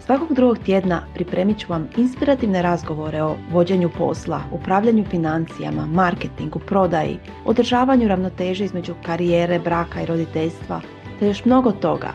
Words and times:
Svakog 0.00 0.34
drugog 0.34 0.58
tjedna 0.58 1.02
pripremit 1.14 1.58
ću 1.58 1.66
vam 1.68 1.88
inspirativne 1.96 2.62
razgovore 2.62 3.22
o 3.22 3.36
vođenju 3.50 3.90
posla, 3.98 4.40
upravljanju 4.52 5.04
financijama, 5.10 5.86
marketingu, 5.86 6.58
prodaji, 6.58 7.18
održavanju 7.44 8.08
ravnoteže 8.08 8.64
između 8.64 8.94
karijere, 9.02 9.58
braka 9.58 10.02
i 10.02 10.06
roditeljstva, 10.06 10.80
te 11.18 11.26
još 11.26 11.44
mnogo 11.44 11.72
toga. 11.72 12.12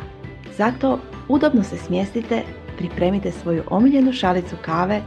Zato 0.58 0.99
udobno 1.27 1.63
se 1.63 1.77
smjestite, 1.77 2.41
pripremite 2.77 3.31
svoju 3.31 3.63
omiljenu 3.70 4.13
šalicu 4.13 4.55
kave 4.61 5.02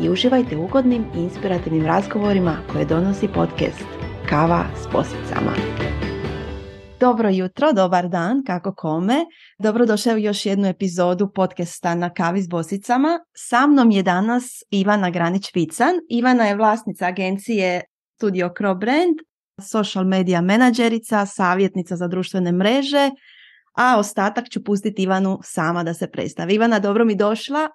i 0.00 0.10
uživajte 0.10 0.56
ugodnim 0.56 1.04
i 1.16 1.18
inspirativnim 1.18 1.86
razgovorima 1.86 2.56
koje 2.72 2.84
donosi 2.84 3.28
podcast 3.28 3.84
Kava 4.28 4.64
s 4.82 4.86
posicama. 4.92 5.52
Dobro 7.00 7.28
jutro, 7.28 7.72
dobar 7.72 8.08
dan, 8.08 8.42
kako 8.46 8.74
kome. 8.74 9.14
Dobrodošao 9.58 10.14
u 10.14 10.18
još 10.18 10.46
jednu 10.46 10.68
epizodu 10.68 11.32
podcasta 11.34 11.94
na 11.94 12.10
kavi 12.10 12.42
s 12.42 12.48
bosicama. 12.48 13.20
Sa 13.36 13.66
mnom 13.66 13.90
je 13.90 14.02
danas 14.02 14.44
Ivana 14.70 15.10
Granić-Vican. 15.10 15.92
Ivana 16.10 16.46
je 16.46 16.56
vlasnica 16.56 17.06
agencije 17.06 17.82
Studio 18.16 18.50
Crow 18.58 18.78
Brand, 18.78 19.16
social 19.70 20.04
media 20.04 20.40
menadžerica, 20.40 21.26
savjetnica 21.26 21.96
za 21.96 22.08
društvene 22.08 22.52
mreže, 22.52 23.10
a 23.76 23.98
ostatak 23.98 24.48
ću 24.50 24.64
pustiti 24.64 25.02
Ivanu 25.02 25.38
sama 25.42 25.82
da 25.82 25.94
se 25.94 26.10
predstavi. 26.10 26.54
Ivana, 26.54 26.78
dobro 26.78 27.04
mi 27.04 27.16
došla. 27.16 27.68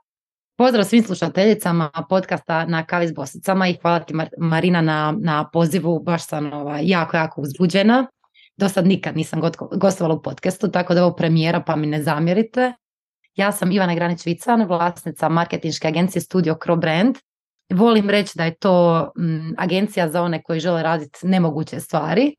Pozdrav 0.57 0.85
svim 0.85 1.03
slušateljicama 1.03 1.91
podcasta 2.09 2.65
na 2.65 2.85
kavi 2.85 3.07
s 3.07 3.13
bosicama 3.13 3.67
i 3.67 3.77
hvala 3.81 3.99
ti 3.99 4.13
Marina 4.37 4.81
na, 4.81 5.13
na 5.19 5.49
pozivu, 5.53 5.99
baš 5.99 6.27
sam 6.27 6.53
ovaj, 6.53 6.81
jako, 6.85 7.17
jako 7.17 7.41
uzbuđena. 7.41 8.07
Do 8.57 8.69
sad 8.69 8.87
nikad 8.87 9.17
nisam 9.17 9.41
gostovala 9.71 10.15
u 10.15 10.21
podcastu, 10.21 10.71
tako 10.71 10.93
da 10.93 11.05
ovo 11.05 11.15
premijera 11.15 11.61
pa 11.61 11.75
mi 11.75 11.87
ne 11.87 12.03
zamjerite. 12.03 12.73
Ja 13.35 13.51
sam 13.51 13.71
Ivana 13.71 13.95
Granić-Vican, 13.95 14.67
vlasnica 14.67 15.29
marketinške 15.29 15.87
agencije 15.87 16.21
Studio 16.21 16.57
Crow 16.65 16.79
Brand. 16.79 17.15
Volim 17.73 18.09
reći 18.09 18.31
da 18.35 18.45
je 18.45 18.55
to 18.55 19.03
mm, 19.17 19.53
agencija 19.57 20.09
za 20.09 20.21
one 20.21 20.43
koji 20.43 20.59
žele 20.59 20.83
raditi 20.83 21.27
nemoguće 21.27 21.79
stvari 21.79 22.35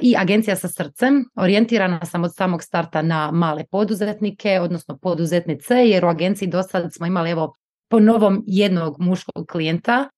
i 0.00 0.14
agencija 0.18 0.56
sa 0.56 0.68
srcem. 0.68 1.24
Orijentirana 1.36 2.04
sam 2.04 2.24
od 2.24 2.34
samog 2.34 2.62
starta 2.62 3.02
na 3.02 3.30
male 3.30 3.64
poduzetnike, 3.70 4.60
odnosno 4.60 4.98
poduzetnice, 4.98 5.74
jer 5.74 6.04
u 6.04 6.08
agenciji 6.08 6.48
do 6.48 6.62
sad 6.62 6.94
smo 6.94 7.06
imali 7.06 7.30
evo 7.30 7.54
po 7.90 8.00
novom 8.00 8.44
jednog 8.46 9.00
muškog 9.00 9.46
klijenta 9.50 10.08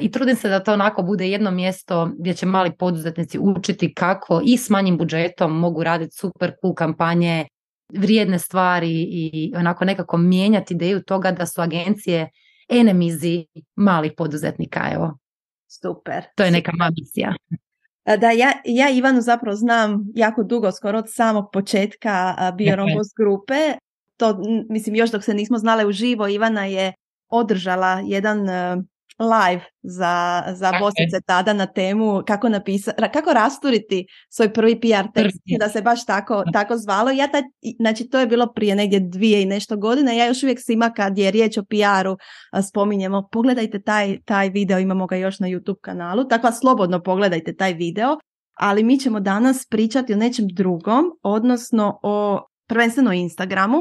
i 0.00 0.10
trudim 0.10 0.36
se 0.36 0.48
da 0.48 0.60
to 0.60 0.72
onako 0.72 1.02
bude 1.02 1.28
jedno 1.28 1.50
mjesto 1.50 2.10
gdje 2.18 2.34
će 2.34 2.46
mali 2.46 2.72
poduzetnici 2.78 3.38
učiti 3.38 3.94
kako 3.94 4.40
i 4.44 4.56
s 4.56 4.70
manjim 4.70 4.98
budžetom 4.98 5.58
mogu 5.58 5.82
raditi 5.84 6.16
super 6.16 6.52
cool 6.60 6.74
kampanje, 6.74 7.46
vrijedne 7.94 8.38
stvari 8.38 9.06
i 9.10 9.52
onako 9.56 9.84
nekako 9.84 10.16
mijenjati 10.16 10.74
ideju 10.74 11.02
toga 11.02 11.32
da 11.32 11.46
su 11.46 11.60
agencije 11.60 12.30
enemizi 12.68 13.46
malih 13.76 14.12
poduzetnika. 14.16 14.80
Evo. 14.94 15.18
Super. 15.82 16.24
To 16.36 16.42
je 16.42 16.50
neka 16.50 16.72
misija. 16.98 17.34
Da, 18.18 18.30
ja, 18.30 18.52
ja 18.64 18.90
Ivanu 18.90 19.20
zapravo 19.20 19.56
znam 19.56 20.04
jako 20.14 20.42
dugo, 20.42 20.72
skoro 20.72 20.98
od 20.98 21.04
samog 21.08 21.44
početka 21.52 22.36
Biorombos 22.56 23.06
grupe. 23.18 23.72
To, 24.16 24.38
mislim, 24.68 24.94
još 24.94 25.10
dok 25.10 25.24
se 25.24 25.34
nismo 25.34 25.58
znale 25.58 25.86
uživo, 25.86 26.28
Ivana 26.28 26.64
je 26.64 26.92
održala 27.28 28.02
jedan 28.04 28.46
live 29.18 29.64
za, 29.82 30.42
za 30.54 30.72
Bosice 30.80 31.20
tada 31.26 31.52
na 31.52 31.66
temu 31.66 32.22
kako, 32.26 32.48
napisa, 32.48 32.92
kako 33.12 33.32
rasturiti 33.32 34.06
svoj 34.30 34.52
prvi 34.52 34.80
PR 34.80 35.12
tekst, 35.14 35.38
da 35.58 35.68
se 35.68 35.82
baš 35.82 36.06
tako, 36.06 36.42
tako 36.52 36.76
zvalo. 36.76 37.10
Ja 37.10 37.28
taj, 37.28 37.42
znači 37.80 38.08
to 38.08 38.18
je 38.18 38.26
bilo 38.26 38.52
prije 38.54 38.74
negdje 38.74 39.00
dvije 39.00 39.42
i 39.42 39.46
nešto 39.46 39.76
godine. 39.76 40.16
Ja 40.16 40.26
još 40.26 40.42
uvijek 40.42 40.58
svima 40.60 40.90
kad 40.90 41.18
je 41.18 41.30
riječ 41.30 41.58
o 41.58 41.62
PR-u 41.62 42.16
spominjemo, 42.68 43.28
pogledajte 43.32 43.82
taj, 43.82 44.18
taj 44.24 44.48
video, 44.48 44.78
imamo 44.78 45.06
ga 45.06 45.16
još 45.16 45.38
na 45.40 45.46
YouTube 45.46 45.80
kanalu, 45.80 46.24
tako 46.24 46.52
slobodno 46.52 47.02
pogledajte 47.02 47.56
taj 47.56 47.72
video. 47.72 48.16
Ali 48.56 48.82
mi 48.82 48.98
ćemo 48.98 49.20
danas 49.20 49.66
pričati 49.70 50.12
o 50.12 50.16
nečem 50.16 50.46
drugom, 50.54 51.04
odnosno 51.22 51.98
o 52.02 52.40
prvenstveno 52.68 53.12
Instagramu. 53.12 53.78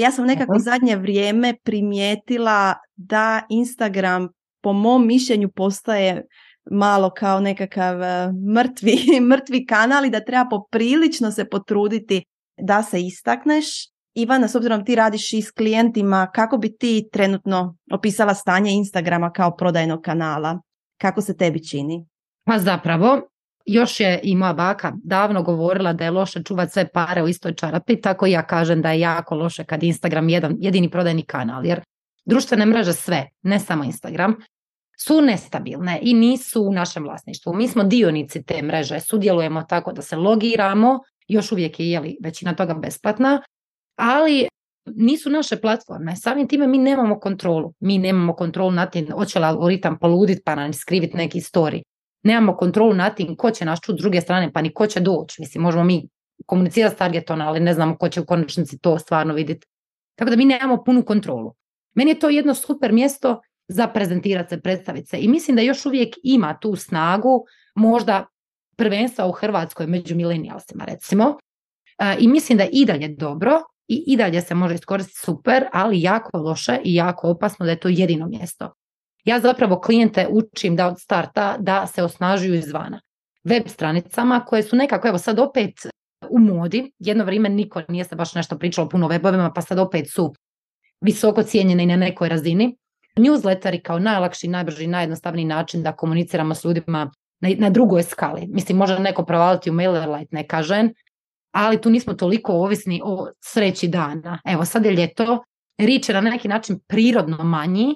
Ja 0.00 0.10
sam 0.10 0.26
nekako 0.26 0.58
zadnje 0.58 0.96
vrijeme 0.96 1.54
primijetila 1.64 2.74
da 2.96 3.42
Instagram 3.48 4.28
po 4.64 4.72
mom 4.72 5.06
mišljenju 5.06 5.48
postaje 5.48 6.26
malo 6.70 7.10
kao 7.10 7.40
nekakav 7.40 8.02
e, 8.02 8.32
mrtvi, 8.54 8.96
mrtvi 9.30 9.66
kanal 9.66 10.04
i 10.04 10.10
da 10.10 10.24
treba 10.24 10.48
poprilično 10.50 11.30
se 11.30 11.48
potruditi 11.48 12.24
da 12.58 12.82
se 12.82 13.02
istakneš. 13.02 13.66
Ivana, 14.14 14.48
s 14.48 14.54
obzirom 14.54 14.84
ti 14.84 14.94
radiš 14.94 15.32
i 15.32 15.42
s 15.42 15.50
klijentima, 15.50 16.30
kako 16.34 16.58
bi 16.58 16.76
ti 16.76 17.08
trenutno 17.12 17.76
opisala 17.92 18.34
stanje 18.34 18.70
Instagrama 18.70 19.30
kao 19.30 19.56
prodajnog 19.56 20.00
kanala? 20.00 20.60
Kako 21.00 21.20
se 21.20 21.36
tebi 21.36 21.68
čini? 21.68 22.06
Pa 22.44 22.58
zapravo, 22.58 23.20
još 23.66 24.00
je 24.00 24.20
i 24.22 24.36
moja 24.36 24.52
baka 24.52 24.92
davno 25.04 25.42
govorila 25.42 25.92
da 25.92 26.04
je 26.04 26.10
loše 26.10 26.42
čuvati 26.42 26.72
sve 26.72 26.88
pare 26.88 27.22
u 27.22 27.28
istoj 27.28 27.54
čarapi, 27.54 28.00
tako 28.00 28.26
ja 28.26 28.42
kažem 28.46 28.82
da 28.82 28.90
je 28.92 29.00
jako 29.00 29.34
loše 29.34 29.64
kad 29.64 29.82
Instagram 29.82 30.28
jedan, 30.28 30.56
jedini 30.60 30.90
prodajni 30.90 31.22
kanal, 31.22 31.66
jer 31.66 31.80
društvene 32.24 32.66
mreže 32.66 32.92
sve, 32.92 33.28
ne 33.42 33.60
samo 33.60 33.84
Instagram, 33.84 34.36
su 34.98 35.20
nestabilne 35.20 35.98
i 36.02 36.14
nisu 36.14 36.62
u 36.62 36.72
našem 36.72 37.02
vlasništvu. 37.02 37.54
Mi 37.54 37.68
smo 37.68 37.84
dionici 37.84 38.42
te 38.42 38.62
mreže, 38.62 39.00
sudjelujemo 39.00 39.62
tako 39.62 39.92
da 39.92 40.02
se 40.02 40.16
logiramo, 40.16 41.00
još 41.28 41.52
uvijek 41.52 41.80
je 41.80 41.90
jeli, 41.90 42.16
većina 42.22 42.54
toga 42.54 42.74
besplatna, 42.74 43.42
ali 43.96 44.48
nisu 44.86 45.30
naše 45.30 45.60
platforme. 45.60 46.16
Samim 46.16 46.48
time 46.48 46.66
mi 46.66 46.78
nemamo 46.78 47.20
kontrolu. 47.20 47.72
Mi 47.80 47.98
nemamo 47.98 48.34
kontrolu 48.34 48.70
nad 48.70 48.92
tim 48.92 49.10
hoće 49.10 49.38
li 49.38 49.44
algoritam 49.44 49.98
poludit 49.98 50.42
pa 50.44 50.54
nam 50.54 50.72
skriviti 50.72 51.16
neki 51.16 51.40
story. 51.40 51.82
Nemamo 52.22 52.56
kontrolu 52.56 52.94
nad 52.94 53.16
tim 53.16 53.36
ko 53.36 53.50
će 53.50 53.64
nas 53.64 53.80
čuti 53.80 53.98
s 53.98 54.02
druge 54.02 54.20
strane 54.20 54.52
pa 54.52 54.62
ni 54.62 54.74
ko 54.74 54.86
će 54.86 55.00
doći. 55.00 55.36
Mislim, 55.38 55.62
možemo 55.62 55.84
mi 55.84 56.08
komunicirati 56.46 56.94
s 56.94 56.98
targetom, 56.98 57.40
ali 57.40 57.60
ne 57.60 57.74
znamo 57.74 57.96
ko 57.96 58.08
će 58.08 58.20
u 58.20 58.26
konačnici 58.26 58.78
to 58.78 58.98
stvarno 58.98 59.34
vidjeti. 59.34 59.66
Tako 60.18 60.30
da 60.30 60.36
mi 60.36 60.44
nemamo 60.44 60.84
punu 60.84 61.04
kontrolu. 61.04 61.54
Meni 61.94 62.10
je 62.10 62.18
to 62.18 62.28
jedno 62.28 62.54
super 62.54 62.92
mjesto 62.92 63.40
za 63.68 63.86
prezentirati 63.86 64.48
se, 64.48 64.60
predstaviti 64.60 65.08
se. 65.08 65.18
I 65.20 65.28
mislim 65.28 65.56
da 65.56 65.62
još 65.62 65.86
uvijek 65.86 66.14
ima 66.22 66.58
tu 66.60 66.76
snagu, 66.76 67.44
možda 67.74 68.26
prvenstva 68.76 69.26
u 69.26 69.32
Hrvatskoj 69.32 69.86
među 69.86 70.16
milenijalsima 70.16 70.84
recimo. 70.84 71.38
E, 71.98 72.16
I 72.18 72.28
mislim 72.28 72.58
da 72.58 72.64
i 72.72 72.84
dalje 72.84 73.08
dobro 73.08 73.60
i 73.88 74.04
i 74.06 74.16
dalje 74.16 74.40
se 74.40 74.54
može 74.54 74.74
iskoristiti 74.74 75.20
super, 75.20 75.64
ali 75.72 76.02
jako 76.02 76.38
loše 76.38 76.78
i 76.84 76.94
jako 76.94 77.28
opasno 77.28 77.64
da 77.64 77.70
je 77.70 77.80
to 77.80 77.88
jedino 77.88 78.26
mjesto. 78.26 78.74
Ja 79.24 79.40
zapravo 79.40 79.80
klijente 79.80 80.28
učim 80.30 80.76
da 80.76 80.86
od 80.86 81.00
starta 81.00 81.56
da 81.58 81.86
se 81.86 82.02
osnažuju 82.02 82.54
izvana. 82.54 83.00
Web 83.44 83.62
stranicama 83.66 84.44
koje 84.44 84.62
su 84.62 84.76
nekako, 84.76 85.08
evo 85.08 85.18
sad 85.18 85.38
opet 85.38 85.72
u 86.30 86.38
modi, 86.38 86.92
jedno 86.98 87.24
vrijeme 87.24 87.48
niko 87.48 87.82
nije 87.88 88.04
se 88.04 88.16
baš 88.16 88.34
nešto 88.34 88.58
pričalo 88.58 88.88
puno 88.88 89.06
o 89.06 89.08
webovima, 89.08 89.50
pa 89.54 89.60
sad 89.60 89.78
opet 89.78 90.10
su 90.10 90.34
visoko 91.00 91.42
cijenjene 91.42 91.82
i 91.82 91.86
na 91.86 91.96
nekoj 91.96 92.28
razini. 92.28 92.76
Newsletteri 93.16 93.82
kao 93.82 93.98
najlakši, 93.98 94.48
najbrži, 94.48 94.86
najjednostavniji 94.86 95.44
način 95.44 95.82
da 95.82 95.92
komuniciramo 95.92 96.54
s 96.54 96.64
ljudima 96.64 97.10
na, 97.40 97.48
na 97.58 97.70
drugoj 97.70 98.02
skali. 98.02 98.46
Mislim, 98.46 98.78
može 98.78 98.98
neko 98.98 99.24
provaliti 99.24 99.70
u 99.70 99.72
MailerLite, 99.72 100.36
ne 100.36 100.46
kažem, 100.46 100.92
ali 101.52 101.80
tu 101.80 101.90
nismo 101.90 102.14
toliko 102.14 102.52
ovisni 102.52 103.00
o 103.04 103.28
sreći 103.40 103.88
dana. 103.88 104.40
Evo, 104.44 104.64
sad 104.64 104.84
je 104.84 104.92
ljeto, 104.92 105.44
rič 105.78 106.08
je 106.08 106.14
na 106.14 106.20
neki 106.20 106.48
način 106.48 106.78
prirodno 106.86 107.44
manji 107.44 107.94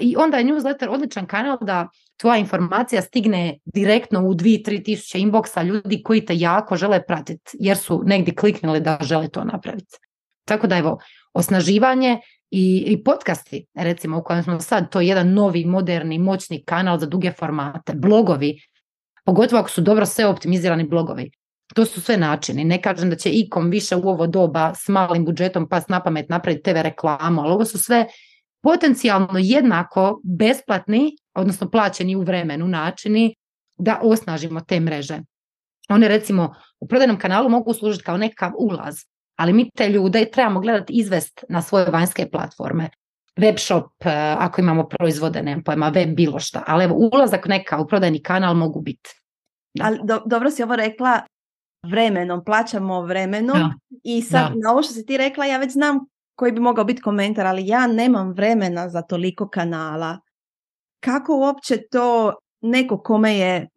i 0.00 0.16
onda 0.16 0.36
je 0.36 0.44
newsletter 0.44 0.88
odličan 0.88 1.26
kanal 1.26 1.58
da 1.60 1.88
tvoja 2.16 2.36
informacija 2.36 3.02
stigne 3.02 3.58
direktno 3.64 4.20
u 4.20 4.34
2-3 4.34 4.84
tisuće 4.84 5.18
inboxa 5.18 5.66
ljudi 5.66 6.02
koji 6.02 6.24
te 6.24 6.36
jako 6.36 6.76
žele 6.76 7.02
pratiti 7.06 7.50
jer 7.60 7.76
su 7.76 8.02
negdje 8.04 8.34
kliknuli 8.34 8.80
da 8.80 8.98
žele 9.00 9.28
to 9.28 9.44
napraviti. 9.44 9.96
Tako 10.44 10.66
da 10.66 10.76
evo, 10.76 10.98
osnaživanje 11.32 12.18
i, 12.52 12.84
i 12.86 13.04
podcasti, 13.04 13.66
recimo 13.74 14.18
u 14.18 14.22
kojem 14.22 14.42
smo 14.42 14.60
sad, 14.60 14.90
to 14.90 15.00
je 15.00 15.08
jedan 15.08 15.32
novi, 15.32 15.64
moderni, 15.64 16.18
moćni 16.18 16.64
kanal 16.64 16.98
za 16.98 17.06
duge 17.06 17.32
formate, 17.32 17.92
blogovi, 17.94 18.58
pogotovo 19.24 19.60
ako 19.60 19.70
su 19.70 19.80
dobro 19.80 20.06
sve 20.06 20.26
optimizirani 20.26 20.88
blogovi. 20.88 21.30
To 21.74 21.84
su 21.84 22.00
sve 22.00 22.16
načini. 22.16 22.64
Ne 22.64 22.82
kažem 22.82 23.10
da 23.10 23.16
će 23.16 23.30
ikom 23.30 23.70
više 23.70 23.96
u 23.96 24.08
ovo 24.08 24.26
doba 24.26 24.74
s 24.74 24.88
malim 24.88 25.24
budžetom 25.24 25.68
pas 25.68 25.88
na 25.88 26.02
pamet 26.02 26.28
napraviti 26.28 26.62
TV 26.62 26.82
reklamu, 26.82 27.40
ali 27.40 27.52
ovo 27.52 27.64
su 27.64 27.78
sve 27.78 28.06
potencijalno 28.62 29.38
jednako 29.38 30.20
besplatni, 30.38 31.16
odnosno 31.34 31.70
plaćeni 31.70 32.16
u 32.16 32.22
vremenu 32.22 32.68
načini 32.68 33.34
da 33.78 34.00
osnažimo 34.02 34.60
te 34.60 34.80
mreže. 34.80 35.20
One 35.88 36.08
recimo 36.08 36.54
u 36.80 36.88
prodajnom 36.88 37.18
kanalu 37.18 37.48
mogu 37.48 37.74
služiti 37.74 38.04
kao 38.04 38.16
nekakav 38.16 38.52
ulaz, 38.58 38.94
ali 39.42 39.52
mi 39.52 39.70
te 39.70 39.88
ljude 39.88 40.30
trebamo 40.30 40.60
gledati 40.60 40.92
izvest 40.92 41.44
na 41.48 41.62
svoje 41.62 41.90
vanjske 41.90 42.28
platforme. 42.30 42.88
Web 43.40 43.56
shop, 43.58 43.86
e, 44.04 44.10
ako 44.38 44.60
imamo 44.60 44.88
proizvode, 44.88 45.42
nemam 45.42 45.64
pojma, 45.64 45.88
web 45.88 46.14
bilo 46.16 46.38
šta, 46.38 46.62
ali 46.66 46.84
evo 46.84 46.94
ulazak 46.94 47.46
neka 47.46 47.80
u 47.80 47.86
prodajni 47.86 48.22
kanal 48.22 48.54
mogu 48.54 48.80
biti. 48.80 49.10
Ali 49.80 49.98
dobro 50.26 50.50
si 50.50 50.62
ovo 50.62 50.76
rekla, 50.76 51.20
vremenom, 51.86 52.44
plaćamo 52.44 53.02
vremenom 53.02 53.72
i 54.04 54.22
sad 54.22 54.52
na 54.64 54.72
ovo 54.72 54.82
što 54.82 54.94
si 54.94 55.06
ti 55.06 55.16
rekla 55.16 55.44
ja 55.44 55.58
već 55.58 55.72
znam 55.72 55.98
koji 56.38 56.52
bi 56.52 56.60
mogao 56.60 56.84
biti 56.84 57.02
komentar, 57.02 57.46
ali 57.46 57.66
ja 57.66 57.86
nemam 57.86 58.32
vremena 58.32 58.88
za 58.88 59.02
toliko 59.02 59.48
kanala. 59.48 60.18
Kako 61.00 61.36
uopće 61.36 61.78
to 61.90 62.34
neko 62.60 63.02
kome 63.02 63.38
je, 63.38 63.68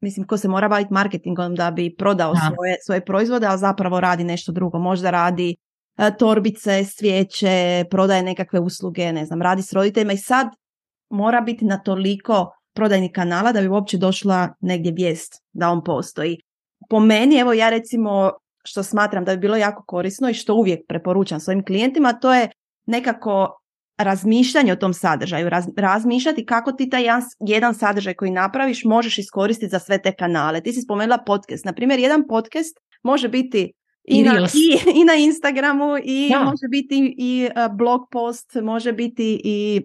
mislim 0.00 0.26
ko 0.26 0.36
se 0.36 0.48
mora 0.48 0.68
baviti 0.68 0.92
marketingom 0.92 1.54
da 1.54 1.70
bi 1.70 1.94
prodao 1.98 2.34
svoje, 2.36 2.76
svoje 2.86 3.04
proizvode, 3.04 3.46
ali 3.46 3.58
zapravo 3.58 4.00
radi 4.00 4.24
nešto 4.24 4.52
drugo. 4.52 4.78
Možda 4.78 5.10
radi 5.10 5.56
e, 5.98 6.16
torbice, 6.16 6.84
svijeće, 6.84 7.84
prodaje 7.90 8.22
nekakve 8.22 8.60
usluge, 8.60 9.12
ne 9.12 9.26
znam, 9.26 9.42
radi 9.42 9.62
s 9.62 9.72
roditeljima 9.72 10.12
i 10.12 10.16
sad 10.16 10.48
mora 11.10 11.40
biti 11.40 11.64
na 11.64 11.78
toliko 11.78 12.52
prodajnih 12.74 13.10
kanala 13.14 13.52
da 13.52 13.60
bi 13.60 13.68
uopće 13.68 13.98
došla 13.98 14.48
negdje 14.60 14.92
vijest 14.92 15.42
da 15.52 15.70
on 15.70 15.84
postoji. 15.84 16.38
Po 16.88 17.00
meni, 17.00 17.36
evo 17.36 17.52
ja 17.52 17.70
recimo 17.70 18.30
što 18.64 18.82
smatram 18.82 19.24
da 19.24 19.36
bi 19.36 19.40
bilo 19.40 19.56
jako 19.56 19.84
korisno 19.86 20.30
i 20.30 20.34
što 20.34 20.54
uvijek 20.54 20.80
preporučam 20.88 21.40
svojim 21.40 21.64
klijentima, 21.64 22.12
to 22.12 22.34
je 22.34 22.48
nekako 22.86 23.59
razmišljanje 24.02 24.72
o 24.72 24.76
tom 24.76 24.94
sadržaju, 24.94 25.50
razmišljati 25.76 26.46
kako 26.46 26.72
ti 26.72 26.90
taj 26.90 27.04
jedan, 27.40 27.74
sadržaj 27.74 28.14
koji 28.14 28.30
napraviš 28.30 28.84
možeš 28.84 29.18
iskoristiti 29.18 29.70
za 29.70 29.78
sve 29.78 30.02
te 30.02 30.12
kanale. 30.12 30.60
Ti 30.60 30.72
si 30.72 30.82
spomenula 30.82 31.18
podcast. 31.26 31.64
Na 31.64 31.72
primjer, 31.72 32.00
jedan 32.00 32.24
podcast 32.28 32.80
može 33.02 33.28
biti 33.28 33.72
i, 34.04 34.22
na, 34.22 34.32
i, 34.94 35.04
na 35.04 35.14
Instagramu 35.14 35.96
i 36.04 36.32
može 36.44 36.68
biti 36.70 37.14
i 37.18 37.48
e, 37.56 37.68
blog 37.78 38.00
post, 38.10 38.54
može 38.62 38.92
biti 38.92 39.40
i 39.44 39.82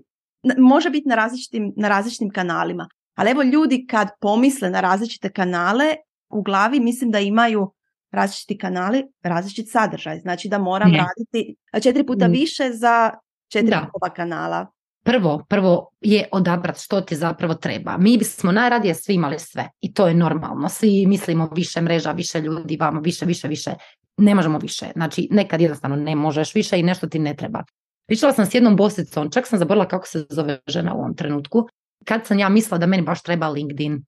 može 0.57 0.89
biti 0.89 1.07
na 1.07 1.15
različitim, 1.15 1.73
na 1.77 1.87
različitim 1.87 2.29
kanalima. 2.29 2.87
Ali 3.15 3.31
evo 3.31 3.43
ljudi 3.43 3.85
kad 3.89 4.07
pomisle 4.21 4.69
na 4.69 4.81
različite 4.81 5.29
kanale, 5.29 5.95
u 6.29 6.41
glavi 6.41 6.79
mislim 6.79 7.11
da 7.11 7.19
imaju 7.19 7.71
različiti 8.11 8.57
kanali, 8.57 9.03
različit 9.23 9.71
sadržaj. 9.71 10.19
Znači 10.19 10.49
da 10.49 10.57
moram 10.57 10.91
raditi 10.91 11.55
četiri 11.83 12.05
puta 12.05 12.27
mm. 12.27 12.31
više 12.31 12.69
za 12.73 13.11
četiri 13.51 13.69
da. 13.69 14.09
kanala. 14.15 14.67
Prvo, 15.03 15.45
prvo 15.49 15.89
je 16.01 16.27
odabrati 16.31 16.81
što 16.81 17.01
ti 17.01 17.15
zapravo 17.15 17.53
treba. 17.53 17.97
Mi 17.97 18.17
bismo 18.17 18.51
najradije 18.51 18.95
svi 18.95 19.13
imali 19.13 19.39
sve 19.39 19.69
i 19.81 19.93
to 19.93 20.07
je 20.07 20.13
normalno. 20.13 20.69
Svi 20.69 21.05
mislimo 21.07 21.49
više 21.55 21.81
mreža, 21.81 22.11
više 22.11 22.39
ljudi, 22.39 22.77
vamo 22.77 23.01
više, 23.01 23.25
više, 23.25 23.47
više. 23.47 23.71
Ne 24.17 24.35
možemo 24.35 24.57
više. 24.57 24.85
Znači 24.95 25.27
nekad 25.31 25.61
jednostavno 25.61 25.95
ne 25.95 26.15
možeš 26.15 26.55
više 26.55 26.79
i 26.79 26.83
nešto 26.83 27.07
ti 27.07 27.19
ne 27.19 27.35
treba. 27.35 27.63
Pričala 28.07 28.33
sam 28.33 28.45
s 28.45 28.53
jednom 28.53 28.75
bosicom, 28.75 29.31
čak 29.31 29.47
sam 29.47 29.59
zaboravila 29.59 29.87
kako 29.87 30.07
se 30.07 30.25
zove 30.29 30.59
žena 30.67 30.93
u 30.93 30.97
ovom 30.97 31.15
trenutku, 31.15 31.67
kad 32.05 32.25
sam 32.25 32.39
ja 32.39 32.49
mislila 32.49 32.77
da 32.77 32.85
meni 32.85 33.03
baš 33.03 33.23
treba 33.23 33.47
LinkedIn 33.47 34.05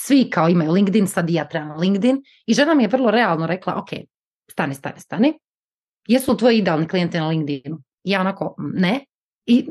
svi 0.00 0.30
kao 0.30 0.48
imaju 0.48 0.72
LinkedIn, 0.72 1.06
sad 1.06 1.30
i 1.30 1.34
ja 1.34 1.48
trebam 1.48 1.80
LinkedIn 1.80 2.22
i 2.46 2.54
žena 2.54 2.74
mi 2.74 2.82
je 2.82 2.88
vrlo 2.88 3.10
realno 3.10 3.46
rekla, 3.46 3.74
ok, 3.76 3.88
stani, 4.50 4.74
stani, 4.74 5.00
stani, 5.00 5.38
jesu 6.06 6.32
li 6.32 6.38
tvoji 6.38 6.58
idealni 6.58 6.88
klijenti 6.88 7.18
na 7.18 7.28
LinkedInu? 7.28 7.78
Ja 8.04 8.20
onako, 8.20 8.54
ne. 8.58 9.04
I 9.46 9.68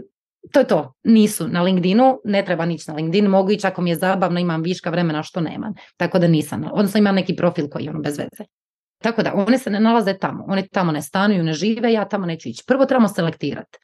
to 0.51 0.59
je 0.59 0.67
to, 0.67 0.93
nisu 1.03 1.47
na 1.47 1.61
LinkedInu, 1.61 2.19
ne 2.23 2.45
treba 2.45 2.65
nići 2.65 2.91
na 2.91 2.95
LinkedIn, 2.95 3.25
mogu 3.25 3.51
ići 3.51 3.67
ako 3.67 3.81
mi 3.81 3.89
je 3.89 3.95
zabavno, 3.95 4.39
imam 4.39 4.61
viška 4.61 4.89
vremena 4.89 5.23
što 5.23 5.41
nemam. 5.41 5.73
Tako 5.97 6.19
da 6.19 6.27
nisam, 6.27 6.63
odnosno 6.71 6.97
imam 6.97 7.15
neki 7.15 7.35
profil 7.35 7.69
koji 7.69 7.83
je 7.83 7.89
ono 7.89 7.99
bez 7.99 8.17
veze. 8.17 8.49
Tako 9.03 9.23
da, 9.23 9.33
one 9.33 9.57
se 9.57 9.69
ne 9.69 9.79
nalaze 9.79 10.17
tamo, 10.17 10.45
one 10.47 10.67
tamo 10.67 10.91
ne 10.91 11.01
stanuju, 11.01 11.43
ne 11.43 11.53
žive, 11.53 11.93
ja 11.93 12.07
tamo 12.07 12.25
neću 12.25 12.49
ići. 12.49 12.63
Prvo 12.67 12.85
trebamo 12.85 13.07
selektirati. 13.07 13.77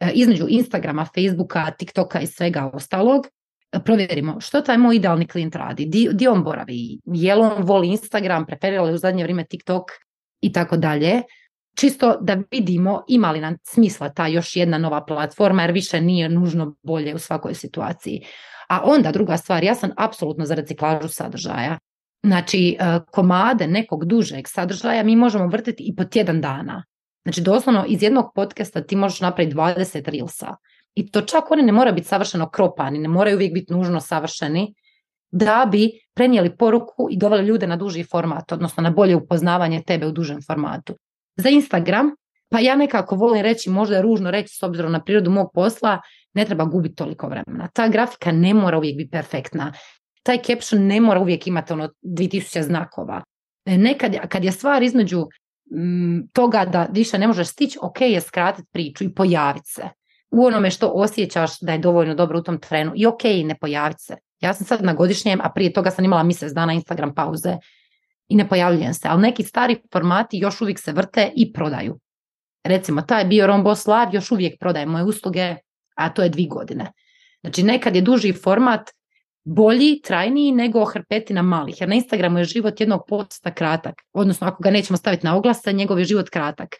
E, 0.00 0.10
između 0.14 0.46
Instagrama, 0.48 1.06
Facebooka, 1.14 1.70
TikToka 1.70 2.20
i 2.20 2.26
svega 2.26 2.70
ostalog, 2.74 3.26
provjerimo 3.84 4.40
što 4.40 4.60
taj 4.60 4.78
moj 4.78 4.96
idealni 4.96 5.26
klijent 5.26 5.56
radi, 5.56 5.86
di, 6.12 6.28
on 6.28 6.44
boravi, 6.44 6.98
je 7.04 7.36
on 7.36 7.62
voli 7.62 7.88
Instagram, 7.88 8.46
preferira 8.46 8.82
li 8.82 8.94
u 8.94 8.98
zadnje 8.98 9.22
vrijeme 9.22 9.44
TikTok 9.44 9.84
i 10.40 10.52
tako 10.52 10.76
dalje. 10.76 11.22
Čisto 11.78 12.16
da 12.20 12.36
vidimo 12.50 13.04
ima 13.08 13.30
li 13.30 13.40
nam 13.40 13.56
smisla 13.62 14.08
ta 14.08 14.26
još 14.26 14.56
jedna 14.56 14.78
nova 14.78 15.04
platforma 15.04 15.62
jer 15.62 15.72
više 15.72 16.00
nije 16.00 16.28
nužno 16.28 16.74
bolje 16.82 17.14
u 17.14 17.18
svakoj 17.18 17.54
situaciji. 17.54 18.22
A 18.68 18.80
onda 18.84 19.12
druga 19.12 19.36
stvar, 19.36 19.64
ja 19.64 19.74
sam 19.74 19.90
apsolutno 19.96 20.44
za 20.44 20.54
reciklažu 20.54 21.08
sadržaja. 21.08 21.78
Znači, 22.22 22.76
e, 22.80 22.98
komade 23.10 23.66
nekog 23.66 24.04
dužeg 24.04 24.48
sadržaja 24.48 25.02
mi 25.02 25.16
možemo 25.16 25.46
vrtiti 25.46 25.84
i 25.86 25.96
po 25.96 26.04
tjedan 26.04 26.40
dana. 26.40 26.84
Znači, 27.24 27.40
doslovno 27.40 27.84
iz 27.88 28.02
jednog 28.02 28.32
podcasta 28.34 28.82
ti 28.82 28.96
možeš 28.96 29.20
napraviti 29.20 29.56
20 29.56 30.10
reelsa 30.10 30.56
i 30.94 31.10
to 31.10 31.20
čak 31.20 31.50
oni 31.50 31.62
ne 31.62 31.72
moraju 31.72 31.94
biti 31.94 32.08
savršeno 32.08 32.50
kropani, 32.50 32.98
ne 32.98 33.08
moraju 33.08 33.36
uvijek 33.36 33.54
biti 33.54 33.72
nužno 33.72 34.00
savršeni, 34.00 34.74
da 35.30 35.68
bi 35.72 35.90
prenijeli 36.14 36.56
poruku 36.56 37.08
i 37.10 37.16
doveli 37.16 37.46
ljude 37.46 37.66
na 37.66 37.76
duži 37.76 38.04
format, 38.04 38.52
odnosno 38.52 38.82
na 38.82 38.90
bolje 38.90 39.16
upoznavanje 39.16 39.82
tebe 39.82 40.06
u 40.06 40.12
dužem 40.12 40.38
formatu. 40.46 40.94
Za 41.38 41.48
Instagram, 41.48 42.10
pa 42.48 42.60
ja 42.60 42.76
nekako 42.76 43.16
volim 43.16 43.42
reći, 43.42 43.70
možda 43.70 43.96
je 43.96 44.02
ružno 44.02 44.30
reći 44.30 44.54
s 44.54 44.62
obzirom 44.62 44.92
na 44.92 45.04
prirodu 45.04 45.30
mog 45.30 45.50
posla, 45.54 46.00
ne 46.34 46.44
treba 46.44 46.64
gubiti 46.64 46.94
toliko 46.94 47.28
vremena. 47.28 47.68
Ta 47.72 47.88
grafika 47.88 48.32
ne 48.32 48.54
mora 48.54 48.78
uvijek 48.78 48.96
biti 48.96 49.10
perfektna. 49.10 49.72
Taj 50.22 50.38
caption 50.42 50.86
ne 50.86 51.00
mora 51.00 51.20
uvijek 51.20 51.46
imati 51.46 51.72
ono 51.72 51.88
2000 52.02 52.62
znakova. 52.62 53.22
E, 53.64 53.78
nekad, 53.78 54.16
kad 54.28 54.44
je 54.44 54.52
stvar 54.52 54.82
između 54.82 55.26
mm, 55.76 56.28
toga 56.32 56.64
da 56.64 56.88
više 56.92 57.18
ne 57.18 57.26
možeš 57.26 57.48
stići, 57.48 57.78
ok 57.82 58.00
je 58.00 58.20
skratiti 58.20 58.68
priču 58.72 59.04
i 59.04 59.14
pojaviti 59.14 59.68
se 59.70 59.88
u 60.30 60.44
onome 60.44 60.70
što 60.70 60.88
osjećaš 60.88 61.60
da 61.60 61.72
je 61.72 61.78
dovoljno 61.78 62.14
dobro 62.14 62.38
u 62.38 62.42
tom 62.42 62.60
trenu 62.60 62.92
i 62.96 63.06
ok, 63.06 63.24
ne 63.24 63.54
pojaviti 63.60 64.02
se. 64.02 64.16
Ja 64.40 64.54
sam 64.54 64.66
sad 64.66 64.84
na 64.84 64.94
godišnjem, 64.94 65.40
a 65.42 65.52
prije 65.54 65.72
toga 65.72 65.90
sam 65.90 66.04
imala 66.04 66.22
mjesec 66.22 66.52
dana 66.52 66.72
Instagram 66.72 67.14
pauze 67.14 67.56
i 68.28 68.36
ne 68.36 68.48
pojavljujem 68.48 68.94
se, 68.94 69.08
ali 69.08 69.22
neki 69.22 69.42
stari 69.42 69.76
formati 69.92 70.38
još 70.38 70.60
uvijek 70.60 70.78
se 70.78 70.92
vrte 70.92 71.32
i 71.36 71.52
prodaju. 71.52 71.98
Recimo, 72.64 73.02
taj 73.02 73.24
bio 73.24 73.46
Rombos 73.46 73.86
Live 73.86 74.10
još 74.12 74.30
uvijek 74.30 74.60
prodaje 74.60 74.86
moje 74.86 75.04
usluge, 75.04 75.56
a 75.94 76.08
to 76.08 76.22
je 76.22 76.28
dvi 76.28 76.46
godine. 76.46 76.92
Znači, 77.40 77.62
nekad 77.62 77.96
je 77.96 78.02
duži 78.02 78.32
format 78.32 78.90
bolji, 79.44 80.00
trajniji 80.04 80.52
nego 80.52 80.84
hrpetina 80.84 81.42
malih, 81.42 81.80
jer 81.80 81.88
na 81.88 81.94
Instagramu 81.94 82.38
je 82.38 82.44
život 82.44 82.80
jednog 82.80 83.00
posta 83.08 83.54
kratak, 83.54 83.94
odnosno 84.12 84.46
ako 84.46 84.62
ga 84.62 84.70
nećemo 84.70 84.96
staviti 84.96 85.26
na 85.26 85.36
oglase, 85.36 85.72
njegov 85.72 85.98
je 85.98 86.04
život 86.04 86.28
kratak. 86.28 86.76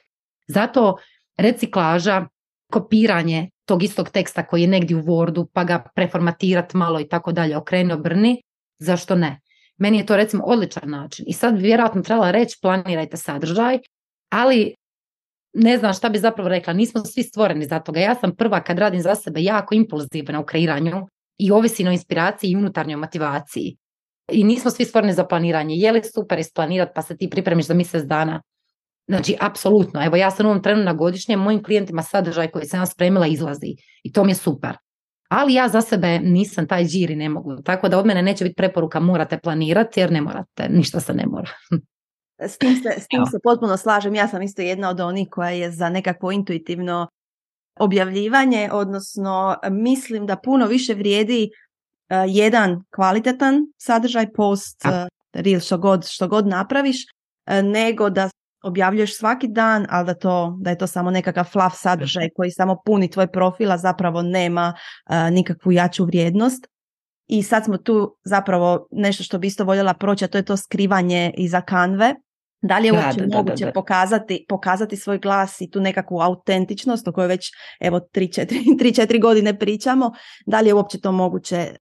Zato 0.49 0.97
reciklaža, 1.37 2.26
kopiranje 2.73 3.50
tog 3.64 3.83
istog 3.83 4.11
teksta 4.11 4.47
koji 4.47 4.62
je 4.62 4.69
negdje 4.69 4.97
u 4.97 5.02
Wordu 5.02 5.47
pa 5.52 5.64
ga 5.64 5.85
preformatirati 5.95 6.76
malo 6.76 7.00
i 7.00 7.09
tako 7.09 7.33
dalje, 7.33 7.57
okreni, 7.57 7.93
obrni, 7.93 8.43
zašto 8.78 9.14
ne? 9.14 9.40
Meni 9.79 9.99
je 9.99 10.07
to 10.07 10.17
recimo 10.17 10.45
odličan 10.45 10.91
način. 10.91 11.25
I 11.29 11.33
sad 11.33 11.55
bi 11.55 11.63
vjerojatno 11.63 12.03
trebala 12.03 12.31
reći 12.31 12.59
planirajte 12.63 13.17
sadržaj, 13.17 13.79
ali 14.31 14.75
ne 15.55 15.79
znam 15.79 15.93
šta 15.93 16.09
bi 16.09 16.19
zapravo 16.19 16.49
rekla, 16.49 16.73
nismo 16.73 17.05
svi 17.05 17.23
stvoreni 17.23 17.67
za 17.67 17.81
toga. 17.81 18.01
Ja 18.01 18.15
sam 18.15 18.37
prva 18.37 18.61
kad 18.61 18.79
radim 18.79 19.01
za 19.01 19.15
sebe 19.15 19.43
jako 19.43 19.75
impulzivna 19.75 20.41
u 20.41 20.45
kreiranju 20.45 21.07
i 21.39 21.51
ovisi 21.51 21.89
o 21.89 21.93
inspiraciji 21.93 22.51
i 22.51 22.57
unutarnjoj 22.57 22.97
motivaciji. 22.97 23.77
I 24.33 24.45
nismo 24.45 24.71
svi 24.71 24.85
stvoreni 24.85 25.13
za 25.13 25.25
planiranje. 25.25 25.75
Je 25.75 25.93
li 25.93 26.03
super 26.15 26.39
isplanirati 26.39 26.93
pa 26.95 27.03
se 27.03 27.17
ti 27.17 27.31
pripremiš 27.31 27.67
za 27.67 27.75
mjesec 27.75 28.05
dana? 28.05 28.43
Znači, 29.09 29.37
apsolutno. 29.41 30.05
Evo, 30.05 30.17
ja 30.17 30.31
sam 30.31 30.47
u 30.47 30.49
ovom 30.49 30.63
trenu 30.63 30.85
na 30.85 30.93
godišnjem, 30.93 31.41
mojim 31.41 31.63
klijentima 31.63 32.03
sadržaj 32.03 32.49
koji 32.49 32.67
sam 32.67 32.87
spremila 32.87 33.27
izlazi 33.27 33.77
i 34.03 34.13
to 34.13 34.25
mi 34.25 34.31
je 34.31 34.35
super. 34.35 34.77
Ali 35.29 35.55
ja 35.55 35.69
za 35.69 35.81
sebe 35.81 36.19
nisam 36.19 36.67
taj 36.67 36.85
džiri, 36.85 37.17
ne 37.17 37.29
mogu. 37.29 37.63
Tako 37.63 37.89
da 37.89 37.99
od 37.99 38.07
mene 38.07 38.23
neće 38.23 38.45
biti 38.45 38.57
preporuka 38.57 39.01
morate 39.01 39.39
planirati 39.39 40.01
jer 40.01 40.13
ne 40.13 40.21
morate, 40.21 40.69
ništa 40.69 41.01
se 41.01 41.15
ne 41.15 41.27
mora. 41.27 41.51
S 42.41 42.59
tim 42.59 42.77
se, 42.77 43.01
s 43.01 43.09
tim 43.09 43.27
se 43.27 43.39
potpuno 43.43 43.77
slažem. 43.77 44.15
Ja 44.15 44.29
sam 44.29 44.43
isto 44.43 44.63
jedna 44.63 44.91
od 44.91 45.01
onih 45.01 45.29
koja 45.31 45.51
je 45.51 45.71
za 45.71 45.89
nekakvo 45.89 46.33
intuitivno 46.33 47.09
objavljivanje, 47.79 48.69
odnosno 48.73 49.57
mislim 49.71 50.27
da 50.27 50.37
puno 50.37 50.67
više 50.67 50.95
vrijedi 50.95 51.51
uh, 51.51 52.17
jedan 52.27 52.85
kvalitetan 52.95 53.67
sadržaj, 53.79 54.33
post, 54.33 54.85
uh, 54.85 54.91
reel, 55.33 55.61
što 55.61 55.79
god, 55.79 56.07
što 56.09 56.29
god 56.29 56.47
napraviš, 56.47 56.97
uh, 57.05 57.65
nego 57.65 58.11
da 58.11 58.31
objavljuješ 58.69 59.19
svaki 59.19 59.49
dan, 59.49 59.87
ali 59.91 60.07
da, 60.07 60.15
to, 60.15 60.57
da 60.61 60.71
je 60.71 60.79
to 60.79 60.87
samo 60.87 61.11
nekakav 61.11 61.45
fluff 61.45 61.77
sadržaj 61.77 62.29
koji 62.37 62.51
samo 62.51 62.77
puni 62.85 63.11
tvoj 63.11 63.27
profil, 63.27 63.73
a 63.73 63.79
zapravo 63.79 64.23
nema 64.23 64.75
nikakvu 65.31 65.73
jaču 65.73 66.05
vrijednost. 66.05 66.67
I 67.27 67.43
sad 67.43 67.65
smo 67.65 67.79
tu 67.79 68.17
zapravo 68.25 68.87
nešto 68.91 69.23
što 69.23 69.39
bi 69.39 69.47
isto 69.47 69.65
voljela 69.65 69.95
proći, 69.95 70.25
a 70.25 70.29
to 70.29 70.39
je 70.39 70.45
to 70.45 70.57
skrivanje 70.57 71.33
iza 71.37 71.61
kanve. 71.61 72.15
Da 72.63 72.79
li 72.79 72.87
je 72.87 72.93
uopće 72.93 73.27
moguće 73.27 73.73
pokazati, 73.75 74.47
pokazati 74.49 74.97
svoj 74.97 75.19
glas 75.19 75.61
i 75.61 75.71
tu 75.71 75.81
nekakvu 75.81 76.21
autentičnost 76.21 77.09
o 77.09 77.13
kojoj 77.13 77.29
već 77.29 77.51
evo 77.81 78.01
3-4 78.15 79.21
godine 79.27 79.59
pričamo, 79.59 80.13
da 80.47 80.61
li 80.61 80.69
je 80.69 80.75
uopće 80.75 81.01
to 81.01 81.13
moguće 81.13 81.77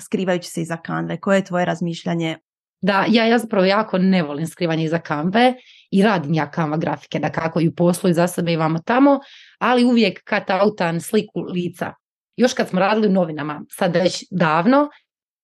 skrivajući 0.00 0.50
se 0.50 0.62
iza 0.62 0.76
kanve? 0.76 1.20
Koje 1.20 1.36
je 1.36 1.44
tvoje 1.44 1.64
razmišljanje 1.64 2.38
da 2.84 3.04
ja, 3.08 3.24
ja 3.26 3.38
zapravo 3.38 3.64
jako 3.64 3.98
ne 3.98 4.22
volim 4.22 4.46
skrivanje 4.46 4.84
iza 4.84 4.98
kamve 4.98 5.54
i 5.90 6.02
radim 6.02 6.34
ja 6.34 6.50
kanva 6.50 6.76
grafike 6.76 7.18
da 7.18 7.32
kako 7.32 7.60
ju 7.60 7.74
posluju 7.74 8.14
za 8.14 8.26
sebe 8.26 8.52
i 8.52 8.56
vamo 8.56 8.78
tamo, 8.78 9.20
ali 9.58 9.84
uvijek 9.84 10.22
cut 10.28 10.50
outan 10.62 11.00
sliku 11.00 11.40
lica. 11.40 11.92
Još 12.36 12.52
kad 12.52 12.68
smo 12.68 12.80
radili 12.80 13.08
u 13.08 13.12
novinama, 13.12 13.62
sad 13.70 13.96
već 13.96 14.24
davno, 14.30 14.88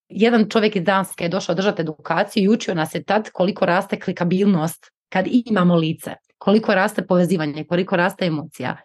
jedan 0.09 0.49
čovjek 0.49 0.76
iz 0.76 0.85
Danske 0.85 1.25
je 1.25 1.28
došao 1.28 1.54
držati 1.54 1.82
edukaciju 1.82 2.42
i 2.42 2.49
učio 2.49 2.75
nas 2.75 2.94
je 2.94 3.04
tad 3.04 3.30
koliko 3.30 3.66
raste 3.66 4.00
klikabilnost 4.00 4.87
kad 5.09 5.26
imamo 5.47 5.76
lice, 5.76 6.14
koliko 6.38 6.75
raste 6.75 7.06
povezivanje, 7.06 7.64
koliko 7.64 7.97
raste 7.97 8.26
emocija. 8.26 8.76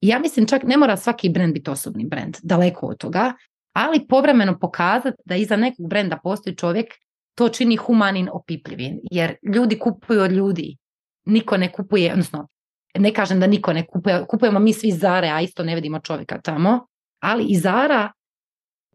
I 0.00 0.08
ja 0.08 0.18
mislim 0.18 0.46
čak 0.46 0.62
ne 0.62 0.76
mora 0.76 0.96
svaki 0.96 1.28
brand 1.28 1.54
biti 1.54 1.70
osobni 1.70 2.04
brand, 2.04 2.36
daleko 2.42 2.86
od 2.86 2.98
toga, 2.98 3.32
ali 3.72 4.06
povremeno 4.08 4.58
pokazati 4.58 5.16
da 5.24 5.36
iza 5.36 5.56
nekog 5.56 5.88
brenda 5.88 6.18
postoji 6.22 6.56
čovjek, 6.56 6.86
to 7.36 7.48
čini 7.48 7.76
humanin 7.76 8.28
opipljivim, 8.32 9.00
jer 9.10 9.36
ljudi 9.54 9.78
kupuju 9.78 10.20
od 10.20 10.32
ljudi. 10.32 10.76
Niko 11.24 11.56
ne 11.56 11.72
kupuje, 11.72 12.12
odnosno 12.12 12.48
ne 12.98 13.14
kažem 13.14 13.40
da 13.40 13.46
niko 13.46 13.72
ne 13.72 13.86
kupuje, 13.86 14.24
kupujemo 14.28 14.58
mi 14.58 14.72
svi 14.72 14.90
Zare, 14.90 15.28
a 15.28 15.40
isto 15.40 15.64
ne 15.64 15.74
vidimo 15.74 16.00
čovjeka 16.00 16.40
tamo, 16.40 16.86
ali 17.20 17.44
i 17.44 17.56
Zara 17.58 18.12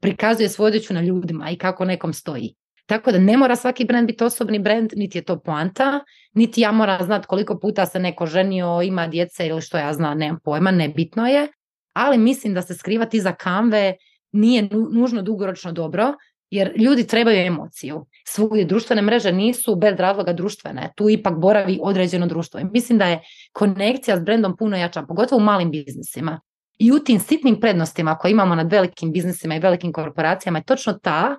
prikazuje 0.02 0.50
svoju 0.50 0.74
na 0.90 1.02
ljudima 1.02 1.50
i 1.50 1.56
kako 1.56 1.86
nekom 1.86 2.14
stoji. 2.14 2.56
Tako 2.86 3.12
da 3.12 3.20
ne 3.20 3.38
mora 3.38 3.56
svaki 3.56 3.86
brand 3.86 4.08
biti 4.08 4.24
osobni 4.24 4.60
brand, 4.60 4.92
niti 4.96 5.18
je 5.18 5.22
to 5.22 5.40
poanta, 5.40 6.00
niti 6.34 6.62
ja 6.62 6.72
moram 6.72 7.06
znati 7.06 7.28
koliko 7.28 7.60
puta 7.60 7.86
se 7.86 8.00
neko 8.00 8.26
ženio, 8.26 8.82
ima 8.84 9.08
djece 9.08 9.48
ili 9.48 9.62
što 9.62 9.78
ja 9.78 9.94
znam, 9.94 10.18
nemam 10.18 10.40
pojma, 10.44 10.72
nebitno 10.72 11.28
je. 11.28 11.48
Ali 11.94 12.18
mislim 12.18 12.54
da 12.54 12.62
se 12.62 12.76
skrivati 12.76 13.18
iza 13.18 13.32
kamve 13.32 13.94
nije 14.32 14.70
nužno 14.92 15.22
dugoročno 15.22 15.72
dobro, 15.72 16.14
jer 16.50 16.74
ljudi 16.78 17.08
trebaju 17.08 17.38
emociju. 17.38 18.06
Svugdje 18.28 18.66
društvene 18.66 19.02
mreže 19.02 19.32
nisu 19.32 19.76
bez 19.76 20.00
razloga 20.00 20.34
društvene. 20.34 20.92
Tu 20.96 21.10
ipak 21.10 21.40
boravi 21.40 21.80
određeno 21.82 22.28
društvo. 22.28 22.60
I 22.60 22.64
mislim 22.64 22.98
da 22.98 23.06
je 23.06 23.22
konekcija 23.54 24.18
s 24.18 24.24
brendom 24.24 24.58
puno 24.58 24.78
jača, 24.78 25.04
pogotovo 25.08 25.42
u 25.42 25.46
malim 25.46 25.72
biznisima. 25.72 26.42
I 26.80 26.92
u 26.92 27.00
tim 27.00 27.20
sitnim 27.20 27.60
prednostima 27.60 28.18
koje 28.18 28.32
imamo 28.32 28.56
nad 28.56 28.72
velikim 28.72 29.12
biznisima 29.12 29.56
i 29.56 29.60
velikim 29.60 29.94
korporacijama 29.94 30.60
je 30.60 30.64
točno 30.64 30.94
ta 30.94 31.36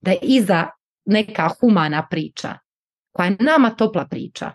da 0.00 0.10
je 0.10 0.18
iza 0.22 0.66
neka 1.04 1.50
humana 1.60 2.06
priča, 2.10 2.54
koja 3.12 3.26
je 3.26 3.36
nama 3.40 3.70
topla 3.70 4.06
priča. 4.10 4.50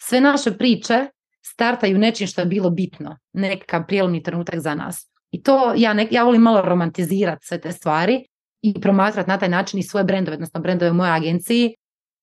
Sve 0.00 0.20
naše 0.20 0.58
priče 0.58 1.06
startaju 1.42 1.98
nečim 1.98 2.26
što 2.26 2.40
je 2.40 2.46
bilo 2.46 2.70
bitno, 2.70 3.18
nekakav 3.32 3.86
prijelomni 3.86 4.22
trenutak 4.22 4.60
za 4.60 4.74
nas. 4.74 5.10
I 5.30 5.42
to 5.42 5.72
ja, 5.76 5.96
ja 6.10 6.24
volim 6.24 6.42
malo 6.42 6.62
romantizirati 6.62 7.46
sve 7.46 7.60
te 7.60 7.72
stvari 7.72 8.24
i 8.62 8.80
promatrati 8.80 9.30
na 9.30 9.38
taj 9.38 9.48
način 9.48 9.80
i 9.80 9.82
svoje 9.82 10.04
brendove, 10.04 10.34
odnosno 10.34 10.60
brendove 10.60 10.90
u 10.90 10.94
mojoj 10.94 11.16
agenciji. 11.16 11.74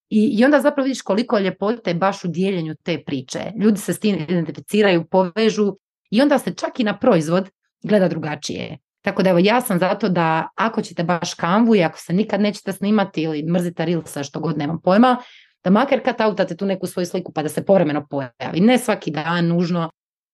I, 0.09 0.37
I 0.39 0.45
onda 0.45 0.61
zapravo 0.61 0.85
vidiš 0.85 1.01
koliko 1.01 1.37
je 1.37 1.43
ljepote 1.43 1.93
baš 1.93 2.23
u 2.23 2.27
dijeljenju 2.27 2.75
te 2.83 3.03
priče. 3.05 3.39
Ljudi 3.61 3.77
se 3.77 3.93
s 3.93 3.99
tim 3.99 4.15
identificiraju, 4.15 5.05
povežu 5.05 5.77
i 6.11 6.21
onda 6.21 6.39
se 6.39 6.53
čak 6.53 6.79
i 6.79 6.83
na 6.83 6.97
proizvod 6.99 7.49
gleda 7.83 8.07
drugačije. 8.07 8.77
Tako 9.01 9.23
da 9.23 9.29
evo 9.29 9.39
ja 9.39 9.61
sam 9.61 9.79
zato 9.79 10.09
da 10.09 10.47
ako 10.55 10.81
ćete 10.81 11.03
baš 11.03 11.33
kamvu 11.33 11.75
i 11.75 11.83
ako 11.83 11.99
se 11.99 12.13
nikad 12.13 12.41
nećete 12.41 12.71
snimati 12.71 13.21
ili 13.21 13.43
mrzite 13.43 13.85
rilsa 13.85 14.23
što 14.23 14.39
god 14.39 14.57
nemam 14.57 14.81
pojma, 14.81 15.17
da 15.63 15.69
makar 15.69 16.03
kad 16.03 16.21
autate 16.21 16.57
tu 16.57 16.65
neku 16.65 16.87
svoju 16.87 17.05
sliku 17.05 17.31
pa 17.33 17.43
da 17.43 17.49
se 17.49 17.65
povremeno 17.65 18.07
pojavi. 18.09 18.59
Ne 18.59 18.77
svaki 18.77 19.11
dan 19.11 19.47
nužno, 19.47 19.89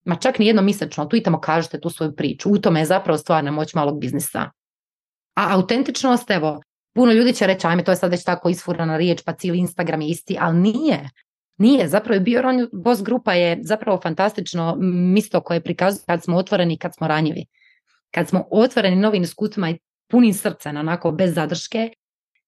ma 0.06 0.16
čak 0.16 0.40
ni 0.40 0.48
jedno 0.48 0.62
mjesečno, 0.62 1.06
tu 1.06 1.16
i 1.16 1.24
tamo 1.24 1.40
kažete 1.40 1.80
tu 1.80 1.90
svoju 1.90 2.16
priču. 2.16 2.50
U 2.50 2.58
tome 2.58 2.80
je 2.80 2.86
zapravo 2.86 3.18
stvarna 3.18 3.52
moć 3.52 3.74
malog 3.74 4.00
biznisa. 4.00 4.50
A 5.36 5.56
autentičnost, 5.56 6.32
evo, 6.32 6.62
puno 6.94 7.12
ljudi 7.12 7.34
će 7.34 7.48
reći, 7.48 7.68
ajme, 7.68 7.84
to 7.84 7.92
je 7.92 7.96
sad 7.96 8.12
već 8.12 8.24
tako 8.24 8.50
isfurana 8.50 8.98
riječ, 8.98 9.22
pa 9.26 9.34
cijeli 9.34 9.60
Instagram 9.60 10.02
je 10.02 10.08
isti, 10.08 10.38
ali 10.40 10.58
nije. 10.58 11.10
Nije, 11.58 11.88
zapravo 11.88 12.14
je 12.14 12.20
bio 12.20 12.42
Boss 12.74 13.04
grupa 13.04 13.34
je 13.34 13.60
zapravo 13.62 14.00
fantastično 14.04 14.76
misto 15.14 15.42
koje 15.42 15.64
prikazuje 15.64 16.04
kad 16.08 16.24
smo 16.24 16.38
otvoreni 16.38 16.74
i 16.74 16.78
kad 16.78 16.96
smo 16.96 17.08
ranjivi. 17.08 17.46
Kad 18.12 18.30
smo 18.30 18.48
otvoreni 18.52 18.96
novim 18.96 19.24
iskustvima 19.24 19.70
i 19.70 19.78
punim 20.10 20.34
srca, 20.34 20.70
onako 20.70 21.12
bez 21.12 21.36
zadrške, 21.36 21.90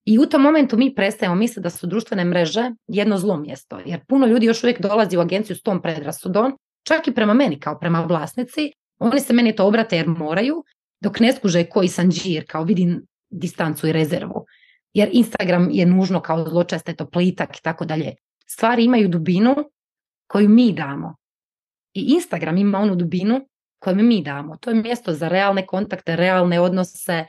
i 0.05 0.19
u 0.19 0.25
tom 0.25 0.41
momentu 0.41 0.77
mi 0.77 0.95
prestajemo 0.95 1.35
misliti 1.35 1.61
da 1.61 1.69
su 1.69 1.87
društvene 1.87 2.25
mreže 2.25 2.71
jedno 2.87 3.17
zlo 3.17 3.37
mjesto, 3.37 3.79
jer 3.85 4.05
puno 4.07 4.27
ljudi 4.27 4.45
još 4.45 4.63
uvijek 4.63 4.81
dolazi 4.81 5.17
u 5.17 5.21
agenciju 5.21 5.55
s 5.55 5.61
tom 5.61 5.81
predrasudom, 5.81 6.57
čak 6.87 7.07
i 7.07 7.13
prema 7.13 7.33
meni 7.33 7.59
kao 7.59 7.79
prema 7.79 8.01
vlasnici, 8.01 8.71
oni 8.99 9.19
se 9.19 9.33
meni 9.33 9.55
to 9.55 9.67
obrate 9.67 9.97
jer 9.97 10.07
moraju, 10.07 10.63
dok 11.03 11.19
ne 11.19 11.33
skuže 11.33 11.63
koji 11.63 11.87
sam 11.87 12.11
džir, 12.11 12.45
kao 12.47 12.63
vidim 12.63 13.05
distancu 13.29 13.87
i 13.87 13.91
rezervu. 13.91 14.45
Jer 14.93 15.09
Instagram 15.11 15.69
je 15.71 15.85
nužno 15.85 16.21
kao 16.21 16.49
zločeste 16.49 16.95
to 16.95 17.09
plitak 17.09 17.57
i 17.57 17.61
tako 17.61 17.85
dalje. 17.85 18.15
Stvari 18.47 18.85
imaju 18.85 19.07
dubinu 19.07 19.55
koju 20.27 20.49
mi 20.49 20.73
damo. 20.73 21.15
I 21.93 22.01
Instagram 22.01 22.57
ima 22.57 22.79
onu 22.79 22.95
dubinu 22.95 23.47
koju 23.79 23.95
mi 23.95 24.21
damo. 24.21 24.57
To 24.57 24.69
je 24.69 24.75
mjesto 24.75 25.13
za 25.13 25.27
realne 25.27 25.65
kontakte, 25.65 26.15
realne 26.15 26.59
odnose 26.59 27.25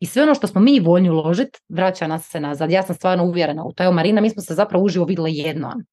i 0.00 0.06
sve 0.06 0.22
ono 0.22 0.34
što 0.34 0.46
smo 0.46 0.60
mi 0.60 0.80
voljni 0.80 1.10
uložiti 1.10 1.58
vraća 1.68 2.06
nas 2.06 2.28
se 2.28 2.40
nazad. 2.40 2.70
Ja 2.70 2.82
sam 2.82 2.94
stvarno 2.94 3.24
uvjerena 3.24 3.64
u 3.64 3.72
to. 3.72 3.84
Evo 3.84 3.92
Marina, 3.92 4.20
mi 4.20 4.30
smo 4.30 4.42
se 4.42 4.54
zapravo 4.54 4.84
uživo 4.84 5.04
vidjeli 5.04 5.36
jednom. 5.36 5.84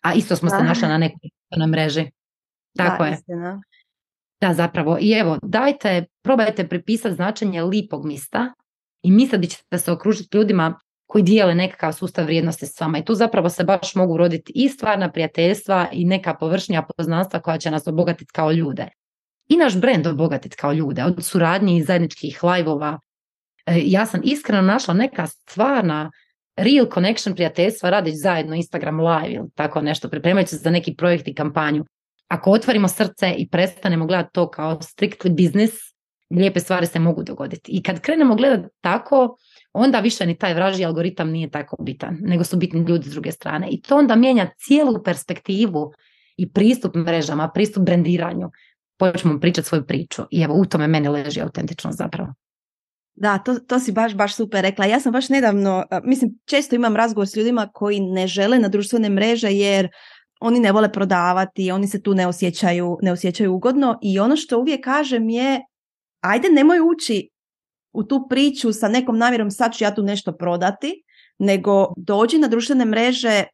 A 0.00 0.14
isto 0.14 0.36
smo 0.36 0.50
se 0.50 0.62
našli 0.62 0.88
na 0.88 0.98
nekoj 0.98 1.30
mreži. 1.68 2.10
Tako 2.76 3.04
je. 3.04 3.18
Da, 4.42 4.54
zapravo. 4.54 4.98
I 5.00 5.12
evo, 5.12 5.38
dajte, 5.42 6.04
probajte 6.22 6.68
pripisati 6.68 7.14
značenje 7.14 7.62
lipog 7.62 8.06
mista 8.06 8.52
i 9.02 9.10
misliti 9.10 9.50
ćete 9.50 9.78
se 9.78 9.92
okružiti 9.92 10.36
ljudima 10.36 10.80
koji 11.06 11.22
dijele 11.22 11.54
nekakav 11.54 11.92
sustav 11.92 12.24
vrijednosti 12.24 12.66
s 12.66 12.80
vama. 12.80 12.98
I 12.98 13.04
tu 13.04 13.14
zapravo 13.14 13.48
se 13.48 13.64
baš 13.64 13.94
mogu 13.94 14.16
roditi 14.16 14.52
i 14.54 14.68
stvarna 14.68 15.10
prijateljstva 15.10 15.88
i 15.92 16.04
neka 16.04 16.34
površnja 16.34 16.82
poznanstva 16.96 17.40
koja 17.40 17.58
će 17.58 17.70
nas 17.70 17.86
obogatiti 17.86 18.32
kao 18.32 18.52
ljude. 18.52 18.88
I 19.48 19.56
naš 19.56 19.76
brend 19.76 20.06
obogatiti 20.06 20.56
kao 20.56 20.72
ljude, 20.72 21.04
od 21.04 21.24
suradnje 21.24 21.76
i 21.76 21.82
zajedničkih 21.82 22.44
lajvova. 22.44 22.98
E, 23.66 23.80
ja 23.84 24.06
sam 24.06 24.20
iskreno 24.24 24.62
našla 24.62 24.94
neka 24.94 25.26
stvarna 25.26 26.10
real 26.56 26.86
connection 26.94 27.34
prijateljstva 27.34 27.90
radići 27.90 28.16
zajedno 28.16 28.54
Instagram 28.54 29.00
live 29.00 29.32
ili 29.32 29.50
tako 29.54 29.80
nešto, 29.80 30.08
pripremajući 30.08 30.50
se 30.50 30.56
za 30.56 30.70
neki 30.70 30.94
projekt 30.96 31.28
i 31.28 31.34
kampanju 31.34 31.84
ako 32.32 32.50
otvorimo 32.50 32.88
srce 32.88 33.34
i 33.38 33.48
prestanemo 33.48 34.06
gledati 34.06 34.30
to 34.32 34.50
kao 34.50 34.78
strictly 34.80 35.44
business, 35.44 35.74
lijepe 36.30 36.60
stvari 36.60 36.86
se 36.86 36.98
mogu 36.98 37.22
dogoditi. 37.22 37.72
I 37.72 37.82
kad 37.82 38.00
krenemo 38.00 38.34
gledati 38.34 38.68
tako, 38.80 39.36
onda 39.72 40.00
više 40.00 40.26
ni 40.26 40.38
taj 40.38 40.54
vraži 40.54 40.84
algoritam 40.84 41.30
nije 41.30 41.50
tako 41.50 41.82
bitan, 41.82 42.18
nego 42.20 42.44
su 42.44 42.56
bitni 42.56 42.80
ljudi 42.80 43.08
s 43.08 43.12
druge 43.12 43.32
strane. 43.32 43.68
I 43.70 43.82
to 43.82 43.96
onda 43.96 44.16
mijenja 44.16 44.50
cijelu 44.58 45.02
perspektivu 45.04 45.92
i 46.36 46.52
pristup 46.52 46.94
mrežama, 46.94 47.50
pristup 47.54 47.82
brendiranju. 47.82 48.50
Počnemo 48.98 49.40
pričati 49.40 49.68
svoju 49.68 49.86
priču. 49.86 50.22
I 50.30 50.42
evo, 50.42 50.54
u 50.54 50.64
tome 50.64 50.86
meni 50.86 51.08
leži 51.08 51.40
autentičnost 51.40 51.98
zapravo. 51.98 52.34
Da, 53.14 53.38
to, 53.38 53.54
to 53.54 53.78
si 53.78 53.92
baš, 53.92 54.14
baš 54.14 54.36
super 54.36 54.62
rekla. 54.62 54.86
Ja 54.86 55.00
sam 55.00 55.12
baš 55.12 55.28
nedavno, 55.28 55.84
mislim, 56.04 56.38
često 56.44 56.74
imam 56.74 56.96
razgovor 56.96 57.28
s 57.28 57.36
ljudima 57.36 57.68
koji 57.74 58.00
ne 58.00 58.26
žele 58.26 58.58
na 58.58 58.68
društvene 58.68 59.08
mreže 59.08 59.50
jer 59.50 59.88
oni 60.42 60.60
ne 60.60 60.72
vole 60.72 60.92
prodavati, 60.92 61.70
oni 61.70 61.88
se 61.88 62.02
tu 62.02 62.14
ne 62.14 62.26
osjećaju, 62.26 62.98
ne 63.02 63.12
osjećaju 63.12 63.54
ugodno 63.54 63.98
i 64.02 64.18
ono 64.18 64.36
što 64.36 64.58
uvijek 64.58 64.84
kažem 64.84 65.28
je 65.28 65.60
ajde 66.20 66.48
nemoj 66.48 66.78
ući 66.80 67.28
u 67.92 68.04
tu 68.04 68.26
priču 68.30 68.72
sa 68.72 68.88
nekom 68.88 69.18
namjerom 69.18 69.50
sad 69.50 69.74
ću 69.74 69.84
ja 69.84 69.94
tu 69.94 70.02
nešto 70.02 70.32
prodati, 70.32 71.02
nego 71.38 71.92
dođi 71.96 72.38
na 72.38 72.48
društvene 72.48 72.84
mreže, 72.84 73.44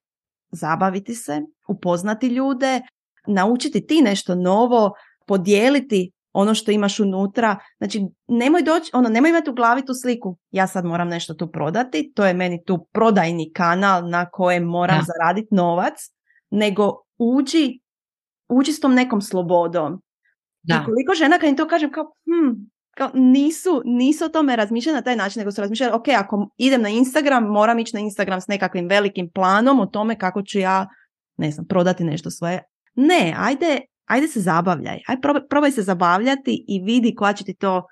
zabaviti 0.51 1.15
se, 1.15 1.43
upoznati 1.69 2.27
ljude, 2.27 2.81
naučiti 3.27 3.87
ti 3.87 4.03
nešto 4.03 4.35
novo, 4.35 4.93
podijeliti 5.27 6.13
ono 6.33 6.55
što 6.55 6.71
imaš 6.71 7.01
unutra. 7.01 7.57
Znači, 7.79 8.03
nemoj 8.29 8.63
doći, 8.63 8.91
ono, 8.95 9.09
nemoj 9.09 9.31
imati 9.31 9.51
u 9.51 9.55
glavi 9.55 9.87
tu 9.87 9.95
sliku. 9.95 10.37
Ja 10.51 10.67
sad 10.67 10.85
moram 10.85 11.09
nešto 11.09 11.35
tu 11.35 11.51
prodati, 11.53 12.13
to 12.15 12.27
je 12.27 12.35
meni 12.35 12.65
tu 12.65 12.87
prodajni 12.93 13.53
kanal 13.53 14.09
na 14.09 14.31
kojem 14.31 14.65
moram 14.65 15.01
zaraditi 15.07 15.55
novac 15.55 15.95
nego 16.51 16.93
uđi, 17.19 17.81
uđi 18.49 18.73
s 18.73 18.81
tom 18.81 18.95
nekom 18.95 19.23
slobodom. 19.23 20.03
Da. 20.63 20.75
I 20.75 20.85
koliko 20.85 21.15
žena 21.15 21.39
kad 21.39 21.49
im 21.49 21.57
to 21.57 21.69
kažem 21.69 21.93
kao, 21.93 22.05
hm, 22.05 22.51
kao 22.97 23.11
nisu, 23.15 23.83
nisu 23.85 24.25
o 24.25 24.29
tome 24.29 24.57
razmišljali 24.57 24.97
na 24.97 25.03
taj 25.03 25.17
način, 25.17 25.41
nego 25.41 25.53
su 25.53 25.61
razmišljali, 25.61 25.93
ok, 25.95 26.09
ako 26.09 26.49
idem 26.57 26.83
na 26.83 26.89
Instagram, 26.89 27.45
moram 27.45 27.79
ići 27.79 27.97
na 27.97 28.01
Instagram 28.01 28.41
s 28.41 28.47
nekakvim 28.47 28.89
velikim 28.89 29.31
planom 29.35 29.81
o 29.81 29.87
tome 29.87 30.19
kako 30.19 30.43
ću 30.43 30.59
ja, 30.59 30.89
ne 31.37 31.51
znam, 31.51 31.67
prodati 31.67 32.05
nešto 32.05 32.31
svoje. 32.31 32.63
Ne, 32.95 33.35
ajde, 33.39 33.81
ajde 34.07 34.29
se 34.29 34.41
zabavljaj, 34.41 35.01
ajde 35.07 35.21
probaj, 35.21 35.43
probaj 35.49 35.71
se 35.71 35.83
zabavljati 35.83 36.65
i 36.69 36.81
vidi 36.85 37.15
koja 37.15 37.33
će 37.33 37.45
ti 37.45 37.55
to 37.55 37.87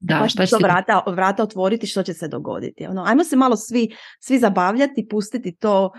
da, 0.00 0.28
šta 0.28 0.46
će 0.46 0.56
vrata, 0.62 1.02
vrata 1.06 1.42
otvoriti, 1.42 1.86
što 1.86 2.02
će 2.02 2.14
se 2.14 2.28
dogoditi. 2.28 2.86
Ono, 2.86 3.04
ajmo 3.06 3.24
se 3.24 3.36
malo 3.36 3.56
svi, 3.56 3.96
svi 4.20 4.38
zabavljati, 4.38 5.06
pustiti 5.10 5.56
to 5.56 5.90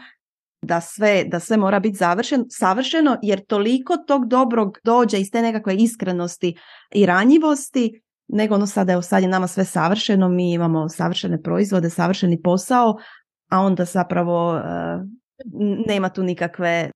da 0.65 0.81
sve, 0.81 1.23
da 1.27 1.39
sve 1.39 1.57
mora 1.57 1.79
biti 1.79 1.97
završen, 1.97 2.45
savršeno 2.49 3.17
jer 3.21 3.45
toliko 3.45 3.97
tog 3.97 4.27
dobrog 4.27 4.77
dođe 4.83 5.19
iz 5.19 5.31
te 5.31 5.41
nekakve 5.41 5.75
iskrenosti 5.75 6.55
i 6.93 7.05
ranjivosti 7.05 8.01
nego 8.27 8.55
ono 8.55 8.67
sada, 8.67 8.93
evo 8.93 9.01
sad 9.01 9.23
je 9.23 9.29
nama 9.29 9.47
sve 9.47 9.65
savršeno, 9.65 10.29
mi 10.29 10.53
imamo 10.53 10.89
savršene 10.89 11.41
proizvode, 11.41 11.89
savršeni 11.89 12.41
posao, 12.41 12.95
a 13.49 13.59
onda 13.59 13.85
zapravo 13.85 14.61
nema 15.87 16.09
tu 16.09 16.23
nikakve, 16.23 16.91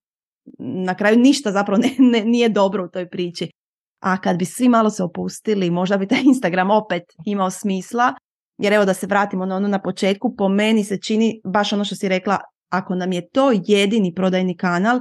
na 0.60 0.96
kraju 0.96 1.18
ništa 1.18 1.52
zapravo 1.52 1.82
ne, 2.00 2.22
nije 2.26 2.50
dobro 2.50 2.86
u 2.86 2.88
toj 2.88 3.10
priči. 3.10 3.52
A 4.00 4.18
kad 4.18 4.38
bi 4.38 4.46
svi 4.46 4.70
malo 4.70 4.90
se 4.90 5.04
opustili, 5.04 5.70
možda 5.70 5.98
bi 5.98 6.08
taj 6.08 6.22
Instagram 6.24 6.72
opet 6.72 7.04
imao 7.26 7.50
smisla, 7.50 8.14
jer 8.58 8.74
evo 8.74 8.86
da 8.86 8.94
se 8.94 9.08
vratimo 9.08 9.46
na 9.46 9.56
ono 9.56 9.68
na 9.68 9.82
početku, 9.82 10.36
po 10.36 10.50
meni 10.50 10.84
se 10.84 10.98
čini 10.98 11.42
baš 11.46 11.74
ono 11.74 11.86
što 11.86 11.96
si 11.96 12.10
rekla, 12.10 12.38
ako 12.70 12.96
nam 12.96 13.12
je 13.12 13.30
to 13.30 13.52
jedini 13.68 14.14
prodajni 14.16 14.58
kanal, 14.58 15.00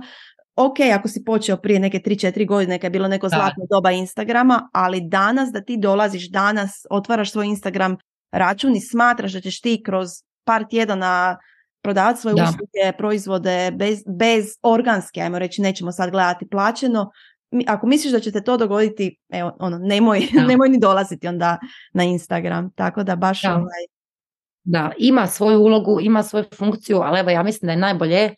ok, 0.57 0.77
ako 0.95 1.09
si 1.09 1.25
počeo 1.25 1.57
prije 1.57 1.81
neke 1.81 1.99
3-4 1.99 2.47
godine, 2.47 2.75
neka 2.75 2.87
je 2.87 2.91
bilo 2.91 3.09
neko 3.09 3.29
zlatno 3.29 3.65
doba 3.71 3.91
Instagrama, 3.91 4.69
ali 4.73 5.01
danas 5.01 5.51
da 5.53 5.61
ti 5.61 5.77
dolaziš 5.77 6.31
danas, 6.31 6.87
otvaraš 6.91 7.33
svoj 7.33 7.47
Instagram 7.47 7.97
račun 8.33 8.77
i 8.77 8.81
smatraš 8.81 9.33
da 9.33 9.41
ćeš 9.41 9.61
ti 9.61 9.83
kroz 9.87 10.09
par 10.45 10.65
tjedana 10.71 11.39
prodavati 11.83 12.21
svoje 12.21 12.35
usluge, 12.35 12.97
proizvode 12.99 13.71
bez, 13.75 13.99
bez 14.19 14.47
organske, 14.63 15.21
ajmo 15.21 15.39
reći, 15.39 15.63
nećemo 15.63 15.93
sad 15.93 16.11
gledati 16.11 16.49
plaćeno. 16.49 17.11
Ako 17.67 17.87
misliš 17.87 18.13
da 18.13 18.21
će 18.21 18.33
te 18.33 18.43
to 18.43 18.57
dogoditi, 18.57 19.17
evo, 19.33 19.57
ono, 19.61 19.79
nemoj, 19.79 20.27
nemoj 20.49 20.69
ni 20.69 20.79
dolaziti 20.79 21.29
onda 21.29 21.59
na 21.93 22.05
Instagram. 22.05 22.71
Tako 22.71 23.03
da 23.03 23.17
baš 23.17 23.43
da. 23.43 23.55
ovaj... 23.55 23.98
Da, 24.71 24.93
ima 24.99 25.27
svoju 25.27 25.61
ulogu, 25.61 26.01
ima 26.01 26.23
svoju 26.23 26.45
funkciju, 26.55 26.99
ali 26.99 27.21
evo 27.21 27.31
ja 27.31 27.43
mislim 27.43 27.67
da 27.67 27.73
je 27.73 27.79
najbolje 27.79 28.35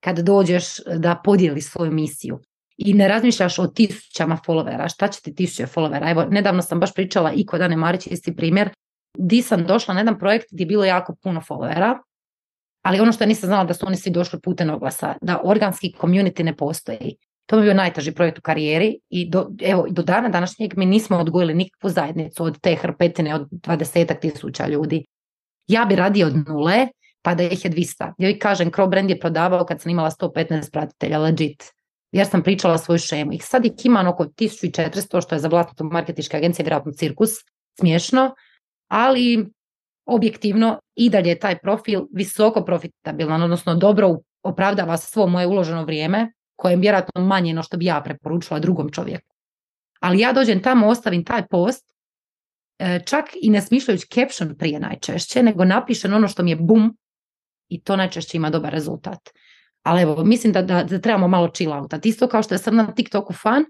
kad 0.00 0.18
dođeš 0.18 0.64
da 0.96 1.20
podijeli 1.24 1.60
svoju 1.60 1.92
misiju 1.92 2.40
i 2.76 2.94
ne 2.94 3.08
razmišljaš 3.08 3.58
o 3.58 3.66
tisućama 3.66 4.38
followera, 4.46 4.94
šta 4.94 5.08
će 5.08 5.20
ti 5.20 5.34
tisuće 5.34 5.66
followera. 5.66 6.10
Evo, 6.10 6.24
nedavno 6.24 6.62
sam 6.62 6.80
baš 6.80 6.94
pričala 6.94 7.32
i 7.32 7.46
kod 7.46 7.60
Ane 7.60 7.76
Marić, 7.76 8.06
isti 8.06 8.36
primjer, 8.36 8.70
di 9.18 9.42
sam 9.42 9.64
došla 9.66 9.94
na 9.94 10.00
jedan 10.00 10.18
projekt 10.18 10.46
gdje 10.50 10.62
je 10.62 10.66
bilo 10.66 10.84
jako 10.84 11.14
puno 11.22 11.42
followera, 11.48 11.98
ali 12.82 13.00
ono 13.00 13.12
što 13.12 13.26
nisam 13.26 13.46
znala 13.46 13.64
da 13.64 13.74
su 13.74 13.86
oni 13.86 13.96
svi 13.96 14.10
došli 14.10 14.40
putem 14.40 14.70
oglasa, 14.70 15.14
da 15.22 15.40
organski 15.44 15.94
community 16.00 16.42
ne 16.42 16.56
postoji. 16.56 17.16
To 17.46 17.56
mi 17.56 17.62
je 17.62 17.64
bio 17.64 17.74
najteži 17.74 18.12
projekt 18.12 18.38
u 18.38 18.42
karijeri 18.42 18.98
i 19.10 19.30
do, 19.30 19.50
evo, 19.62 19.86
do 19.90 20.02
dana 20.02 20.28
današnjeg 20.28 20.76
mi 20.76 20.86
nismo 20.86 21.16
odgojili 21.18 21.54
nikakvu 21.54 21.90
zajednicu 21.90 22.44
od 22.44 22.60
te 22.60 22.74
hrpetine 22.74 23.34
od 23.34 23.48
dvadesetak 23.50 24.20
tisuća 24.20 24.66
ljudi. 24.66 25.04
Ja 25.68 25.84
bi 25.84 25.96
radio 25.96 26.26
od 26.26 26.48
nule, 26.48 26.88
pa 27.22 27.34
da 27.34 27.42
ih 27.42 27.64
je 27.64 27.70
200. 27.70 28.12
Ja 28.18 28.30
ih 28.30 28.38
kažem, 28.40 28.70
Crow 28.70 28.88
Brand 28.88 29.10
je 29.10 29.20
prodavao 29.20 29.64
kad 29.64 29.80
sam 29.80 29.90
imala 29.90 30.10
115 30.10 30.70
pratitelja, 30.72 31.18
legit. 31.18 31.64
Jer 32.12 32.26
sam 32.26 32.42
pričala 32.42 32.78
svoju 32.78 32.98
šemu. 32.98 33.32
I 33.32 33.38
sad 33.38 33.66
ih 33.66 33.72
ima 33.84 34.08
oko 34.08 34.24
1400, 34.24 35.22
što 35.22 35.34
je 35.34 35.38
za 35.38 35.48
vlastnitu 35.48 35.84
marketičke 35.84 36.36
agencije 36.36 36.64
vjerojatno 36.64 36.92
cirkus, 36.92 37.30
smiješno, 37.78 38.34
ali 38.88 39.46
objektivno 40.06 40.80
i 40.96 41.10
dalje 41.10 41.28
je 41.28 41.38
taj 41.38 41.58
profil 41.58 42.06
visoko 42.12 42.64
profitabilan, 42.64 43.42
odnosno 43.42 43.74
dobro 43.74 44.16
opravdava 44.42 44.96
svo 44.96 45.26
moje 45.26 45.46
uloženo 45.46 45.84
vrijeme, 45.84 46.32
koje 46.56 46.72
je 46.72 46.76
vjerojatno 46.76 47.22
manje 47.22 47.54
no 47.54 47.62
što 47.62 47.76
bi 47.76 47.84
ja 47.84 48.00
preporučila 48.04 48.60
drugom 48.60 48.90
čovjeku. 48.90 49.34
Ali 50.00 50.20
ja 50.20 50.32
dođem 50.32 50.62
tamo, 50.62 50.88
ostavim 50.88 51.24
taj 51.24 51.46
post, 51.46 51.84
čak 53.06 53.24
i 53.42 53.50
ne 53.50 53.62
smišljajući 53.62 54.06
caption 54.06 54.54
prije 54.58 54.80
najčešće, 54.80 55.42
nego 55.42 55.64
napišem 55.64 56.14
ono 56.14 56.28
što 56.28 56.42
mi 56.42 56.50
je 56.50 56.56
bum 56.56 56.96
i 57.68 57.82
to 57.82 57.96
najčešće 57.96 58.36
ima 58.36 58.50
dobar 58.50 58.72
rezultat. 58.72 59.18
Ali 59.82 60.02
evo, 60.02 60.24
mislim 60.24 60.52
da, 60.52 60.62
da, 60.62 60.84
da 60.84 61.00
trebamo 61.00 61.28
malo 61.28 61.48
chill 61.48 61.72
outat. 61.72 62.06
Isto 62.06 62.28
kao 62.28 62.42
što 62.42 62.54
je 62.54 62.58
sad 62.58 62.74
na 62.74 62.94
TikToku 62.94 63.32
fan 63.32 63.64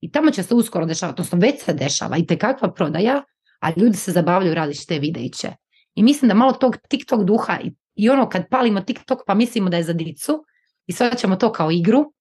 i 0.00 0.10
tamo 0.10 0.30
će 0.30 0.42
se 0.42 0.54
uskoro 0.54 0.86
dešavati, 0.86 1.14
odnosno 1.14 1.38
već 1.38 1.62
se 1.62 1.72
dešava 1.72 2.16
i 2.16 2.26
te 2.26 2.38
kakva 2.38 2.72
prodaja, 2.72 3.22
a 3.60 3.70
ljudi 3.76 3.96
se 3.96 4.12
zabavljaju 4.12 4.54
radići 4.54 4.86
te 4.86 4.98
videiće. 4.98 5.52
I 5.94 6.02
mislim 6.02 6.28
da 6.28 6.34
malo 6.34 6.52
tog 6.52 6.76
TikTok 6.88 7.24
duha 7.24 7.58
i, 7.64 7.72
i 7.94 8.10
ono 8.10 8.28
kad 8.28 8.48
palimo 8.50 8.80
TikTok 8.80 9.18
pa 9.26 9.34
mislimo 9.34 9.70
da 9.70 9.76
je 9.76 9.82
za 9.82 9.92
dicu 9.92 10.44
i 10.86 10.92
ćemo 11.18 11.36
to 11.36 11.52
kao 11.52 11.70
igru, 11.70 12.12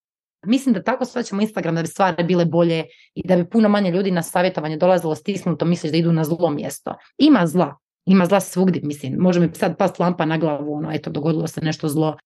Mislim 0.46 0.74
da 0.74 0.84
tako 0.84 1.06
ćemo 1.24 1.42
Instagram 1.42 1.76
da 1.76 1.82
bi 1.82 1.88
stvari 1.88 2.24
bile 2.24 2.46
bolje 2.46 2.86
i 3.16 3.28
da 3.28 3.36
bi 3.36 3.50
puno 3.50 3.70
manje 3.70 3.92
ljudi 3.92 4.12
na 4.12 4.24
savjetovanje 4.24 4.78
dolazilo 4.78 5.16
stisnuto, 5.16 5.66
misliš 5.66 5.92
da 5.92 5.98
idu 5.98 6.12
na 6.12 6.24
zlo 6.24 6.50
mjesto. 6.50 6.96
Ima 7.18 7.48
zla, 7.48 7.76
ima 8.06 8.26
zla 8.26 8.40
svugdje, 8.40 8.82
mislim, 8.84 9.16
može 9.20 9.40
mi 9.40 9.50
sad 9.54 9.78
past 9.78 10.00
lampa 10.00 10.26
na 10.26 10.38
glavu, 10.38 10.74
ono, 10.74 10.92
eto, 10.92 11.10
dogodilo 11.10 11.48
se 11.48 11.62
nešto 11.62 11.88
zlo, 11.88 12.18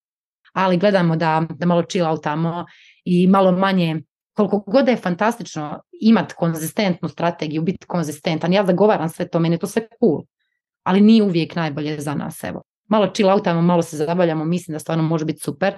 ali 0.52 0.76
gledamo 0.76 1.16
da, 1.16 1.46
da 1.50 1.66
malo 1.66 1.82
chill 1.82 2.18
tamo 2.22 2.64
i 3.04 3.26
malo 3.26 3.52
manje, 3.52 4.02
koliko 4.32 4.58
god 4.58 4.88
je 4.88 4.96
fantastično 4.96 5.80
imati 6.00 6.34
konzistentnu 6.34 7.08
strategiju, 7.08 7.62
biti 7.62 7.86
konzistentan, 7.86 8.52
ja 8.52 8.66
zagovaram 8.66 9.08
sve 9.08 9.28
to, 9.28 9.40
meni 9.40 9.54
je 9.54 9.58
to 9.58 9.66
sve 9.66 9.88
cool, 10.00 10.22
ali 10.82 11.00
nije 11.00 11.22
uvijek 11.22 11.56
najbolje 11.56 12.00
za 12.00 12.14
nas, 12.14 12.44
evo. 12.44 12.62
Malo 12.88 13.06
chill 13.14 13.62
malo 13.62 13.82
se 13.82 13.96
zabavljamo, 13.96 14.44
mislim 14.44 14.72
da 14.72 14.78
stvarno 14.78 15.04
može 15.04 15.24
biti 15.24 15.40
super. 15.40 15.74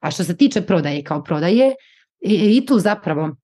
A 0.00 0.10
što 0.10 0.24
se 0.24 0.36
tiče 0.36 0.60
prodaje 0.60 1.04
kao 1.04 1.22
prodaje, 1.22 1.74
i, 2.20 2.56
i 2.56 2.66
tu 2.66 2.78
zapravo 2.78 3.36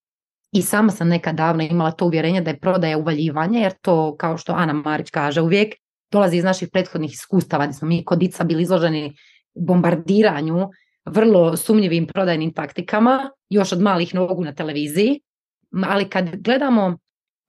i 0.53 0.63
sama 0.63 0.91
sam 0.91 1.09
nekad 1.09 1.35
davno 1.35 1.63
imala 1.63 1.91
to 1.91 2.07
uvjerenje 2.07 2.41
da 2.41 2.51
je 2.51 2.59
prodaja 2.59 2.99
uvaljivanje, 2.99 3.61
jer 3.61 3.73
to, 3.83 4.17
kao 4.17 4.39
što 4.39 4.53
Ana 4.53 4.73
Marić 4.73 5.11
kaže, 5.11 5.41
uvijek 5.41 5.75
dolazi 6.13 6.37
iz 6.37 6.45
naših 6.45 6.69
prethodnih 6.73 7.13
iskustava, 7.13 7.67
gdje 7.67 7.75
smo 7.75 7.89
mi 7.89 8.05
kod 8.05 8.19
dica 8.19 8.45
bili 8.45 8.63
izloženi 8.63 9.17
bombardiranju 9.55 10.69
vrlo 11.05 11.57
sumnjivim 11.57 12.07
prodajnim 12.07 12.53
taktikama, 12.53 13.31
još 13.51 13.73
od 13.73 13.81
malih 13.81 14.15
nogu 14.15 14.45
na 14.45 14.55
televiziji, 14.55 15.21
ali 15.87 16.09
kad 16.09 16.37
gledamo, 16.37 16.99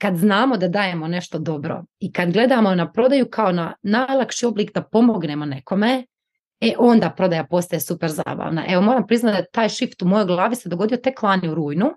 kad 0.02 0.16
znamo 0.18 0.58
da 0.58 0.68
dajemo 0.68 1.08
nešto 1.08 1.40
dobro 1.40 1.84
i 2.00 2.12
kad 2.12 2.34
gledamo 2.34 2.76
na 2.76 2.92
prodaju 2.92 3.28
kao 3.32 3.52
na 3.52 3.74
najlakši 3.84 4.46
oblik 4.46 4.74
da 4.74 4.82
pomognemo 4.82 5.46
nekome, 5.46 6.06
e 6.66 6.76
onda 6.80 7.10
prodaja 7.10 7.44
postaje 7.44 7.80
super 7.80 8.10
zabavna. 8.10 8.66
Evo 8.68 8.82
moram 8.82 9.08
priznati 9.08 9.42
da 9.42 9.46
taj 9.52 9.70
shift 9.70 10.02
u 10.02 10.06
mojoj 10.06 10.26
glavi 10.26 10.56
se 10.56 10.70
dogodio 10.70 10.98
tek 10.98 11.24
lani 11.24 11.50
u 11.50 11.56
rujnu 11.56 11.92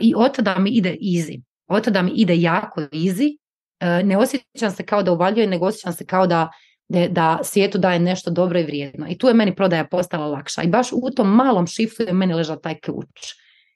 i 0.00 0.14
od 0.16 0.36
tada 0.36 0.58
mi 0.58 0.70
ide 0.70 0.90
easy. 0.90 1.42
Od 1.68 1.84
tada 1.84 2.02
mi 2.02 2.10
ide 2.10 2.36
jako 2.36 2.80
easy 2.80 3.36
E, 3.82 4.02
ne 4.02 4.16
osjećam 4.16 4.70
se 4.70 4.82
kao 4.82 5.02
da 5.02 5.12
uvaljuje, 5.12 5.46
nego 5.46 5.66
osjećam 5.66 5.92
se 5.92 6.06
kao 6.06 6.26
da, 6.26 6.50
da 6.88 7.38
svijetu 7.42 7.78
daje 7.78 7.98
nešto 7.98 8.30
dobro 8.30 8.58
i 8.58 8.64
vrijedno. 8.64 9.06
I 9.08 9.18
tu 9.18 9.28
je 9.28 9.34
meni 9.34 9.54
prodaja 9.54 9.84
postala 9.84 10.26
lakša. 10.26 10.62
I 10.62 10.68
baš 10.68 10.92
u 10.92 11.10
tom 11.16 11.34
malom 11.34 11.66
šiftu 11.66 12.02
je 12.02 12.12
meni 12.12 12.34
ležao 12.34 12.56
taj 12.56 12.80
ključ. 12.80 13.08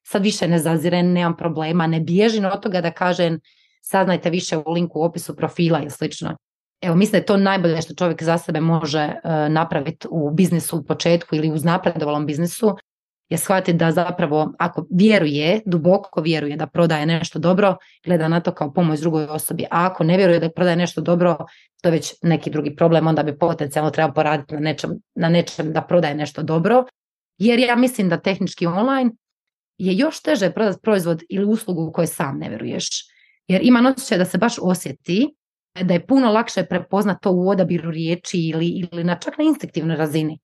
Sad 0.03 0.23
više 0.23 0.49
ne 0.49 0.59
zaziren, 0.59 1.13
nemam 1.13 1.37
problema, 1.37 1.87
ne 1.87 2.01
bježim 2.01 2.45
od 2.45 2.63
toga 2.63 2.81
da 2.81 2.91
kažem 2.91 3.41
saznajte 3.83 4.31
više 4.31 4.57
u 4.57 4.73
linku 4.73 5.01
u 5.01 5.03
opisu 5.03 5.37
profila 5.37 5.83
i 5.83 5.91
slično. 5.91 6.37
Evo, 6.81 6.97
mislim 6.97 7.13
da 7.13 7.19
je 7.19 7.27
to 7.27 7.37
najbolje 7.37 7.83
što 7.83 7.95
čovjek 7.95 8.23
za 8.23 8.39
sebe 8.39 8.61
može 8.61 9.01
e, 9.01 9.19
napraviti 9.49 10.07
u 10.11 10.31
biznisu 10.31 10.79
u 10.79 10.85
početku 10.85 11.37
ili 11.37 11.51
u 11.51 11.57
napredovalom 11.57 12.27
biznisu, 12.27 12.77
je 13.29 13.39
shvatiti 13.39 13.79
da 13.79 13.93
zapravo 13.93 14.53
ako 14.59 14.87
vjeruje, 14.91 15.61
duboko 15.67 16.21
vjeruje 16.21 16.57
da 16.57 16.67
prodaje 16.67 17.07
nešto 17.07 17.39
dobro, 17.39 17.77
gleda 18.05 18.29
na 18.29 18.41
to 18.41 18.53
kao 18.53 18.73
pomoć 18.73 19.01
drugoj 19.01 19.25
osobi. 19.25 19.65
A 19.65 19.87
ako 19.87 20.05
ne 20.05 20.17
vjeruje 20.17 20.41
da 20.41 20.51
prodaje 20.51 20.77
nešto 20.77 21.01
dobro, 21.01 21.37
to 21.83 21.89
je 21.89 21.93
već 21.93 22.15
neki 22.23 22.51
drugi 22.51 22.77
problem, 22.77 23.07
onda 23.07 23.23
bi 23.23 23.39
potencijalno 23.39 23.91
treba 23.91 24.13
poraditi 24.13 24.55
na 24.55 24.61
nečem, 24.61 24.91
na 25.15 25.29
nečem 25.29 25.73
da 25.73 25.83
prodaje 25.83 26.15
nešto 26.15 26.43
dobro. 26.43 26.85
Jer 27.39 27.59
ja 27.59 27.77
mislim 27.77 28.09
da 28.09 28.21
tehnički 28.21 28.67
online 28.67 29.11
je 29.79 29.97
još 29.97 30.23
teže 30.23 30.51
prodati 30.51 30.79
proizvod 30.83 31.23
ili 31.29 31.45
uslugu 31.45 31.83
u 31.83 31.93
kojoj 31.93 32.07
sam 32.07 32.39
ne 32.39 32.49
vjeruješ. 32.49 32.89
Jer 33.49 33.61
ima 33.65 33.95
osjećaj 33.97 34.19
da 34.19 34.25
se 34.25 34.39
baš 34.39 34.55
osjeti 34.63 35.35
da 35.83 35.95
je 35.95 36.07
puno 36.07 36.33
lakše 36.33 36.65
prepoznati 36.65 37.23
to 37.23 37.33
u 37.33 37.49
odabiru 37.49 37.91
riječi 37.91 38.39
ili, 38.39 38.69
ili 38.69 39.05
na 39.05 39.19
čak 39.19 39.39
na 39.39 39.45
instinktivnoj 39.45 39.97
razini. 39.97 40.39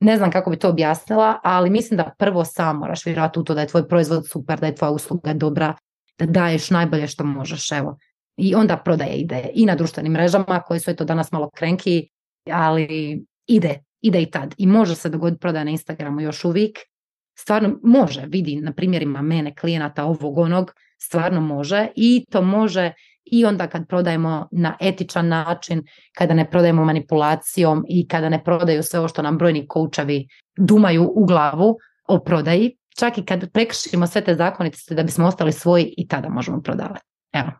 Ne 0.00 0.16
znam 0.16 0.30
kako 0.30 0.50
bi 0.50 0.58
to 0.58 0.68
objasnila, 0.68 1.40
ali 1.42 1.70
mislim 1.70 1.96
da 1.96 2.14
prvo 2.18 2.44
sam 2.44 2.78
moraš 2.78 3.06
vjerati 3.06 3.38
u 3.38 3.44
to 3.44 3.54
da 3.54 3.60
je 3.60 3.66
tvoj 3.66 3.88
proizvod 3.88 4.28
super, 4.28 4.60
da 4.60 4.66
je 4.66 4.74
tvoja 4.74 4.90
usluga 4.90 5.32
dobra, 5.32 5.74
da 6.18 6.26
daješ 6.26 6.70
najbolje 6.70 7.06
što 7.06 7.24
možeš. 7.24 7.72
Evo. 7.72 7.98
I 8.36 8.54
onda 8.54 8.76
prodaje 8.76 9.16
ide 9.16 9.50
i 9.54 9.66
na 9.66 9.74
društvenim 9.74 10.12
mrežama 10.12 10.60
koje 10.66 10.80
su 10.80 10.90
eto 10.90 11.04
danas 11.04 11.32
malo 11.32 11.50
krenki, 11.50 12.08
ali 12.50 12.86
ide, 13.46 13.80
ide 14.00 14.22
i 14.22 14.30
tad. 14.30 14.54
I 14.58 14.66
može 14.66 14.94
se 14.94 15.08
dogoditi 15.08 15.40
prodaja 15.40 15.64
na 15.64 15.70
Instagramu 15.70 16.20
još 16.20 16.44
uvijek. 16.44 16.78
Stvarno 17.38 17.78
može, 17.82 18.26
vidi 18.26 18.56
na 18.56 18.72
primjerima 18.72 19.22
mene, 19.22 19.54
klijenata 19.54 20.04
ovog 20.04 20.38
onog, 20.38 20.72
stvarno 20.98 21.40
može 21.40 21.88
i 21.96 22.24
to 22.30 22.42
može 22.42 22.92
i 23.26 23.44
onda 23.44 23.66
kad 23.66 23.88
prodajemo 23.88 24.48
na 24.52 24.76
etičan 24.80 25.28
način, 25.28 25.82
kada 26.12 26.34
ne 26.34 26.50
prodajemo 26.50 26.84
manipulacijom 26.84 27.84
i 27.88 28.08
kada 28.08 28.28
ne 28.28 28.44
prodaju 28.44 28.82
sve 28.82 28.98
ovo 28.98 29.08
što 29.08 29.22
nam 29.22 29.38
brojni 29.38 29.68
koučevi 29.68 30.28
dumaju 30.56 31.12
u 31.14 31.26
glavu 31.26 31.76
o 32.08 32.18
prodaji, 32.18 32.76
čak 32.98 33.18
i 33.18 33.24
kad 33.24 33.50
prekršimo 33.52 34.06
sve 34.06 34.24
te 34.24 34.34
zakonitosti 34.34 34.94
da 34.94 35.02
bismo 35.02 35.26
ostali 35.26 35.52
svoji 35.52 35.94
i 35.96 36.08
tada 36.08 36.28
možemo 36.28 36.62
prodavati. 36.62 37.04
Evo. 37.32 37.50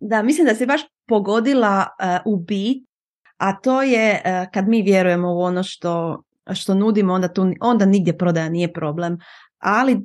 Da, 0.00 0.22
mislim 0.22 0.46
da 0.46 0.54
si 0.54 0.66
baš 0.66 0.80
pogodila 1.08 1.86
uh, 2.24 2.32
u 2.32 2.36
bit, 2.36 2.88
a 3.36 3.60
to 3.60 3.82
je 3.82 4.22
uh, 4.24 4.50
kad 4.52 4.68
mi 4.68 4.82
vjerujemo 4.82 5.34
u 5.34 5.40
ono 5.40 5.62
što, 5.62 6.22
što 6.54 6.74
nudimo, 6.74 7.12
onda, 7.12 7.28
tu, 7.28 7.52
onda 7.60 7.86
nigdje 7.86 8.18
prodaja 8.18 8.48
nije 8.48 8.72
problem. 8.72 9.18
Ali 9.58 10.00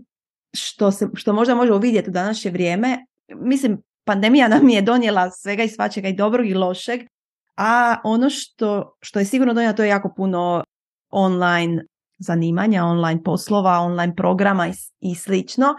što, 0.54 0.92
se, 0.92 1.08
što 1.14 1.34
možda 1.34 1.56
može 1.56 1.74
uvidjeti 1.74 2.10
u 2.10 2.14
današnje 2.14 2.52
vrijeme, 2.52 3.06
mislim, 3.36 3.82
pandemija 4.08 4.48
nam 4.48 4.70
je 4.70 4.82
donijela 4.82 5.32
svega 5.32 5.64
i 5.64 5.70
svačega 5.70 6.08
i 6.08 6.16
dobrog 6.16 6.48
i 6.48 6.54
lošeg, 6.54 7.02
a 7.58 7.96
ono 8.04 8.30
što, 8.30 8.98
što 9.02 9.20
je 9.20 9.26
sigurno 9.26 9.54
donijela 9.54 9.76
to 9.76 9.84
je 9.84 9.90
jako 9.90 10.14
puno 10.16 10.64
online 11.10 11.84
zanimanja, 12.18 12.86
online 12.86 13.24
poslova, 13.24 13.80
online 13.80 14.16
programa 14.16 14.68
i, 14.68 14.72
i 15.00 15.16
slično. 15.16 15.76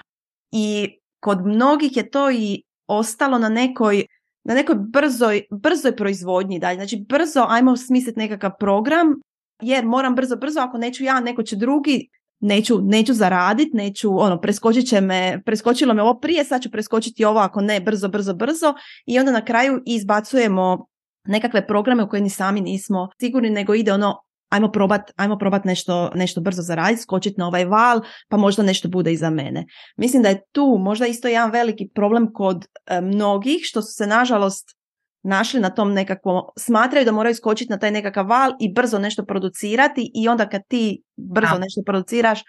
I 0.50 0.98
kod 1.20 1.46
mnogih 1.46 1.96
je 1.96 2.10
to 2.10 2.30
i 2.30 2.62
ostalo 2.86 3.38
na 3.38 3.48
nekoj 3.48 4.06
na 4.44 4.54
nekoj 4.54 4.76
brzoj, 4.78 5.42
brzoj 5.50 5.96
proizvodnji 5.96 6.58
dalje. 6.58 6.76
Znači 6.76 7.04
brzo 7.08 7.46
ajmo 7.48 7.76
smisliti 7.76 8.18
nekakav 8.18 8.50
program 8.60 9.20
jer 9.60 9.84
moram 9.84 10.14
brzo, 10.14 10.36
brzo, 10.36 10.60
ako 10.60 10.78
neću 10.78 11.04
ja, 11.04 11.20
neko 11.20 11.42
će 11.42 11.56
drugi, 11.56 12.08
neću, 12.40 12.80
neću 12.82 13.14
zaraditi, 13.14 13.76
neću, 13.76 14.20
ono, 14.20 14.40
preskočit 14.40 14.88
će 14.88 15.00
me, 15.00 15.42
preskočilo 15.46 15.94
me 15.94 16.02
ovo 16.02 16.20
prije, 16.20 16.44
sad 16.44 16.62
ću 16.62 16.70
preskočiti 16.70 17.24
ovo, 17.24 17.40
ako 17.40 17.60
ne, 17.60 17.80
brzo, 17.80 18.08
brzo, 18.08 18.34
brzo 18.34 18.74
i 19.06 19.18
onda 19.18 19.32
na 19.32 19.44
kraju 19.44 19.82
izbacujemo 19.86 20.86
nekakve 21.24 21.66
programe 21.66 22.02
u 22.02 22.08
koje 22.08 22.22
ni 22.22 22.30
sami 22.30 22.60
nismo 22.60 23.08
sigurni, 23.20 23.50
nego 23.50 23.74
ide 23.74 23.92
ono, 23.92 24.22
ajmo 24.48 24.70
probat, 24.70 25.10
ajmo 25.16 25.38
probat 25.38 25.64
nešto, 25.64 26.10
nešto 26.14 26.40
brzo 26.40 26.62
zaraditi, 26.62 27.02
skočiti 27.02 27.34
na 27.38 27.46
ovaj 27.46 27.64
val, 27.64 28.00
pa 28.28 28.36
možda 28.36 28.62
nešto 28.62 28.88
bude 28.88 29.12
iza 29.12 29.30
mene. 29.30 29.66
Mislim 29.96 30.22
da 30.22 30.28
je 30.28 30.42
tu 30.52 30.76
možda 30.80 31.06
isto 31.06 31.28
jedan 31.28 31.50
veliki 31.50 31.88
problem 31.94 32.32
kod 32.32 32.66
e, 32.86 33.00
mnogih, 33.00 33.60
što 33.62 33.82
su 33.82 33.92
se 33.92 34.06
nažalost 34.06 34.77
našli 35.22 35.60
na 35.60 35.70
tom 35.70 35.92
nekakvom, 35.92 36.42
smatraju 36.58 37.04
da 37.04 37.12
moraju 37.12 37.34
skočiti 37.34 37.70
na 37.70 37.78
taj 37.78 37.90
nekakav 37.90 38.26
val 38.26 38.52
i 38.60 38.72
brzo 38.72 38.98
nešto 38.98 39.24
producirati 39.24 40.10
i 40.14 40.28
onda 40.28 40.48
kad 40.48 40.62
ti 40.68 41.02
brzo 41.16 41.58
nešto 41.58 41.82
produciraš, 41.86 42.42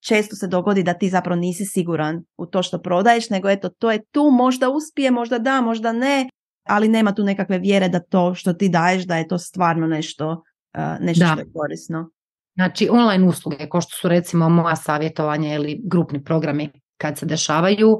često 0.00 0.36
se 0.36 0.46
dogodi 0.46 0.82
da 0.82 0.94
ti 0.94 1.08
zapravo 1.08 1.40
nisi 1.40 1.64
siguran 1.64 2.22
u 2.36 2.46
to 2.46 2.62
što 2.62 2.78
prodaješ, 2.78 3.30
nego 3.30 3.50
eto, 3.50 3.68
to 3.68 3.90
je 3.90 4.04
tu, 4.10 4.30
možda 4.32 4.68
uspije, 4.68 5.10
možda 5.10 5.38
da, 5.38 5.60
možda 5.60 5.92
ne, 5.92 6.28
ali 6.68 6.88
nema 6.88 7.14
tu 7.14 7.24
nekakve 7.24 7.58
vjere 7.58 7.88
da 7.88 8.00
to 8.00 8.34
što 8.34 8.52
ti 8.52 8.68
daješ, 8.68 9.04
da 9.04 9.16
je 9.16 9.28
to 9.28 9.38
stvarno 9.38 9.86
nešto, 9.86 10.42
nešto 11.00 11.26
što 11.26 11.40
je 11.40 11.52
korisno. 11.54 12.10
Znači, 12.54 12.88
online 12.90 13.28
usluge, 13.28 13.68
kao 13.70 13.80
što 13.80 13.96
su 13.96 14.08
recimo 14.08 14.48
moja 14.48 14.76
savjetovanja 14.76 15.54
ili 15.54 15.80
grupni 15.84 16.24
programi 16.24 16.70
kad 16.96 17.18
se 17.18 17.26
dešavaju, 17.26 17.98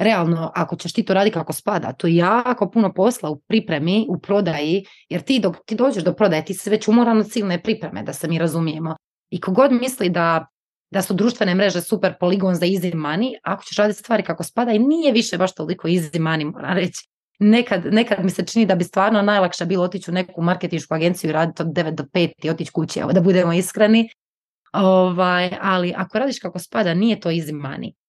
realno, 0.00 0.52
ako 0.54 0.76
ćeš 0.76 0.92
ti 0.92 1.04
to 1.04 1.14
raditi 1.14 1.34
kako 1.34 1.52
spada, 1.52 1.92
to 1.92 2.06
je 2.06 2.16
jako 2.16 2.70
puno 2.70 2.92
posla 2.92 3.30
u 3.30 3.40
pripremi, 3.40 4.06
u 4.08 4.18
prodaji, 4.18 4.84
jer 5.08 5.20
ti 5.20 5.38
dok 5.38 5.56
ti 5.66 5.74
dođeš 5.74 6.04
do 6.04 6.12
prodaje, 6.12 6.44
ti 6.44 6.54
si 6.54 6.70
već 6.70 6.88
umoran 6.88 7.18
od 7.18 7.30
silne 7.30 7.62
pripreme, 7.62 8.02
da 8.02 8.12
se 8.12 8.28
mi 8.28 8.38
razumijemo. 8.38 8.96
I 9.30 9.40
kogod 9.40 9.72
misli 9.72 10.08
da, 10.08 10.46
da 10.90 11.02
su 11.02 11.14
društvene 11.14 11.54
mreže 11.54 11.80
super 11.80 12.14
poligon 12.20 12.54
za 12.54 12.66
easy 12.66 12.94
money, 12.94 13.32
ako 13.42 13.64
ćeš 13.64 13.76
raditi 13.76 13.98
stvari 13.98 14.22
kako 14.22 14.44
spada 14.44 14.72
i 14.72 14.78
nije 14.78 15.12
više 15.12 15.38
baš 15.38 15.54
toliko 15.54 15.88
easy 15.88 16.18
money, 16.18 16.52
moram 16.52 16.76
reći. 16.76 17.08
Nekad, 17.38 17.82
nekad 17.84 18.24
mi 18.24 18.30
se 18.30 18.46
čini 18.46 18.66
da 18.66 18.74
bi 18.74 18.84
stvarno 18.84 19.22
najlakše 19.22 19.66
bilo 19.66 19.84
otići 19.84 20.10
u 20.10 20.14
neku 20.14 20.42
marketinšku 20.42 20.94
agenciju 20.94 21.30
i 21.30 21.32
raditi 21.32 21.62
od 21.62 21.68
9 21.68 21.90
do 21.90 22.04
5 22.04 22.30
i 22.42 22.50
otići 22.50 22.72
kući, 22.72 23.00
evo 23.00 23.12
da 23.12 23.20
budemo 23.20 23.52
iskreni. 23.52 24.08
Ovaj, 24.72 25.50
ali 25.60 25.94
ako 25.96 26.18
radiš 26.18 26.38
kako 26.38 26.58
spada, 26.58 26.94
nije 26.94 27.20
to 27.20 27.28
easy 27.28 27.52
money. 27.52 27.99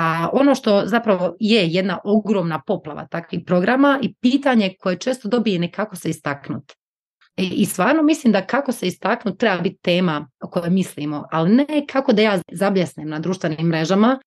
A 0.00 0.28
ono 0.32 0.54
što 0.54 0.82
zapravo 0.86 1.36
je 1.40 1.66
jedna 1.66 1.98
ogromna 2.04 2.62
poplava 2.66 3.06
takvih 3.06 3.40
programa 3.46 3.98
i 4.02 4.14
pitanje 4.14 4.74
koje 4.80 4.98
često 4.98 5.28
dobije 5.28 5.58
nekako 5.58 5.96
se 5.96 6.10
istaknuti. 6.10 6.74
E, 7.36 7.42
I 7.42 7.66
stvarno 7.66 8.02
mislim 8.02 8.32
da 8.32 8.46
kako 8.46 8.72
se 8.72 8.86
istaknuti 8.86 9.38
treba 9.38 9.60
biti 9.60 9.78
tema 9.82 10.28
o 10.42 10.48
kojoj 10.50 10.70
mislimo, 10.70 11.24
ali 11.30 11.50
ne 11.54 11.86
kako 11.90 12.12
da 12.12 12.22
ja 12.22 12.38
zabljesnem 12.52 13.08
na 13.08 13.18
društvenim 13.18 13.66
mrežama, 13.66 14.18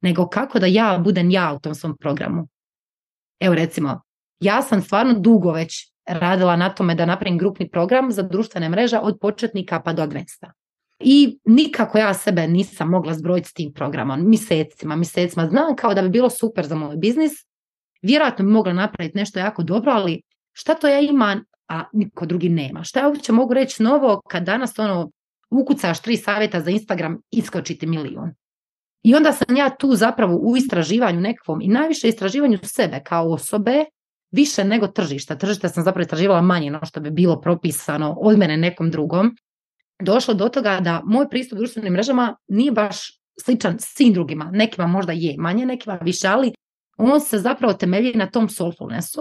nego 0.00 0.28
kako 0.28 0.58
da 0.58 0.66
ja 0.66 1.00
budem 1.04 1.30
ja 1.30 1.52
u 1.56 1.60
tom 1.60 1.74
svom 1.74 1.96
programu. 1.96 2.48
Evo 3.40 3.54
recimo, 3.54 4.00
ja 4.40 4.62
sam 4.62 4.82
stvarno 4.82 5.14
dugo 5.14 5.52
već 5.52 5.92
radila 6.06 6.56
na 6.56 6.74
tome 6.74 6.94
da 6.94 7.06
napravim 7.06 7.38
grupni 7.38 7.70
program 7.70 8.12
za 8.12 8.22
društvene 8.22 8.68
mreže 8.68 8.98
od 8.98 9.18
početnika 9.20 9.80
pa 9.80 9.92
do 9.92 10.02
advensta. 10.02 10.52
I 11.00 11.38
nikako 11.44 11.98
ja 11.98 12.14
sebe 12.14 12.48
nisam 12.48 12.88
mogla 12.88 13.14
zbrojiti 13.14 13.48
s 13.48 13.52
tim 13.52 13.72
programom, 13.72 14.28
mjesecima, 14.28 14.96
mjesecima. 14.96 15.46
Znam 15.46 15.76
kao 15.76 15.94
da 15.94 16.02
bi 16.02 16.08
bilo 16.08 16.30
super 16.30 16.66
za 16.66 16.74
moj 16.74 16.96
biznis, 16.96 17.32
vjerojatno 18.02 18.44
bi 18.44 18.50
mogla 18.50 18.72
napraviti 18.72 19.18
nešto 19.18 19.38
jako 19.38 19.62
dobro, 19.62 19.92
ali 19.92 20.22
šta 20.52 20.74
to 20.74 20.88
ja 20.88 21.00
imam, 21.00 21.44
a 21.68 21.84
niko 21.92 22.26
drugi 22.26 22.48
nema? 22.48 22.84
Šta 22.84 23.00
ja 23.00 23.08
uopće 23.08 23.32
mogu 23.32 23.54
reći 23.54 23.82
novo 23.82 24.20
kad 24.28 24.44
danas 24.44 24.78
ono 24.78 25.10
ukucaš 25.50 26.02
tri 26.02 26.16
savjeta 26.16 26.60
za 26.60 26.70
Instagram, 26.70 27.18
iskočiti 27.30 27.86
milijun. 27.86 28.30
I 29.02 29.14
onda 29.14 29.32
sam 29.32 29.56
ja 29.56 29.70
tu 29.70 29.94
zapravo 29.94 30.36
u 30.36 30.56
istraživanju 30.56 31.20
nekakvom 31.20 31.60
i 31.62 31.68
najviše 31.68 32.08
istraživanju 32.08 32.58
sebe 32.62 33.00
kao 33.04 33.32
osobe, 33.32 33.84
više 34.30 34.64
nego 34.64 34.86
tržišta. 34.86 35.38
Tržišta 35.38 35.68
sam 35.68 35.84
zapravo 35.84 36.02
istraživala 36.02 36.42
manje 36.42 36.70
no 36.70 36.80
što 36.84 37.00
bi 37.00 37.10
bilo 37.10 37.40
propisano 37.40 38.16
od 38.20 38.38
mene 38.38 38.56
nekom 38.56 38.90
drugom 38.90 39.36
došlo 40.02 40.34
do 40.34 40.48
toga 40.48 40.80
da 40.80 41.02
moj 41.04 41.28
pristup 41.28 41.58
društvenim 41.58 41.92
mrežama 41.92 42.36
nije 42.48 42.72
baš 42.72 43.18
sličan 43.44 43.76
svim 43.78 44.12
drugima. 44.12 44.50
Nekima 44.52 44.86
možda 44.86 45.12
je 45.12 45.34
manje, 45.38 45.66
nekima 45.66 45.98
više, 46.02 46.28
ali 46.28 46.52
on 46.96 47.20
se 47.20 47.38
zapravo 47.38 47.74
temelji 47.74 48.12
na 48.14 48.30
tom 48.30 48.48
soulfulnessu, 48.48 49.20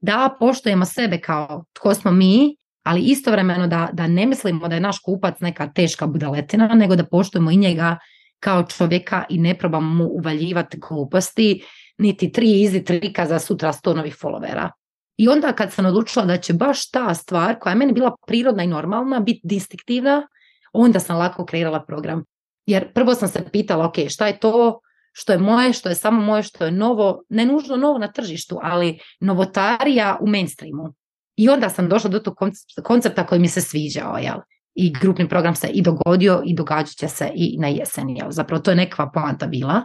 da 0.00 0.36
poštujemo 0.38 0.84
sebe 0.84 1.20
kao 1.20 1.64
tko 1.72 1.94
smo 1.94 2.10
mi, 2.10 2.56
ali 2.82 3.00
istovremeno 3.00 3.66
da, 3.66 3.88
da 3.92 4.06
ne 4.06 4.26
mislimo 4.26 4.68
da 4.68 4.74
je 4.74 4.80
naš 4.80 4.98
kupac 4.98 5.40
neka 5.40 5.72
teška 5.72 6.06
budaletina, 6.06 6.68
nego 6.74 6.96
da 6.96 7.04
poštujemo 7.04 7.50
i 7.50 7.56
njega 7.56 7.98
kao 8.40 8.62
čovjeka 8.62 9.24
i 9.28 9.38
ne 9.38 9.58
probamo 9.58 9.94
mu 9.94 10.04
uvaljivati 10.04 10.78
gluposti, 10.78 11.64
niti 11.98 12.32
tri 12.32 12.60
izi 12.60 12.84
trika 12.84 13.26
za 13.26 13.38
sutra 13.38 13.72
sto 13.72 13.94
novih 13.94 14.16
followera. 14.22 14.70
I 15.16 15.28
onda 15.28 15.52
kad 15.52 15.72
sam 15.72 15.86
odlučila 15.86 16.24
da 16.24 16.36
će 16.36 16.52
baš 16.52 16.90
ta 16.90 17.14
stvar 17.14 17.58
koja 17.58 17.70
je 17.70 17.76
meni 17.76 17.92
bila 17.92 18.14
prirodna 18.26 18.62
i 18.62 18.66
normalna 18.66 19.20
biti 19.20 19.40
distinktivna, 19.44 20.28
onda 20.72 21.00
sam 21.00 21.18
lako 21.18 21.44
kreirala 21.44 21.84
program. 21.84 22.24
Jer 22.66 22.92
prvo 22.92 23.14
sam 23.14 23.28
se 23.28 23.44
pitala, 23.52 23.86
ok, 23.86 23.94
šta 24.08 24.26
je 24.26 24.38
to 24.38 24.80
što 25.18 25.32
je 25.32 25.38
moje, 25.38 25.72
što 25.72 25.88
je 25.88 25.94
samo 25.94 26.20
moje, 26.20 26.42
što 26.42 26.64
je 26.64 26.70
novo, 26.70 27.22
ne 27.28 27.46
nužno 27.46 27.76
novo 27.76 27.98
na 27.98 28.12
tržištu, 28.12 28.58
ali 28.62 28.98
novotarija 29.20 30.18
u 30.20 30.26
mainstreamu. 30.28 30.94
I 31.36 31.48
onda 31.48 31.68
sam 31.68 31.88
došla 31.88 32.10
do 32.10 32.18
tog 32.18 32.34
koncepta 32.84 33.26
koji 33.26 33.40
mi 33.40 33.48
se 33.48 33.60
sviđao, 33.60 34.16
jel? 34.16 34.36
I 34.74 34.92
grupni 35.00 35.28
program 35.28 35.54
se 35.54 35.68
i 35.68 35.82
dogodio 35.82 36.42
i 36.44 36.54
događat 36.54 36.94
će 36.94 37.08
se 37.08 37.30
i 37.34 37.56
na 37.58 37.68
jesen, 37.68 38.10
jel? 38.10 38.30
Zapravo 38.30 38.62
to 38.62 38.70
je 38.70 38.76
nekakva 38.76 39.10
poanta 39.14 39.46
bila 39.46 39.84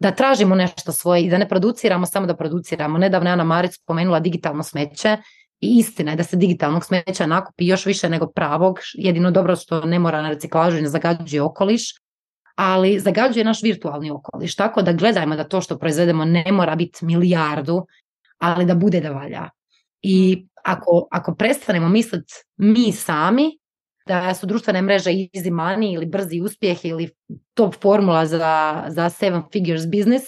da 0.00 0.10
tražimo 0.10 0.54
nešto 0.54 0.92
svoje 0.92 1.22
i 1.22 1.30
da 1.30 1.38
ne 1.38 1.48
produciramo 1.48 2.06
samo 2.06 2.26
da 2.26 2.36
produciramo. 2.36 2.98
Nedavno 2.98 3.30
je 3.30 3.32
Ana 3.32 3.44
Maric 3.44 3.74
spomenula 3.74 4.20
digitalno 4.20 4.62
smeće 4.62 5.16
i 5.60 5.78
istina 5.78 6.10
je 6.10 6.16
da 6.16 6.24
se 6.24 6.36
digitalnog 6.36 6.84
smeća 6.84 7.26
nakupi 7.26 7.66
još 7.66 7.86
više 7.86 8.08
nego 8.08 8.26
pravog, 8.26 8.78
jedino 8.94 9.30
dobro 9.30 9.56
što 9.56 9.80
ne 9.80 9.98
mora 9.98 10.22
na 10.22 10.28
reciklažu 10.28 10.78
i 10.78 10.82
ne 10.82 10.88
zagađuje 10.88 11.42
okoliš, 11.42 11.82
ali 12.54 12.98
zagađuje 13.00 13.44
naš 13.44 13.62
virtualni 13.62 14.10
okoliš. 14.10 14.56
Tako 14.56 14.82
da 14.82 14.92
gledajmo 14.92 15.36
da 15.36 15.48
to 15.48 15.60
što 15.60 15.78
proizvedemo 15.78 16.24
ne 16.24 16.52
mora 16.52 16.76
biti 16.76 17.04
milijardu, 17.04 17.86
ali 18.38 18.64
da 18.64 18.74
bude 18.74 19.00
da 19.00 19.10
valja. 19.10 19.50
I 20.02 20.46
ako, 20.64 21.08
ako 21.10 21.34
prestanemo 21.34 21.88
misliti 21.88 22.34
mi 22.56 22.92
sami, 22.92 23.58
da 24.06 24.34
su 24.34 24.46
društvene 24.46 24.82
mreže 24.82 25.10
easy 25.10 25.50
money 25.50 25.94
ili 25.94 26.06
brzi 26.06 26.40
uspjeh 26.40 26.84
ili 26.84 27.10
top 27.58 27.74
formula 27.82 28.26
za, 28.26 28.84
za 28.88 29.10
seven 29.10 29.42
figures 29.52 29.86
business, 29.86 30.24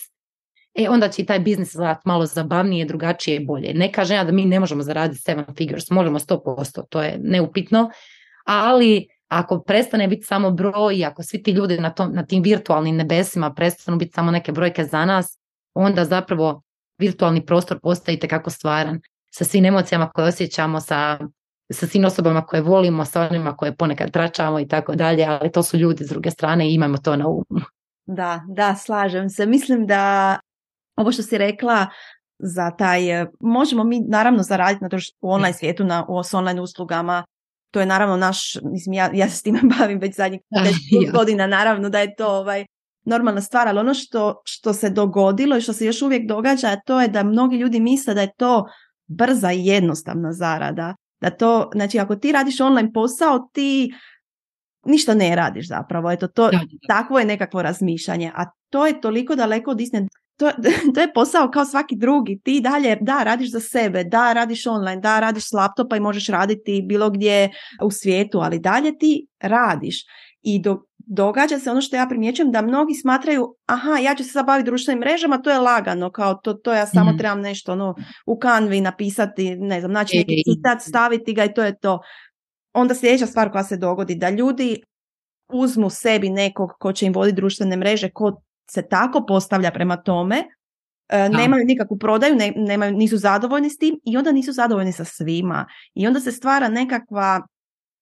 e 0.74 0.88
onda 0.88 1.08
će 1.08 1.22
i 1.22 1.26
taj 1.26 1.38
biznis 1.38 1.68
izgledati 1.68 2.00
malo 2.04 2.26
zabavnije, 2.26 2.84
drugačije 2.84 3.36
i 3.36 3.46
bolje. 3.46 3.74
Ne 3.74 3.92
kažem 3.92 4.16
ja 4.16 4.24
da 4.24 4.32
mi 4.32 4.44
ne 4.44 4.60
možemo 4.60 4.82
zaraditi 4.82 5.22
seven 5.22 5.44
figures, 5.56 5.90
možemo 5.90 6.18
100%, 6.18 6.82
to 6.88 7.02
je 7.02 7.18
neupitno, 7.22 7.90
ali 8.44 9.06
ako 9.28 9.62
prestane 9.62 10.08
biti 10.08 10.26
samo 10.26 10.50
broj, 10.50 11.04
ako 11.04 11.22
svi 11.22 11.42
ti 11.42 11.50
ljudi 11.50 11.78
na, 11.78 11.90
tom, 11.90 12.14
na 12.14 12.26
tim 12.26 12.42
virtualnim 12.42 12.96
nebesima 12.96 13.54
prestanu 13.54 13.98
biti 13.98 14.12
samo 14.12 14.30
neke 14.30 14.52
brojke 14.52 14.84
za 14.84 15.04
nas, 15.04 15.38
onda 15.74 16.04
zapravo 16.04 16.62
virtualni 16.98 17.46
prostor 17.46 17.80
postaje 17.82 18.18
kako 18.18 18.50
stvaran. 18.50 19.00
Sa 19.30 19.44
svim 19.44 19.64
emocijama 19.64 20.10
koje 20.10 20.28
osjećamo, 20.28 20.80
sa 20.80 21.18
sa 21.70 21.87
svim 21.87 22.04
osobama 22.04 22.46
koje 22.46 22.62
volimo, 22.62 23.04
sa 23.04 23.22
onima 23.22 23.56
koje 23.56 23.76
ponekad 23.76 24.11
tračamo 24.11 24.61
i 24.61 24.68
tako 24.68 24.94
dalje, 24.94 25.24
ali 25.24 25.52
to 25.52 25.62
su 25.62 25.76
ljudi 25.76 26.04
s 26.04 26.09
druge 26.09 26.30
strane 26.30 26.70
i 26.70 26.74
imamo 26.74 26.98
to 26.98 27.16
na 27.16 27.28
umu. 27.28 27.61
Da, 28.06 28.42
da, 28.48 28.74
slažem 28.74 29.28
se. 29.28 29.46
Mislim 29.46 29.87
da 29.87 30.38
ovo 30.96 31.12
što 31.12 31.22
si 31.22 31.38
rekla 31.38 31.87
za 32.38 32.70
taj, 32.70 33.02
možemo 33.40 33.85
mi 33.85 34.00
naravno 34.00 34.42
zaraditi 34.42 34.85
na 34.85 34.88
u 35.20 35.33
online 35.33 35.52
svijetu, 35.52 35.85
na, 35.85 36.06
u, 36.09 36.22
s 36.22 36.35
online 36.35 36.61
uslugama, 36.61 37.24
to 37.70 37.80
je 37.80 37.87
naravno 37.87 38.16
naš, 38.16 38.56
mislim 38.62 38.92
ja, 38.92 39.11
ja 39.14 39.28
se 39.28 39.37
s 39.37 39.42
time 39.42 39.61
bavim 39.78 39.98
već 39.98 40.16
zadnjih 40.16 40.40
10 40.50 41.12
godina, 41.12 41.46
naravno 41.46 41.88
da 41.88 42.00
je 42.00 42.14
to 42.14 42.26
ovaj, 42.26 42.66
normalna 43.04 43.40
stvar, 43.40 43.68
ali 43.68 43.78
ono 43.78 43.94
što, 43.94 44.40
što 44.44 44.72
se 44.72 44.90
dogodilo 44.90 45.56
i 45.56 45.61
što 45.61 45.72
se 45.72 45.87
još 45.87 46.02
uvijek 46.02 46.28
događa, 46.28 46.80
to 46.87 47.00
je 47.00 47.09
da 47.09 47.22
mnogi 47.22 47.56
ljudi 47.56 47.80
misle 47.80 48.14
da 48.14 48.20
je 48.20 48.33
to 48.37 48.66
brza 49.06 49.52
i 49.52 49.66
jednostavna 49.66 50.33
zarada. 50.33 50.94
Da 51.20 51.30
to, 51.30 51.70
znači 51.74 51.98
ako 51.98 52.16
ti 52.16 52.33
radiš 52.33 52.61
online 52.61 52.92
posao, 52.92 53.48
ti 53.52 53.92
ništa 54.85 55.14
ne 55.14 55.37
radiš 55.37 55.68
zapravo. 55.68 56.11
Eto, 56.11 56.28
to, 56.28 56.50
takvo 56.88 57.18
je 57.18 57.24
nekakvo 57.24 57.62
razmišljanje. 57.62 58.33
A 58.35 58.44
to 58.70 58.87
je 58.87 59.00
toliko 59.00 59.35
daleko 59.35 59.70
od 59.70 59.80
istine. 59.80 60.06
to, 60.37 60.50
to 60.94 61.00
je 61.00 61.12
posao 61.12 61.50
kao 61.50 61.64
svaki 61.64 61.96
drugi. 61.96 62.40
Ti 62.44 62.61
dalje, 62.61 62.98
da, 63.00 63.22
radiš 63.22 63.50
za 63.52 63.61
sebe, 63.61 64.04
da, 64.04 64.33
radiš 64.33 64.66
online, 64.66 65.00
da, 65.00 65.20
radiš 65.20 65.48
s 65.48 65.52
laptopa 65.52 65.96
i 65.96 66.00
možeš 66.00 66.26
raditi 66.26 66.85
bilo 66.87 67.11
gdje 67.11 67.50
u 67.83 67.90
svijetu, 67.90 68.38
ali 68.38 68.59
dalje 68.59 68.98
ti 68.98 69.26
radiš. 69.40 70.04
I 70.42 70.62
do, 70.62 70.83
događa 71.12 71.59
se 71.59 71.70
ono 71.70 71.81
što 71.81 71.96
ja 71.96 72.07
primjećujem 72.07 72.53
da 72.53 72.62
mnogi 72.62 72.94
smatraju 72.94 73.55
aha 73.66 73.99
ja 73.99 74.14
ću 74.14 74.25
se 74.25 74.31
sad 74.31 74.46
baviti 74.46 74.66
društvenim 74.66 75.01
mrežama 75.01 75.38
to 75.38 75.51
je 75.51 75.59
lagano 75.59 76.11
kao 76.11 76.35
to, 76.35 76.55
to 76.55 76.73
ja 76.73 76.87
samo 76.87 77.12
mm 77.12 77.18
trebam 77.18 77.40
nešto 77.40 77.73
ono, 77.73 77.94
u 78.27 78.38
kanvi 78.38 78.81
napisati 78.81 79.57
ne 79.57 79.81
znam 79.81 79.92
znači 79.92 80.16
neki 80.16 80.42
citat 80.44 80.83
staviti 80.83 81.35
ga 81.35 81.44
i 81.44 81.55
to 81.55 81.62
je 81.62 81.79
to. 81.79 82.01
Onda 82.73 82.94
sljedeća 82.94 83.27
stvar 83.27 83.53
koja 83.53 83.64
se 83.64 83.77
dogodi 83.77 84.14
da 84.14 84.31
ljudi 84.31 84.83
uzmu 85.49 85.90
sebi 85.90 86.31
nekog 86.31 86.70
ko 86.79 86.92
će 86.92 87.07
im 87.07 87.12
voditi 87.12 87.37
društvene 87.37 87.77
mreže 87.77 88.11
ko 88.11 88.42
se 88.70 88.88
tako 88.88 89.25
postavlja 89.29 89.70
prema 89.70 89.96
tome 89.96 90.44
e, 91.09 91.29
nemaju 91.29 91.64
nikakvu 91.64 91.99
prodaju, 91.99 92.37
ne, 92.37 92.53
nemaju, 92.57 92.92
nisu 92.92 93.16
zadovoljni 93.16 93.70
s 93.70 93.79
tim 93.79 94.01
i 94.05 94.16
onda 94.16 94.33
nisu 94.33 94.53
zadovoljni 94.53 94.92
sa 94.92 95.05
svima. 95.05 95.66
I 95.94 96.07
onda 96.07 96.20
se 96.20 96.33
stvara 96.33 96.68
nekakva, 96.68 97.46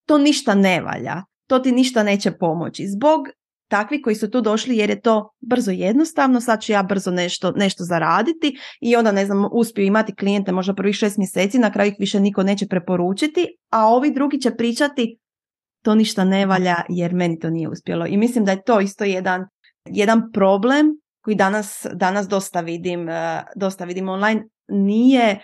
to 0.07 0.18
ništa 0.18 0.55
ne 0.55 0.81
valja 0.81 1.23
to 1.48 1.58
ti 1.58 1.72
ništa 1.72 2.02
neće 2.02 2.30
pomoći. 2.30 2.87
Zbog 2.87 3.28
takvi 3.68 4.02
koji 4.02 4.16
su 4.16 4.30
tu 4.30 4.40
došli 4.40 4.76
jer 4.76 4.90
je 4.90 5.00
to 5.00 5.30
brzo 5.40 5.70
jednostavno, 5.70 6.40
sad 6.40 6.62
ću 6.62 6.72
ja 6.72 6.82
brzo 6.82 7.11
nešto, 7.11 7.50
nešto 7.50 7.84
zaraditi 7.84 8.58
i 8.80 8.96
onda 8.96 9.12
ne 9.12 9.26
znam, 9.26 9.48
uspiju 9.52 9.84
imati 9.84 10.14
klijente 10.14 10.52
možda 10.52 10.74
prvih 10.74 10.94
šest 10.94 11.18
mjeseci, 11.18 11.58
na 11.58 11.72
kraju 11.72 11.88
ih 11.88 11.96
više 11.98 12.20
niko 12.20 12.42
neće 12.42 12.66
preporučiti, 12.66 13.46
a 13.70 13.87
ovi 13.87 14.11
drugi 14.14 14.40
će 14.40 14.50
pričati 14.50 15.18
to 15.84 15.94
ništa 15.94 16.24
ne 16.24 16.46
valja 16.46 16.76
jer 16.88 17.14
meni 17.14 17.38
to 17.38 17.50
nije 17.50 17.68
uspjelo. 17.68 18.06
I 18.06 18.16
mislim 18.16 18.44
da 18.44 18.52
je 18.52 18.62
to 18.62 18.80
isto 18.80 19.04
jedan, 19.04 19.46
jedan 19.84 20.32
problem 20.32 20.87
koji 21.24 21.34
danas, 21.34 21.87
danas 21.92 22.28
dosta 22.28 22.61
vidim, 22.61 23.08
eh, 23.08 23.42
dosta 23.56 23.84
vidim 23.84 24.08
online. 24.08 24.44
Nije 24.68 25.38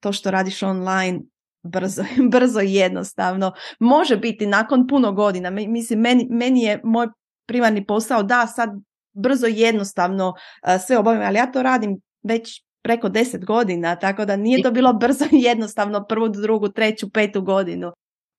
to 0.00 0.12
što 0.12 0.30
radiš 0.30 0.62
online 0.62 1.20
brzo, 1.66 2.04
brzo 2.32 2.60
i 2.60 2.74
jednostavno. 2.74 3.52
Može 3.80 4.16
biti 4.16 4.46
nakon 4.46 4.86
puno 4.86 5.12
godina. 5.12 5.50
Mislim, 5.50 6.00
meni, 6.00 6.26
meni 6.30 6.62
je 6.62 6.80
moj 6.84 7.08
primarni 7.46 7.86
posao 7.86 8.22
da 8.22 8.46
sad 8.46 8.70
brzo 9.12 9.46
i 9.46 9.58
jednostavno 9.60 10.28
uh, 10.28 10.80
sve 10.86 10.98
obavim, 10.98 11.22
ali 11.22 11.38
ja 11.38 11.52
to 11.52 11.62
radim 11.62 12.00
već 12.22 12.62
preko 12.82 13.08
deset 13.08 13.44
godina, 13.44 13.96
tako 13.96 14.24
da 14.24 14.36
nije 14.36 14.62
to 14.62 14.70
bilo 14.70 14.92
brzo 15.02 15.24
i 15.32 15.42
jednostavno 15.42 16.04
prvu, 16.04 16.28
drugu, 16.28 16.68
treću, 16.68 17.10
petu 17.10 17.42
godinu. 17.42 17.92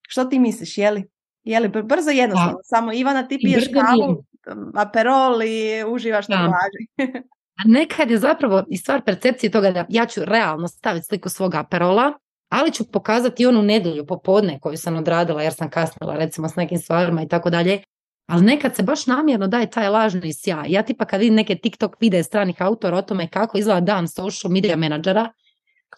Što 0.07 0.25
ti 0.25 0.39
misliš, 0.39 0.77
je 0.77 0.91
li? 0.91 1.03
Je 1.43 1.59
li 1.59 1.67
brzo 1.69 2.11
i 2.11 2.17
jednostavno? 2.17 2.57
Samo 2.63 2.93
Ivana 2.93 3.27
ti 3.27 3.39
piješ 3.43 3.65
kavu, 3.73 4.23
aperol 4.75 5.41
i 5.43 5.83
uživaš 5.87 6.27
na 6.27 6.35
plaži. 6.35 7.11
A 7.57 7.61
nekad 7.65 8.11
je 8.11 8.17
zapravo 8.17 8.63
i 8.69 8.77
stvar 8.77 9.01
percepcije 9.05 9.51
toga 9.51 9.71
da 9.71 9.85
ja 9.89 10.05
ću 10.05 10.25
realno 10.25 10.67
staviti 10.67 11.05
sliku 11.05 11.29
svog 11.29 11.55
aperola 11.55 12.13
ali 12.49 12.71
ću 12.71 12.91
pokazati 12.91 13.45
onu 13.45 13.61
nedjelju 13.61 14.05
popodne 14.05 14.59
koju 14.59 14.77
sam 14.77 14.95
odradila 14.95 15.43
jer 15.43 15.53
sam 15.53 15.69
kasnila 15.69 16.15
recimo 16.15 16.49
s 16.49 16.55
nekim 16.55 16.77
stvarima 16.77 17.21
i 17.21 17.27
tako 17.27 17.49
dalje. 17.49 17.81
Ali 18.27 18.45
nekad 18.45 18.75
se 18.75 18.83
baš 18.83 19.05
namjerno 19.05 19.47
daje 19.47 19.69
taj 19.69 19.89
lažni 19.89 20.33
sjaj. 20.33 20.65
Ja 20.67 20.83
tipa 20.83 21.05
kad 21.05 21.19
vidim 21.19 21.35
neke 21.35 21.55
TikTok 21.55 21.95
videe 21.99 22.23
stranih 22.23 22.55
autora 22.59 22.97
o 22.97 23.01
tome 23.01 23.27
kako 23.27 23.57
izgleda 23.57 23.81
dan 23.81 24.07
social 24.07 24.51
media 24.51 24.75
menadžera, 24.75 25.31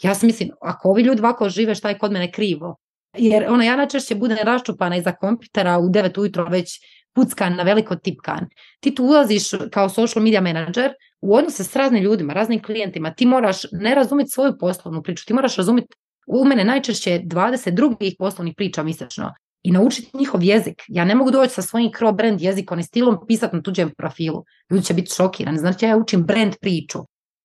ja 0.01 0.15
si 0.15 0.25
mislim, 0.25 0.49
ako 0.61 0.89
ovi 0.89 1.01
ljudi 1.01 1.21
ovako 1.21 1.49
žive, 1.49 1.75
šta 1.75 1.89
je 1.89 1.97
kod 1.97 2.11
mene 2.11 2.31
krivo? 2.31 2.75
Jer 3.17 3.45
ono, 3.49 3.63
ja 3.63 3.75
najčešće 3.75 4.15
budem 4.15 4.37
raščupana 4.43 4.97
iza 4.97 5.11
kompjutera 5.11 5.77
u 5.77 5.89
9 5.89 6.19
ujutro 6.19 6.45
već 6.45 6.79
puckan 7.13 7.55
na 7.55 7.63
veliko 7.63 7.95
tipkan. 7.95 8.47
Ti 8.79 8.95
tu 8.95 9.03
ulaziš 9.03 9.43
kao 9.71 9.89
social 9.89 10.23
media 10.23 10.41
menadžer 10.41 10.93
u 11.21 11.35
odnose 11.35 11.63
s 11.63 11.75
raznim 11.75 12.03
ljudima, 12.03 12.33
raznim 12.33 12.63
klijentima. 12.63 13.13
Ti 13.13 13.25
moraš 13.25 13.57
ne 13.71 13.95
razumjeti 13.95 14.31
svoju 14.31 14.57
poslovnu 14.59 15.03
priču, 15.03 15.25
ti 15.25 15.33
moraš 15.33 15.55
razumjeti 15.55 15.95
u 16.29 16.45
mene 16.45 16.63
najčešće 16.63 17.21
20 17.25 17.69
drugih 17.69 18.15
poslovnih 18.19 18.53
priča 18.57 18.83
mjesečno 18.83 19.33
i 19.63 19.71
naučiti 19.71 20.17
njihov 20.17 20.43
jezik. 20.43 20.83
Ja 20.87 21.05
ne 21.05 21.15
mogu 21.15 21.31
doći 21.31 21.53
sa 21.53 21.61
svojim 21.61 21.91
crow 21.91 22.15
brand 22.15 22.41
jezikom 22.41 22.79
i 22.79 22.83
stilom 22.83 23.17
pisati 23.27 23.55
na 23.55 23.61
tuđem 23.61 23.91
profilu. 23.97 24.43
Ljudi 24.69 24.85
će 24.85 24.93
biti 24.93 25.13
šokirani. 25.15 25.57
Znači 25.57 25.85
ja 25.85 25.97
učim 25.97 26.23
brand 26.23 26.55
priču. 26.61 26.99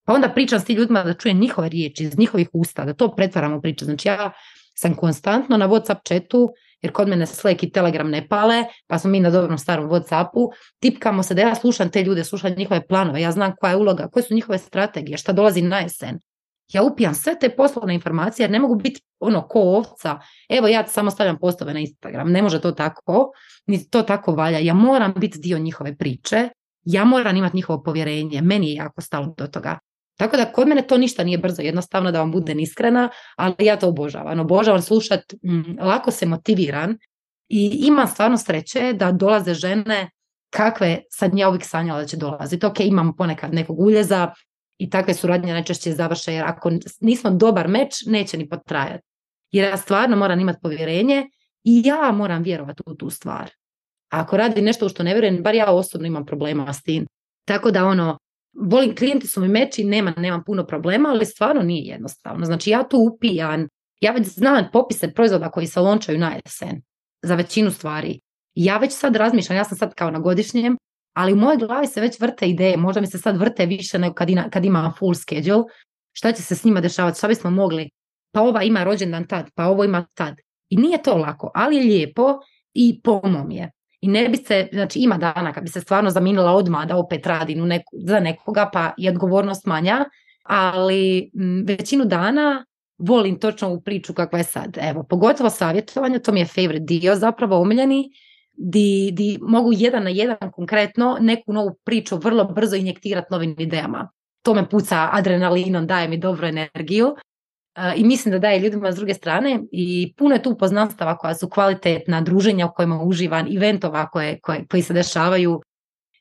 Pa 0.06 0.12
onda 0.12 0.28
pričam 0.28 0.60
s 0.60 0.64
tim 0.64 0.76
ljudima 0.76 1.02
da 1.02 1.14
čujem 1.14 1.38
njihove 1.38 1.68
riječi 1.68 2.04
iz 2.04 2.18
njihovih 2.18 2.48
usta, 2.52 2.84
da 2.84 2.94
to 2.94 3.14
pretvaramo 3.14 3.56
u 3.56 3.60
priču. 3.60 3.84
Znači 3.84 4.08
ja 4.08 4.32
sam 4.74 4.94
konstantno 4.94 5.56
na 5.56 5.68
Whatsapp 5.68 6.08
chatu, 6.08 6.50
jer 6.82 6.92
kod 6.92 7.08
mene 7.08 7.26
Slack 7.26 7.62
i 7.62 7.70
Telegram 7.70 8.10
ne 8.10 8.28
pale, 8.28 8.64
pa 8.86 8.98
smo 8.98 9.10
mi 9.10 9.20
na 9.20 9.30
dobrom 9.30 9.58
starom 9.58 9.88
Whatsappu, 9.90 10.50
tipkamo 10.80 11.22
se 11.22 11.34
da 11.34 11.42
ja 11.42 11.54
slušam 11.54 11.90
te 11.90 12.02
ljude, 12.02 12.24
slušam 12.24 12.52
njihove 12.56 12.86
planove, 12.86 13.20
ja 13.20 13.32
znam 13.32 13.52
koja 13.60 13.70
je 13.70 13.76
uloga, 13.76 14.08
koje 14.12 14.22
su 14.22 14.34
njihove 14.34 14.58
strategije, 14.58 15.18
šta 15.18 15.32
dolazi 15.32 15.62
na 15.62 15.78
jesen 15.78 16.18
ja 16.72 16.82
upijam 16.82 17.14
sve 17.14 17.38
te 17.38 17.56
poslovne 17.56 17.94
informacije 17.94 18.44
jer 18.44 18.50
ne 18.50 18.58
mogu 18.58 18.74
biti 18.74 19.02
ono 19.20 19.48
ko 19.48 19.60
ovca, 19.60 20.18
evo 20.48 20.68
ja 20.68 20.86
samo 20.86 21.10
stavljam 21.10 21.38
postove 21.38 21.74
na 21.74 21.80
Instagram, 21.80 22.30
ne 22.30 22.42
može 22.42 22.60
to 22.60 22.72
tako, 22.72 23.30
ni 23.66 23.90
to 23.90 24.02
tako 24.02 24.32
valja, 24.32 24.58
ja 24.58 24.74
moram 24.74 25.14
biti 25.16 25.38
dio 25.38 25.58
njihove 25.58 25.96
priče, 25.96 26.48
ja 26.84 27.04
moram 27.04 27.36
imati 27.36 27.56
njihovo 27.56 27.82
povjerenje, 27.82 28.40
meni 28.40 28.68
je 28.68 28.74
jako 28.74 29.00
stalo 29.00 29.34
do 29.38 29.46
toga. 29.46 29.78
Tako 30.18 30.36
da 30.36 30.52
kod 30.52 30.68
mene 30.68 30.82
to 30.82 30.98
ništa 30.98 31.24
nije 31.24 31.38
brzo, 31.38 31.62
jednostavno 31.62 32.12
da 32.12 32.18
vam 32.18 32.32
budem 32.32 32.58
iskrena, 32.58 33.08
ali 33.36 33.54
ja 33.58 33.76
to 33.76 33.88
obožavam. 33.88 34.40
Obožavam 34.40 34.82
slušati, 34.82 35.36
mm, 35.42 35.78
lako 35.80 36.10
se 36.10 36.26
motiviran 36.26 36.98
i 37.48 37.86
imam 37.86 38.08
stvarno 38.08 38.38
sreće 38.38 38.92
da 38.92 39.12
dolaze 39.12 39.54
žene 39.54 40.10
kakve 40.50 41.02
sad 41.10 41.38
ja 41.38 41.48
uvijek 41.48 41.64
sanjala 41.64 42.00
da 42.00 42.06
će 42.06 42.16
dolaziti. 42.16 42.66
Ok, 42.66 42.80
imam 42.80 43.16
ponekad 43.16 43.54
nekog 43.54 43.80
uljeza, 43.80 44.32
i 44.78 44.90
takve 44.90 45.14
suradnje 45.14 45.52
najčešće 45.52 45.92
završe 45.92 46.32
jer 46.32 46.44
ako 46.44 46.70
nismo 47.00 47.30
dobar 47.30 47.68
meč 47.68 48.06
neće 48.06 48.38
ni 48.38 48.48
potrajati. 48.48 49.04
Jer 49.50 49.68
ja 49.68 49.76
stvarno 49.76 50.16
moram 50.16 50.40
imati 50.40 50.58
povjerenje 50.62 51.30
i 51.64 51.82
ja 51.84 52.12
moram 52.12 52.42
vjerovati 52.42 52.82
u 52.86 52.94
tu 52.94 53.10
stvar. 53.10 53.50
A 54.10 54.20
ako 54.20 54.36
radi 54.36 54.62
nešto 54.62 54.86
u 54.86 54.88
što 54.88 55.02
ne 55.02 55.12
vjerujem, 55.14 55.42
bar 55.42 55.54
ja 55.54 55.72
osobno 55.72 56.06
imam 56.06 56.26
problema 56.26 56.72
s 56.72 56.82
tim. 56.82 57.06
Tako 57.44 57.70
da 57.70 57.86
ono, 57.86 58.18
volim, 58.52 58.96
klijenti 58.96 59.26
su 59.26 59.40
mi 59.40 59.48
meči, 59.48 59.84
nema, 59.84 60.14
nemam 60.16 60.44
puno 60.46 60.66
problema, 60.66 61.08
ali 61.08 61.26
stvarno 61.26 61.62
nije 61.62 61.84
jednostavno. 61.84 62.46
Znači 62.46 62.70
ja 62.70 62.88
tu 62.88 62.98
upijam, 62.98 63.68
ja 64.00 64.12
već 64.12 64.26
znam 64.26 64.68
popise 64.72 65.12
proizvoda 65.12 65.50
koji 65.50 65.66
se 65.66 65.80
lončaju 65.80 66.18
na 66.18 66.32
jesen 66.44 66.82
za 67.22 67.34
većinu 67.34 67.70
stvari. 67.70 68.20
Ja 68.54 68.78
već 68.78 68.92
sad 68.92 69.16
razmišljam, 69.16 69.56
ja 69.56 69.64
sam 69.64 69.78
sad 69.78 69.94
kao 69.94 70.10
na 70.10 70.18
godišnjem, 70.18 70.76
ali 71.14 71.32
u 71.32 71.36
mojoj 71.36 71.56
glavi 71.56 71.86
se 71.86 72.00
već 72.00 72.20
vrte 72.20 72.46
ideje, 72.46 72.76
možda 72.76 73.00
mi 73.00 73.06
se 73.06 73.18
sad 73.18 73.36
vrte 73.36 73.66
više 73.66 73.98
nego 73.98 74.14
kad, 74.14 74.30
ima, 74.30 74.44
kad 74.50 74.64
ima 74.64 74.92
full 74.98 75.14
schedule, 75.14 75.64
šta 76.12 76.32
će 76.32 76.42
se 76.42 76.54
s 76.54 76.64
njima 76.64 76.80
dešavati, 76.80 77.18
šta 77.18 77.28
bismo 77.28 77.50
mogli, 77.50 77.90
pa 78.32 78.40
ova 78.42 78.62
ima 78.62 78.84
rođendan 78.84 79.26
tad, 79.26 79.50
pa 79.54 79.66
ovo 79.66 79.84
ima 79.84 80.06
tad. 80.14 80.34
I 80.68 80.76
nije 80.76 81.02
to 81.02 81.16
lako, 81.16 81.50
ali 81.54 81.76
je 81.76 81.82
lijepo 81.82 82.38
i 82.74 83.00
pomom 83.02 83.50
je. 83.50 83.70
I 84.00 84.08
ne 84.08 84.28
bi 84.28 84.36
se, 84.36 84.68
znači 84.72 84.98
ima 84.98 85.18
dana 85.18 85.52
kad 85.52 85.62
bi 85.62 85.70
se 85.70 85.80
stvarno 85.80 86.10
zaminila 86.10 86.52
odmah 86.52 86.86
da 86.86 86.96
opet 86.96 87.26
radim 87.26 87.66
neku, 87.66 87.96
za 88.06 88.20
nekoga 88.20 88.70
pa 88.72 88.94
je 88.96 89.10
odgovornost 89.10 89.66
manja, 89.66 90.04
ali 90.42 91.30
većinu 91.66 92.04
dana 92.04 92.64
volim 92.98 93.38
točno 93.40 93.72
u 93.72 93.80
priču 93.80 94.14
kakva 94.14 94.38
je 94.38 94.44
sad. 94.44 94.78
Evo, 94.80 95.02
pogotovo 95.02 95.50
savjetovanje, 95.50 96.18
to 96.18 96.32
mi 96.32 96.40
je 96.40 96.46
favorite 96.46 96.84
dio 96.84 97.14
zapravo 97.14 97.60
omiljeni, 97.60 98.10
di, 98.56 99.10
di 99.12 99.38
mogu 99.42 99.72
jedan 99.72 100.04
na 100.04 100.10
jedan 100.10 100.50
konkretno 100.52 101.16
neku 101.20 101.52
novu 101.52 101.74
priču 101.84 102.16
vrlo 102.16 102.44
brzo 102.44 102.76
injektirati 102.76 103.26
novim 103.30 103.54
idejama. 103.58 104.10
To 104.42 104.54
me 104.54 104.68
puca 104.68 105.08
adrenalinom, 105.12 105.86
daje 105.86 106.08
mi 106.08 106.18
dobru 106.18 106.46
energiju 106.46 107.14
i 107.96 108.04
mislim 108.04 108.32
da 108.32 108.38
daje 108.38 108.60
ljudima 108.60 108.92
s 108.92 108.96
druge 108.96 109.14
strane 109.14 109.60
i 109.72 110.14
puno 110.16 110.34
je 110.34 110.42
tu 110.42 110.58
poznanstava 110.58 111.16
koja 111.16 111.34
su 111.34 111.48
kvalitetna, 111.48 112.20
druženja 112.20 112.66
u 112.66 112.72
kojima 112.74 113.02
uživam, 113.02 113.46
eventova 113.56 114.10
koje, 114.10 114.40
koje, 114.40 114.66
koji 114.70 114.82
se 114.82 114.94
dešavaju 114.94 115.62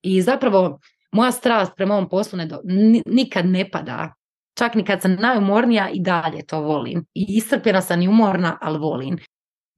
i 0.02 0.22
zapravo 0.22 0.80
moja 1.12 1.32
strast 1.32 1.72
prema 1.76 1.94
ovom 1.94 2.10
poslu 2.10 2.38
ne 2.38 2.46
do, 2.46 2.60
nikad 3.06 3.46
ne 3.46 3.70
pada. 3.72 4.14
Čak 4.58 4.76
ni 4.76 4.86
kad 4.86 5.02
sam 5.02 5.16
najumornija 5.16 5.90
i 5.90 6.00
dalje 6.00 6.46
to 6.46 6.62
volim. 6.62 7.06
I 7.14 7.26
iscrpljena 7.30 7.82
sam 7.82 8.02
i 8.02 8.08
umorna, 8.08 8.58
ali 8.62 8.80
volim. 8.80 9.18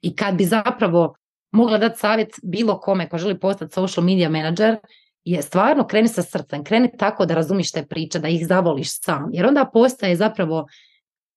I 0.02 0.15
kad 0.15 0.36
bi 0.36 0.46
zapravo 0.46 1.15
mogla 1.56 1.78
dati 1.78 2.00
savjet 2.00 2.30
bilo 2.44 2.80
kome 2.80 3.10
ko 3.10 3.18
želi 3.18 3.39
postati 3.39 3.74
social 3.74 4.06
media 4.06 4.30
manager, 4.30 4.78
je 5.24 5.41
stvarno 5.41 5.88
kreni 5.88 6.08
sa 6.08 6.22
srcem, 6.22 6.63
kreni 6.63 6.89
tako 6.98 7.26
da 7.26 7.36
razumiš 7.36 7.72
te 7.72 7.86
priče, 7.86 8.20
da 8.20 8.28
ih 8.28 8.48
zavoliš 8.48 9.00
sam, 9.02 9.30
jer 9.34 9.46
onda 9.46 9.65
postaje 9.74 10.15
zapravo 10.15 10.68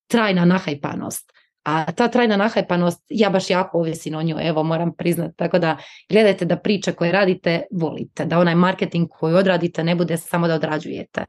trajna 0.06 0.44
nahajpanost. 0.44 1.32
A 1.64 1.92
ta 1.92 2.08
trajna 2.08 2.36
nahajpanost, 2.36 3.02
ja 3.08 3.30
baš 3.30 3.50
jako 3.50 3.78
ovisim 3.78 4.14
o 4.14 4.22
njoj, 4.22 4.48
evo 4.48 4.62
moram 4.62 4.92
priznati. 4.94 5.36
Tako 5.36 5.58
da 5.58 5.76
gledajte 6.08 6.44
da 6.44 6.56
priče 6.56 6.92
koje 6.92 7.12
radite 7.12 7.62
volite, 7.72 8.24
da 8.24 8.38
onaj 8.38 8.54
marketing 8.54 9.08
koji 9.10 9.34
odradite 9.34 9.84
ne 9.84 9.94
bude 9.94 10.16
samo 10.16 10.48
da 10.48 10.54
odrađujete. 10.54 11.24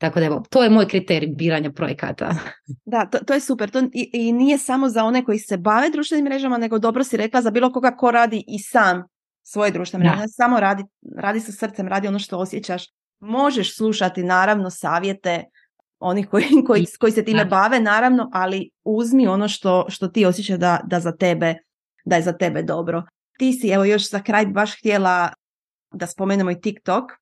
Tako 0.00 0.20
da 0.20 0.26
evo, 0.26 0.42
to 0.50 0.62
je 0.62 0.70
moj 0.70 0.88
kriterij 0.88 1.28
biranja 1.28 1.72
projekata. 1.72 2.34
Da, 2.84 3.06
to, 3.06 3.18
to 3.18 3.34
je 3.34 3.40
super. 3.40 3.70
To 3.70 3.80
i, 3.92 4.10
i, 4.12 4.32
nije 4.32 4.58
samo 4.58 4.88
za 4.88 5.04
one 5.04 5.24
koji 5.24 5.38
se 5.38 5.56
bave 5.56 5.90
društvenim 5.90 6.24
mrežama, 6.24 6.58
nego 6.58 6.78
dobro 6.78 7.04
si 7.04 7.16
rekla 7.16 7.42
za 7.42 7.50
bilo 7.50 7.72
koga 7.72 7.96
ko 7.96 8.10
radi 8.10 8.44
i 8.46 8.58
sam 8.58 9.02
svoje 9.42 9.70
društvene 9.70 10.04
mreže. 10.04 10.24
Samo 10.28 10.60
radi, 10.60 10.84
radi 11.16 11.40
sa 11.40 11.52
srcem, 11.52 11.88
radi 11.88 12.08
ono 12.08 12.18
što 12.18 12.38
osjećaš. 12.38 12.84
možeš 13.20 13.76
slušati 13.76 14.22
naravno 14.22 14.70
savjete 14.70 15.44
onih 15.98 16.28
koji, 16.28 16.44
koji, 16.66 16.86
koji 16.98 17.12
se 17.12 17.24
time 17.24 17.44
bave 17.44 17.80
naravno, 17.80 18.30
ali 18.32 18.70
uzmi 18.84 19.28
ono 19.28 19.48
što, 19.48 19.86
što 19.88 20.08
ti 20.08 20.24
osjećaš 20.26 20.58
da, 20.58 20.80
da, 20.84 21.00
za 21.00 21.12
tebe, 21.12 21.54
da 22.04 22.16
je 22.16 22.22
za 22.22 22.32
tebe 22.32 22.62
dobro. 22.62 23.02
Ti 23.38 23.52
si, 23.52 23.68
evo 23.68 23.84
još 23.84 24.10
za 24.10 24.22
kraj 24.22 24.46
baš 24.46 24.78
htjela 24.78 25.32
da 25.92 26.06
spomenemo 26.06 26.50
i 26.50 26.60
TikTok. 26.60 27.19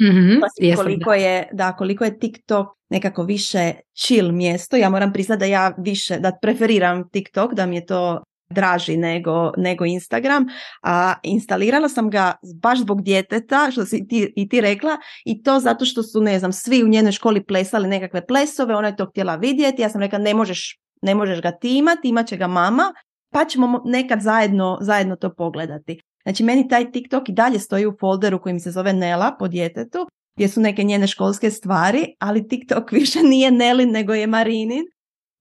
Mm-hmm, 0.00 0.40
pa 0.40 0.76
koliko 0.76 1.14
je, 1.14 1.48
da, 1.52 1.72
koliko 1.72 2.04
je 2.04 2.18
TikTok 2.18 2.66
nekako 2.90 3.22
više 3.22 3.72
chill 3.94 4.32
mjesto. 4.32 4.76
Ja 4.76 4.90
moram 4.90 5.12
priznati 5.12 5.40
da 5.40 5.46
ja 5.46 5.74
više, 5.78 6.18
da 6.18 6.38
preferiram 6.42 7.08
TikTok, 7.10 7.54
da 7.54 7.66
mi 7.66 7.76
je 7.76 7.86
to 7.86 8.22
draži 8.50 8.96
nego, 8.96 9.52
nego 9.56 9.84
Instagram, 9.84 10.46
a 10.82 11.14
instalirala 11.22 11.88
sam 11.88 12.10
ga 12.10 12.34
baš 12.62 12.78
zbog 12.78 13.02
djeteta, 13.02 13.68
što 13.72 13.84
si 13.84 14.08
ti, 14.08 14.32
i 14.36 14.48
ti 14.48 14.60
rekla, 14.60 14.96
i 15.24 15.42
to 15.42 15.60
zato 15.60 15.84
što 15.84 16.02
su, 16.02 16.20
ne 16.20 16.38
znam, 16.38 16.52
svi 16.52 16.84
u 16.84 16.88
njenoj 16.88 17.12
školi 17.12 17.44
plesali 17.44 17.88
nekakve 17.88 18.26
plesove, 18.26 18.74
ona 18.74 18.88
je 18.88 18.96
to 18.96 19.06
htjela 19.06 19.36
vidjeti, 19.36 19.82
ja 19.82 19.88
sam 19.88 20.00
rekla 20.00 20.18
ne 20.18 20.34
možeš, 20.34 20.78
ne 21.02 21.14
možeš 21.14 21.42
ga 21.42 21.52
ti 21.52 21.78
imati, 21.78 22.08
imat 22.08 22.26
će 22.26 22.36
ga 22.36 22.46
mama, 22.46 22.92
pa 23.32 23.44
ćemo 23.44 23.82
nekad 23.84 24.20
zajedno, 24.20 24.78
zajedno 24.80 25.16
to 25.16 25.34
pogledati. 25.34 26.00
Znači 26.22 26.44
meni 26.44 26.68
taj 26.68 26.90
TikTok 26.92 27.28
i 27.28 27.32
dalje 27.32 27.58
stoji 27.58 27.86
u 27.86 27.96
folderu 28.00 28.42
koji 28.42 28.52
mi 28.52 28.60
se 28.60 28.70
zove 28.70 28.92
Nela 28.92 29.36
po 29.38 29.48
djetetu, 29.48 30.06
gdje 30.36 30.48
su 30.48 30.60
neke 30.60 30.82
njene 30.82 31.06
školske 31.06 31.50
stvari, 31.50 32.14
ali 32.18 32.48
TikTok 32.48 32.92
više 33.00 33.22
nije 33.22 33.50
Nelin 33.50 33.90
nego 33.90 34.14
je 34.14 34.26
Marinin 34.26 34.84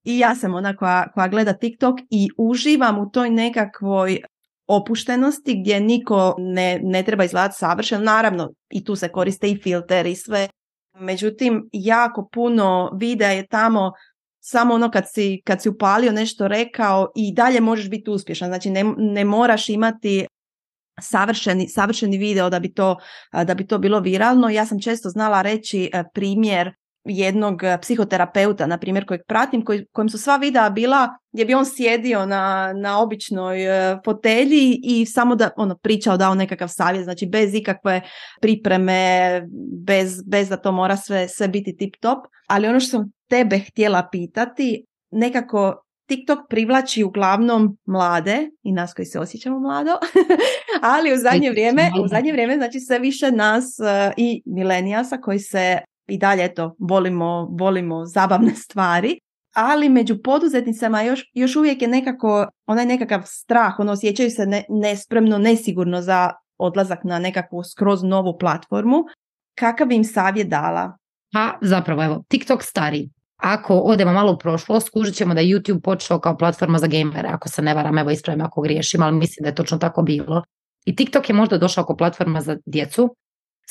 i 0.03 0.19
ja 0.19 0.35
sam 0.35 0.55
ona 0.55 0.75
koja, 0.75 1.11
koja 1.11 1.27
gleda 1.27 1.53
TikTok 1.53 1.99
i 2.09 2.29
uživam 2.37 2.99
u 2.99 3.09
toj 3.11 3.29
nekakvoj 3.29 4.21
opuštenosti 4.67 5.61
gdje 5.61 5.79
niko 5.79 6.35
ne, 6.37 6.79
ne 6.83 7.03
treba 7.03 7.23
izgledati 7.23 7.57
savršeno. 7.57 8.03
Naravno, 8.03 8.49
i 8.69 8.83
tu 8.83 8.95
se 8.95 9.09
koriste 9.09 9.49
i 9.49 9.57
filter 9.57 10.05
i 10.05 10.15
sve. 10.15 10.47
Međutim, 10.99 11.69
jako 11.73 12.29
puno 12.33 12.91
videa 12.99 13.31
je 13.31 13.47
tamo 13.47 13.91
samo 14.39 14.73
ono 14.73 14.91
kad 14.91 15.03
si, 15.07 15.41
kad 15.45 15.61
si 15.61 15.69
upalio 15.69 16.11
nešto 16.11 16.47
rekao 16.47 17.11
i 17.15 17.33
dalje 17.33 17.61
možeš 17.61 17.89
biti 17.89 18.09
uspješan. 18.09 18.47
Znači 18.47 18.69
ne, 18.69 18.83
ne 18.97 19.25
moraš 19.25 19.69
imati 19.69 20.25
savršeni, 21.01 21.67
savršeni 21.67 22.17
video 22.17 22.49
da 22.49 22.59
bi, 22.59 22.73
to, 22.73 22.97
da 23.43 23.53
bi 23.55 23.67
to 23.67 23.77
bilo 23.77 23.99
viralno. 23.99 24.49
Ja 24.49 24.65
sam 24.65 24.81
često 24.81 25.09
znala 25.09 25.41
reći 25.41 25.89
e, 25.93 26.03
primjer 26.13 26.71
jednog 27.05 27.63
eh, 27.63 27.77
psihoterapeuta, 27.81 28.67
na 28.67 28.77
primjer, 28.77 29.05
kojeg 29.05 29.21
pratim, 29.27 29.65
koj, 29.65 29.85
kojem 29.91 30.09
su 30.09 30.17
sva 30.17 30.37
videa 30.37 30.69
bila 30.69 31.09
gdje 31.31 31.45
bi 31.45 31.53
on 31.53 31.65
sjedio 31.65 32.25
na, 32.25 32.73
na 32.73 33.01
običnoj 33.01 33.65
eh, 33.65 33.97
fotelji 34.05 34.79
i 34.83 35.05
samo 35.05 35.35
da 35.35 35.49
ono 35.57 35.77
pričao, 35.77 36.17
dao 36.17 36.35
nekakav 36.35 36.67
savjet, 36.67 37.03
znači 37.03 37.25
bez 37.25 37.53
ikakve 37.53 38.01
pripreme, 38.41 39.41
bez, 39.85 40.23
bez 40.27 40.49
da 40.49 40.57
to 40.57 40.71
mora 40.71 40.97
sve, 40.97 41.27
sve 41.27 41.47
biti 41.47 41.77
tip 41.77 41.95
top. 41.99 42.19
Ali 42.47 42.67
ono 42.67 42.79
što 42.79 42.89
sam 42.89 43.11
tebe 43.27 43.59
htjela 43.59 44.07
pitati, 44.11 44.85
nekako 45.11 45.83
TikTok 46.09 46.39
privlači 46.49 47.03
uglavnom 47.03 47.77
mlade 47.85 48.49
i 48.63 48.71
nas 48.71 48.93
koji 48.93 49.05
se 49.05 49.19
osjećamo 49.19 49.59
mlado, 49.59 49.91
ali 50.93 51.13
u 51.13 51.17
zadnje 51.17 51.51
vrijeme, 51.51 51.91
u 52.03 52.07
zadnje 52.07 52.31
vrijeme 52.31 52.55
znači 52.55 52.79
sve 52.79 52.99
više 52.99 53.31
nas 53.31 53.65
uh, 53.79 54.13
i 54.17 54.41
milenijasa 54.45 55.17
koji 55.17 55.39
se 55.39 55.79
i 56.07 56.17
dalje 56.17 56.45
eto, 56.45 56.75
volimo, 56.79 57.47
volimo 57.59 58.05
zabavne 58.05 58.55
stvari, 58.65 59.19
ali 59.55 59.89
među 59.89 60.21
poduzetnicama 60.23 61.01
još, 61.01 61.29
još 61.33 61.55
uvijek 61.55 61.81
je 61.81 61.87
nekako 61.87 62.47
onaj 62.65 62.85
nekakav 62.85 63.21
strah, 63.25 63.79
ono 63.79 63.91
osjećaju 63.91 64.29
se 64.29 64.45
ne, 64.45 64.63
nespremno, 64.69 65.37
nesigurno 65.37 66.01
za 66.01 66.31
odlazak 66.57 67.03
na 67.03 67.19
nekakvu 67.19 67.63
skroz 67.63 68.03
novu 68.03 68.37
platformu. 68.39 69.03
Kakav 69.59 69.87
bi 69.87 69.95
im 69.95 70.03
savjet 70.03 70.47
dala? 70.47 70.97
Pa 71.33 71.57
zapravo 71.61 72.03
evo, 72.03 72.23
TikTok 72.27 72.63
stari. 72.63 73.09
Ako 73.39 73.75
odemo 73.75 74.13
malo 74.13 74.31
u 74.31 74.37
prošlost, 74.37 74.87
skužit 74.87 75.15
ćemo 75.15 75.33
da 75.33 75.41
je 75.41 75.55
YouTube 75.55 75.81
počeo 75.81 76.19
kao 76.19 76.37
platforma 76.37 76.77
za 76.77 76.87
gamere, 76.87 77.29
ako 77.29 77.49
se 77.49 77.61
ne 77.61 77.73
varam, 77.73 77.97
evo 77.97 78.11
ispravim 78.11 78.45
ako 78.45 78.61
griješim, 78.61 79.01
ali 79.01 79.15
mislim 79.15 79.43
da 79.43 79.49
je 79.49 79.55
točno 79.55 79.77
tako 79.77 80.01
bilo. 80.01 80.43
I 80.85 80.95
TikTok 80.95 81.29
je 81.29 81.35
možda 81.35 81.57
došao 81.57 81.85
kao 81.85 81.97
platforma 81.97 82.41
za 82.41 82.57
djecu, 82.65 83.15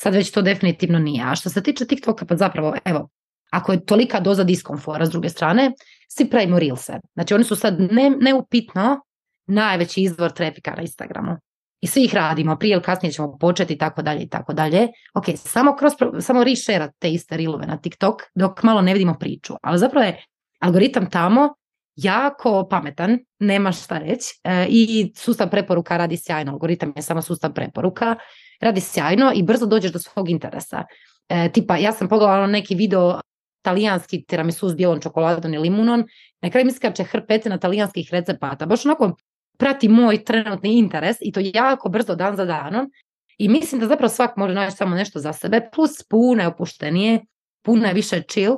Sad 0.01 0.13
već 0.15 0.31
to 0.31 0.41
definitivno 0.41 0.99
nije. 0.99 1.23
A 1.27 1.35
što 1.35 1.49
se 1.49 1.63
tiče 1.63 1.85
TikToka, 1.85 2.25
pa 2.25 2.35
zapravo, 2.35 2.75
evo, 2.85 3.09
ako 3.51 3.71
je 3.71 3.85
tolika 3.85 4.19
doza 4.19 4.43
diskomfora 4.43 5.05
s 5.05 5.09
druge 5.09 5.29
strane, 5.29 5.71
svi 6.07 6.29
pravimo 6.29 6.59
reelse. 6.59 6.99
Znači 7.13 7.33
oni 7.33 7.43
su 7.43 7.55
sad 7.55 7.79
ne, 7.79 8.09
neupitno 8.21 9.01
najveći 9.47 10.01
izvor 10.01 10.31
trafika 10.31 10.75
na 10.75 10.81
Instagramu. 10.81 11.37
I 11.81 11.87
svi 11.87 12.03
ih 12.03 12.15
radimo, 12.15 12.55
prije 12.55 12.73
ili 12.73 12.81
kasnije 12.81 13.11
ćemo 13.11 13.37
početi 13.37 13.73
i 13.73 13.77
tako 13.77 14.01
dalje 14.01 14.21
i 14.21 14.29
tako 14.29 14.53
dalje. 14.53 14.87
Ok, 15.13 15.25
samo 15.35 15.75
kroz, 15.75 15.93
samo 16.19 16.43
reshare 16.43 16.91
te 16.99 17.11
iste 17.11 17.37
rilove 17.37 17.67
na 17.67 17.77
TikTok 17.77 18.21
dok 18.35 18.63
malo 18.63 18.81
ne 18.81 18.93
vidimo 18.93 19.15
priču. 19.19 19.53
Ali 19.61 19.79
zapravo 19.79 20.05
je 20.05 20.23
algoritam 20.59 21.09
tamo 21.09 21.49
jako 21.95 22.67
pametan, 22.69 23.19
nema 23.39 23.71
šta 23.71 23.97
reći 23.97 24.39
e, 24.43 24.65
i 24.69 25.13
sustav 25.15 25.49
preporuka 25.49 25.97
radi 25.97 26.17
sjajno. 26.17 26.51
Algoritam 26.51 26.93
je 26.95 27.01
samo 27.01 27.21
sustav 27.21 27.53
preporuka 27.53 28.15
radi 28.61 28.81
sjajno 28.81 29.31
i 29.35 29.43
brzo 29.43 29.65
dođeš 29.65 29.91
do 29.91 29.99
svog 29.99 30.29
interesa. 30.29 30.83
E, 31.29 31.51
tipa, 31.51 31.77
ja 31.77 31.91
sam 31.91 32.09
pogledala 32.09 32.47
neki 32.47 32.75
video 32.75 33.19
talijanski 33.61 34.23
tiramisu 34.23 34.69
s 34.69 34.75
bijelom 34.75 35.01
čokoladom 35.01 35.53
i 35.53 35.57
limunom, 35.57 36.05
na 36.41 36.49
kraju 36.49 36.65
mi 36.65 37.03
hrpete 37.03 37.49
na 37.49 37.57
talijanskih 37.57 38.09
recepata. 38.11 38.65
Baš 38.65 38.85
onako 38.85 39.15
prati 39.59 39.89
moj 39.89 40.23
trenutni 40.23 40.77
interes 40.77 41.17
i 41.21 41.31
to 41.31 41.39
jako 41.53 41.89
brzo 41.89 42.15
dan 42.15 42.35
za 42.35 42.45
danom. 42.45 42.91
I 43.37 43.49
mislim 43.49 43.81
da 43.81 43.87
zapravo 43.87 44.09
svak 44.09 44.37
može 44.37 44.53
naći 44.53 44.77
samo 44.77 44.95
nešto 44.95 45.19
za 45.19 45.33
sebe, 45.33 45.69
plus 45.75 45.91
puno 46.09 46.41
je 46.41 46.47
opuštenije, 46.47 47.19
puno 47.63 47.87
je 47.87 47.93
više 47.93 48.21
chill 48.21 48.55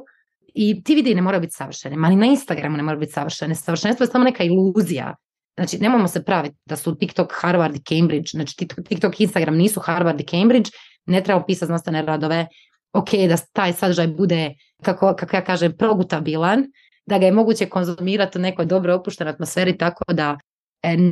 i 0.53 0.83
ti 0.83 0.95
videi 0.95 1.15
ne 1.15 1.21
moraju 1.21 1.41
biti 1.41 1.53
savršeni, 1.53 1.95
ma 1.95 2.09
ni 2.09 2.15
na 2.15 2.25
Instagramu 2.25 2.77
ne 2.77 2.83
moraju 2.83 2.99
biti 2.99 3.11
savršeni. 3.11 3.55
Savršenstvo 3.55 4.03
je 4.03 4.07
samo 4.07 4.23
neka 4.23 4.43
iluzija. 4.43 5.15
Znači, 5.57 5.77
nemojmo 5.77 6.07
se 6.07 6.23
praviti 6.23 6.55
da 6.65 6.75
su 6.75 6.95
TikTok, 6.95 7.33
Harvard 7.41 7.75
i 7.75 7.83
Cambridge. 7.83 8.29
Znači, 8.31 8.55
TikTok 8.87 9.19
i 9.19 9.23
Instagram 9.23 9.55
nisu 9.55 9.79
Harvard 9.79 10.21
i 10.21 10.25
Cambridge. 10.25 10.69
Ne 11.05 11.23
treba 11.23 11.43
pisati 11.45 11.65
znanstvene 11.65 12.01
radove. 12.01 12.47
Ok, 12.93 13.09
da 13.29 13.37
taj 13.53 13.73
sadržaj 13.73 14.07
bude, 14.07 14.53
kako, 14.83 15.15
kako 15.15 15.35
ja 15.35 15.43
kažem, 15.43 15.77
progutabilan, 15.77 16.65
da 17.05 17.17
ga 17.17 17.25
je 17.25 17.31
moguće 17.31 17.65
konzumirati 17.65 18.37
u 18.37 18.41
nekoj 18.41 18.65
dobro 18.65 18.95
opuštenoj 18.95 19.31
atmosferi 19.31 19.77
tako 19.77 20.13
da 20.13 20.37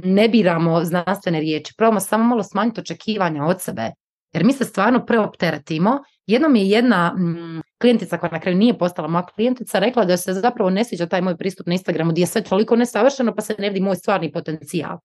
ne 0.03 0.29
biramo 0.29 0.83
znanstvene 0.85 1.39
riječi. 1.39 1.73
Probamo 1.77 1.99
samo 1.99 2.23
malo 2.23 2.43
smanjiti 2.43 2.81
očekivanja 2.81 3.43
od 3.43 3.61
sebe. 3.61 3.91
Jer 4.33 4.43
mi 4.43 4.53
se 4.53 4.65
stvarno 4.65 5.05
preopteretimo. 5.05 5.99
Jednom 6.27 6.55
je 6.55 6.69
jedna 6.69 7.13
mm, 7.13 7.61
klijentica 7.81 8.17
koja 8.17 8.31
na 8.31 8.39
kraju 8.39 8.57
nije 8.57 8.77
postala 8.77 9.07
moja 9.07 9.25
klijentica 9.25 9.79
rekla 9.79 10.05
da 10.05 10.17
se 10.17 10.33
zapravo 10.33 10.69
ne 10.69 10.83
sviđa 10.83 11.05
taj 11.05 11.21
moj 11.21 11.37
pristup 11.37 11.67
na 11.67 11.73
Instagramu 11.73 12.11
gdje 12.11 12.21
je 12.21 12.27
sve 12.27 12.43
toliko 12.43 12.75
nesavršeno 12.75 13.35
pa 13.35 13.41
se 13.41 13.55
ne 13.59 13.69
vidi 13.69 13.81
moj 13.81 13.95
stvarni 13.95 14.31
potencijal. 14.31 14.97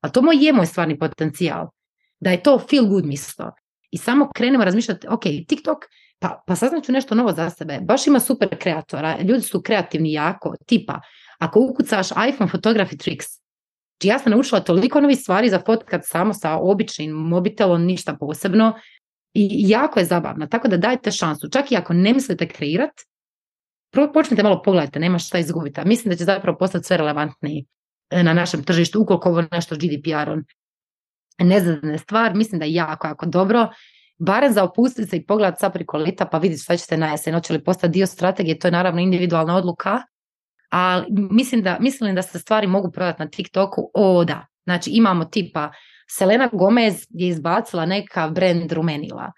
A 0.00 0.08
to 0.08 0.22
moj 0.22 0.36
je 0.46 0.52
moj 0.52 0.66
stvarni 0.66 0.98
potencijal. 0.98 1.68
Da 2.20 2.30
je 2.30 2.42
to 2.42 2.58
feel 2.58 2.86
good 2.86 3.04
mjesto. 3.04 3.50
I 3.90 3.98
samo 3.98 4.30
krenemo 4.34 4.64
razmišljati, 4.64 5.06
ok, 5.10 5.22
TikTok, 5.48 5.78
pa, 6.18 6.42
pa 6.46 6.56
saznaću 6.56 6.92
nešto 6.92 7.14
novo 7.14 7.32
za 7.32 7.50
sebe. 7.50 7.78
Baš 7.82 8.06
ima 8.06 8.20
super 8.20 8.48
kreatora, 8.58 9.18
ljudi 9.20 9.42
su 9.42 9.62
kreativni 9.62 10.12
jako, 10.12 10.54
tipa, 10.66 11.00
ako 11.38 11.60
ukucaš 11.60 12.10
iPhone 12.10 12.50
Photography 12.50 12.98
Tricks, 12.98 13.26
Znači 13.96 14.08
ja 14.08 14.18
sam 14.18 14.32
naučila 14.32 14.60
toliko 14.60 15.00
novih 15.00 15.18
stvari 15.18 15.50
za 15.50 15.60
fotkat 15.66 16.00
samo 16.04 16.34
sa 16.34 16.56
običnim 16.56 17.10
mobitelom, 17.10 17.84
ništa 17.84 18.16
posebno 18.20 18.72
i 19.34 19.68
jako 19.68 19.98
je 19.98 20.04
zabavno. 20.04 20.46
Tako 20.46 20.68
da 20.68 20.76
dajte 20.76 21.10
šansu. 21.10 21.48
Čak 21.48 21.72
i 21.72 21.76
ako 21.76 21.92
ne 21.92 22.12
mislite 22.12 22.48
kreirat, 22.48 22.92
počnite 24.14 24.42
malo 24.42 24.62
pogledajte, 24.62 25.00
nema 25.00 25.18
šta 25.18 25.38
izgubiti. 25.38 25.80
Mislim 25.84 26.10
da 26.10 26.16
će 26.16 26.24
zapravo 26.24 26.58
postati 26.58 26.84
sve 26.84 26.96
relevantniji 26.96 27.66
e, 28.10 28.22
na 28.22 28.34
našem 28.34 28.64
tržištu, 28.64 29.02
ukoliko 29.02 29.28
ovo 29.28 29.44
nešto 29.52 29.76
GDPR-om 29.76 30.44
nezadane 31.38 31.98
stvar, 31.98 32.34
mislim 32.34 32.58
da 32.58 32.64
je 32.64 32.74
jako, 32.74 33.06
jako 33.06 33.26
dobro. 33.26 33.68
Barem 34.18 34.52
za 34.52 34.64
opustiti 34.64 35.08
se 35.08 35.16
i 35.16 35.26
pogledati 35.26 35.60
sa 35.60 35.70
priko 35.70 35.98
lita 35.98 36.26
pa 36.26 36.38
vidjeti 36.38 36.62
šta 36.62 36.76
ćete 36.76 36.96
na 36.96 37.06
jesen. 37.06 37.34
Hoće 37.34 37.52
li 37.52 37.64
postati 37.64 37.92
dio 37.92 38.06
strategije, 38.06 38.58
to 38.58 38.68
je 38.68 38.72
naravno 38.72 39.00
individualna 39.00 39.56
odluka, 39.56 40.02
ali 40.68 41.06
mislim 41.10 41.62
da, 41.62 41.76
mislim 41.80 42.14
da 42.14 42.22
se 42.22 42.38
stvari 42.38 42.66
mogu 42.66 42.90
prodati 42.90 43.22
na 43.22 43.28
TikToku, 43.28 43.90
o 43.94 44.24
da. 44.24 44.46
Znači 44.64 44.90
imamo 44.90 45.24
tipa 45.24 45.72
Selena 46.08 46.48
Gomez 46.52 47.06
je 47.10 47.28
izbacila 47.28 47.86
neka 47.86 48.28
brand 48.28 48.72
rumenila. 48.72 49.32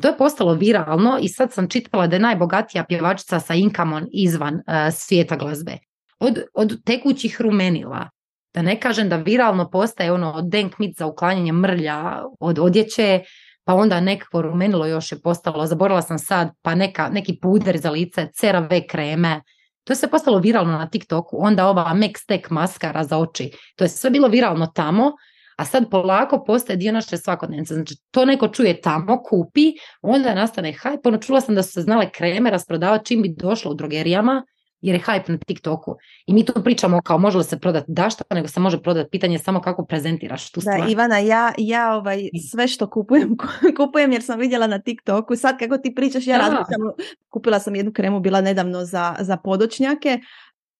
To 0.00 0.08
je 0.08 0.16
postalo 0.16 0.54
viralno 0.54 1.18
i 1.20 1.28
sad 1.28 1.52
sam 1.52 1.68
čitala 1.68 2.06
da 2.06 2.16
je 2.16 2.20
najbogatija 2.20 2.84
pjevačica 2.84 3.40
sa 3.40 3.54
inkamon 3.54 4.06
izvan 4.12 4.54
uh, 4.54 4.60
svijeta 4.94 5.36
glazbe. 5.36 5.78
Od, 6.18 6.42
od 6.54 6.84
tekućih 6.84 7.40
rumenila, 7.40 8.08
da 8.54 8.62
ne 8.62 8.80
kažem 8.80 9.08
da 9.08 9.16
viralno 9.16 9.70
postaje 9.70 10.12
ono 10.12 10.42
denk 10.42 10.78
mit 10.78 10.98
za 10.98 11.06
uklanjanje 11.06 11.52
mrlja 11.52 12.22
od 12.40 12.58
odjeće, 12.58 13.20
pa 13.64 13.74
onda 13.74 14.00
nekako 14.00 14.42
rumenilo 14.42 14.86
još 14.86 15.12
je 15.12 15.20
postalo, 15.20 15.66
zaborala 15.66 16.02
sam 16.02 16.18
sad, 16.18 16.50
pa 16.62 16.74
neka, 16.74 17.08
neki 17.08 17.38
puder 17.42 17.78
za 17.78 17.90
lice, 17.90 18.28
CeraVe 18.34 18.86
kreme, 18.86 19.40
to 19.84 19.92
je 19.92 19.96
sve 19.96 20.10
postalo 20.10 20.38
viralno 20.38 20.72
na 20.72 20.88
TikToku, 20.88 21.36
onda 21.40 21.66
ova 21.66 21.94
Max 21.94 22.26
Tech 22.26 22.50
maskara 22.50 23.04
za 23.04 23.18
oči. 23.18 23.50
To 23.76 23.84
je 23.84 23.88
sve 23.88 24.10
bilo 24.10 24.28
viralno 24.28 24.66
tamo, 24.66 25.12
a 25.56 25.64
sad 25.64 25.90
polako 25.90 26.44
postaje 26.44 26.76
dio 26.76 26.92
naše 26.92 27.16
svakodnevnice. 27.16 27.74
Znači, 27.74 27.94
to 28.10 28.24
neko 28.24 28.48
čuje 28.48 28.80
tamo, 28.80 29.22
kupi, 29.22 29.72
onda 30.02 30.34
nastane 30.34 30.72
hype. 30.72 31.08
Ono, 31.08 31.18
čula 31.18 31.40
sam 31.40 31.54
da 31.54 31.62
su 31.62 31.72
se 31.72 31.80
znale 31.80 32.10
kreme 32.10 32.50
rasprodavati 32.50 33.06
čim 33.06 33.22
bi 33.22 33.34
došlo 33.38 33.70
u 33.70 33.74
drogerijama, 33.74 34.44
jer 34.82 34.94
je 34.94 35.02
hype 35.02 35.30
na 35.30 35.38
TikToku. 35.38 35.96
I 36.26 36.34
mi 36.34 36.44
tu 36.44 36.52
pričamo 36.64 37.00
kao 37.02 37.18
može 37.18 37.38
li 37.38 37.44
se 37.44 37.58
prodati 37.58 37.92
dašta, 37.92 38.24
nego 38.30 38.48
se 38.48 38.60
može 38.60 38.82
prodati 38.82 39.10
pitanje 39.10 39.38
samo 39.38 39.60
kako 39.60 39.84
prezentiraš 39.84 40.50
tu 40.50 40.60
stvar. 40.60 40.80
Da, 40.80 40.88
Ivana, 40.88 41.18
ja, 41.18 41.52
ja 41.58 41.94
ovaj, 41.94 42.28
sve 42.50 42.68
što 42.68 42.90
kupujem, 42.90 43.36
kupujem 43.78 44.12
jer 44.12 44.22
sam 44.22 44.38
vidjela 44.38 44.66
na 44.66 44.78
TikToku. 44.78 45.36
Sad 45.36 45.58
kako 45.58 45.78
ti 45.78 45.94
pričaš, 45.94 46.26
ja 46.26 46.38
razmišljam, 46.38 46.80
kupila 47.28 47.60
sam 47.60 47.74
jednu 47.74 47.92
kremu, 47.92 48.20
bila 48.20 48.40
nedavno 48.40 48.84
za, 48.84 49.16
za 49.20 49.36
podočnjake, 49.36 50.20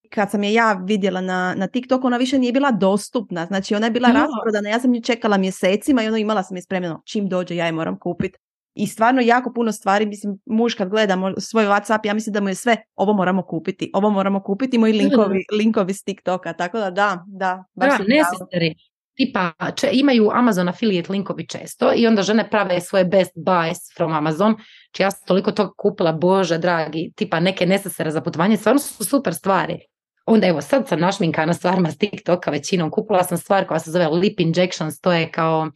kad 0.09 0.31
sam 0.31 0.43
je 0.43 0.53
ja 0.53 0.73
vidjela 0.73 1.21
na, 1.21 1.53
na 1.57 1.67
TikToku, 1.67 2.07
ona 2.07 2.17
više 2.17 2.39
nije 2.39 2.51
bila 2.51 2.71
dostupna. 2.71 3.45
Znači, 3.45 3.75
ona 3.75 3.85
je 3.85 3.91
bila 3.91 4.11
rasprodana. 4.11 4.69
Ja 4.69 4.79
sam 4.79 4.91
nju 4.91 5.01
čekala 5.01 5.37
mjesecima 5.37 6.03
i 6.03 6.07
ono 6.07 6.17
imala 6.17 6.43
sam 6.43 6.57
je 6.57 6.61
spremljeno. 6.61 7.01
Čim 7.05 7.29
dođe, 7.29 7.55
ja 7.55 7.65
je 7.65 7.71
moram 7.71 7.99
kupiti. 7.99 8.39
I 8.75 8.87
stvarno 8.87 9.21
jako 9.21 9.53
puno 9.53 9.71
stvari, 9.71 10.05
mislim, 10.05 10.37
muž 10.45 10.73
kad 10.73 10.89
gleda 10.89 11.17
svoj 11.37 11.65
Whatsapp, 11.65 11.99
ja 12.03 12.13
mislim 12.13 12.33
da 12.33 12.41
mu 12.41 12.49
je 12.49 12.55
sve, 12.55 12.77
ovo 12.95 13.13
moramo 13.13 13.43
kupiti, 13.43 13.91
ovo 13.93 14.09
moramo 14.09 14.43
kupiti, 14.43 14.77
moji 14.77 14.93
linkovi, 14.93 15.45
linkovi 15.51 15.93
s 15.93 16.03
TikToka, 16.03 16.53
tako 16.53 16.79
da 16.79 16.91
da, 16.91 17.23
da. 17.27 17.63
Baš 17.73 17.97
da, 17.97 18.03
necessary. 18.03 18.73
Tipa, 19.15 19.51
če, 19.75 19.89
imaju 19.93 20.29
Amazon 20.33 20.69
affiliate 20.69 21.11
linkovi 21.11 21.47
često 21.47 21.91
i 21.95 22.07
onda 22.07 22.21
žene 22.21 22.49
prave 22.49 22.81
svoje 22.81 23.05
best 23.05 23.31
buys 23.35 23.97
from 23.97 24.13
Amazon, 24.13 24.55
či 24.91 25.03
ja 25.03 25.11
sam 25.11 25.27
toliko 25.27 25.51
toga 25.51 25.71
kupila, 25.77 26.11
bože 26.11 26.57
dragi, 26.57 27.11
tipa 27.15 27.39
neke 27.39 27.65
nesesere 27.65 28.11
za 28.11 28.21
putovanje, 28.21 28.57
stvarno 28.57 28.79
su 28.79 29.05
super 29.05 29.33
stvari. 29.33 29.79
Onda 30.25 30.47
evo 30.47 30.61
sad 30.61 30.87
sam 30.87 30.99
našminkana 30.99 31.53
stvarima 31.53 31.91
s 31.91 31.97
TikToka 31.97 32.51
većinom. 32.51 32.91
Kupila 32.91 33.23
sam 33.23 33.37
stvar 33.37 33.67
koja 33.67 33.79
se 33.79 33.91
zove 33.91 34.07
lip 34.07 34.39
injections, 34.39 34.99
to 35.01 35.11
je 35.11 35.31
kao 35.31 35.71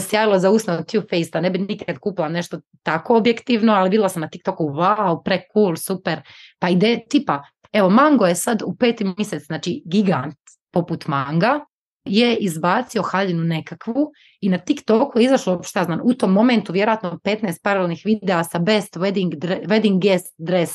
sjajilo 0.00 0.38
za 0.38 0.50
usno 0.50 0.82
Too 0.82 1.00
Faced, 1.00 1.42
ne 1.42 1.50
bi 1.50 1.58
nikad 1.58 1.98
kupila 1.98 2.28
nešto 2.28 2.60
tako 2.82 3.16
objektivno, 3.16 3.72
ali 3.72 3.90
bila 3.90 4.08
sam 4.08 4.22
na 4.22 4.28
TikToku, 4.28 4.64
wow, 4.64 5.22
pre 5.24 5.42
cool, 5.52 5.76
super. 5.76 6.20
Pa 6.58 6.68
ide 6.68 7.00
tipa, 7.08 7.42
evo 7.72 7.90
Mango 7.90 8.26
je 8.26 8.34
sad 8.34 8.62
u 8.62 8.76
peti 8.76 9.04
mjesec, 9.04 9.46
znači 9.46 9.82
gigant 9.86 10.36
poput 10.72 11.06
Manga, 11.06 11.60
je 12.04 12.36
izbacio 12.36 13.02
haljinu 13.02 13.44
nekakvu 13.44 14.12
i 14.40 14.48
na 14.48 14.58
TikToku 14.58 15.18
je 15.18 15.24
izašlo, 15.24 15.62
šta 15.62 15.84
znam, 15.84 16.00
u 16.04 16.14
tom 16.14 16.32
momentu 16.32 16.72
vjerojatno 16.72 17.18
15 17.24 17.62
paralelnih 17.62 18.02
videa 18.04 18.44
sa 18.44 18.58
best 18.58 18.96
wedding, 18.96 19.38
wedding 19.66 20.00
guest 20.00 20.34
dress 20.38 20.72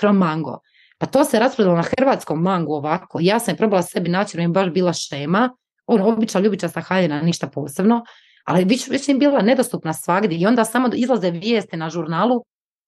from 0.00 0.16
Mango. 0.16 0.58
Pa 0.98 1.06
to 1.06 1.24
se 1.24 1.38
rasprodalo 1.38 1.76
na 1.76 1.82
hrvatskom 1.82 2.42
mangu 2.42 2.72
ovako. 2.72 3.18
Ja 3.20 3.38
sam 3.38 3.54
je 3.54 3.58
probala 3.58 3.82
sebi 3.82 4.10
naći, 4.10 4.36
mi 4.36 4.42
je 4.42 4.48
baš 4.48 4.70
bila 4.70 4.92
šema. 4.92 5.50
Ono, 5.86 6.08
obična 6.08 6.40
ljubičasta 6.40 6.80
haljina, 6.80 7.22
ništa 7.22 7.46
posebno. 7.46 8.04
Ali 8.44 8.64
već, 8.64 8.88
već 8.88 9.08
je 9.08 9.14
bila 9.14 9.42
nedostupna 9.42 9.92
svagdje 9.92 10.38
i 10.38 10.46
onda 10.46 10.64
samo 10.64 10.90
izlaze 10.94 11.30
vijeste 11.30 11.76
na 11.76 11.90
žurnalu. 11.90 12.44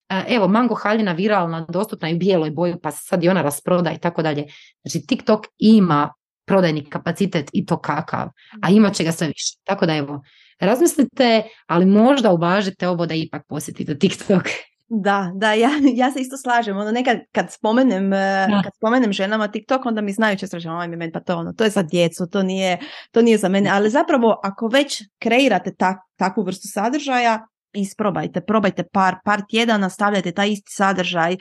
E, 0.09 0.24
evo, 0.28 0.48
mango 0.48 0.74
haljina 0.74 1.12
viralna, 1.12 1.66
dostupna 1.68 2.11
i 2.11 2.14
u 2.14 2.18
bijeloj 2.18 2.50
boji, 2.50 2.74
pa 2.82 2.90
sad 2.90 3.24
i 3.24 3.28
ona 3.28 3.42
rasproda 3.42 3.92
i 3.92 3.98
tako 3.98 4.22
dalje. 4.22 4.44
Znači, 4.84 5.07
TikTok 5.07 5.46
ima 5.59 6.12
prodajni 6.46 6.90
kapacitet 6.90 7.50
i 7.52 7.66
to 7.66 7.78
kakav, 7.78 8.28
a 8.62 8.70
imat 8.70 8.94
će 8.94 9.04
ga 9.04 9.12
sve 9.12 9.26
više. 9.26 9.57
Tako 9.64 9.86
da 9.86 9.96
evo, 9.96 10.22
razmislite, 10.61 11.42
ali 11.66 11.86
možda 11.86 12.32
uvažite 12.32 12.88
ovo 12.88 13.07
da 13.07 13.14
ipak 13.14 13.46
posjetite 13.48 13.98
TikTok. 13.98 14.42
Da, 14.89 15.32
da, 15.34 15.53
ja, 15.53 15.70
ja 16.01 16.12
se 16.12 16.20
isto 16.20 16.37
slažem. 16.37 16.76
Ono, 16.76 16.91
nekad 16.93 17.18
kad 17.32 17.53
spomenem, 17.53 18.12
eh, 18.12 18.47
kad 18.64 18.72
spomenem 18.76 19.12
ženama 19.12 19.49
TikTok, 19.49 19.87
onda 19.87 20.01
mi 20.01 20.12
znaju 20.12 20.37
će 20.37 20.47
sreći, 20.47 20.68
ovaj 20.68 20.89
mi 20.89 21.12
pa 21.12 21.20
to 21.20 21.37
ono, 21.37 21.53
to 21.53 21.64
je 21.64 21.70
za 21.70 21.82
djecu, 21.82 22.26
to 22.26 22.43
nije, 22.43 22.78
to 23.11 23.22
nije 23.22 23.39
za 23.39 23.49
mene. 23.49 23.70
Ali 23.70 23.91
zapravo, 23.91 24.41
ako 24.43 24.68
već 24.68 25.03
kreirate 25.18 25.74
tak, 25.74 25.97
takvu 26.16 26.43
vrstu 26.43 26.68
sadržaja, 26.72 27.47
isprobajte, 27.72 28.41
probajte 28.41 28.84
par, 28.93 29.16
par 29.24 29.43
tjedana, 29.49 29.91
stavljajte 29.91 30.32
taj 30.32 30.51
isti 30.51 30.72
sadržaj 30.72 31.37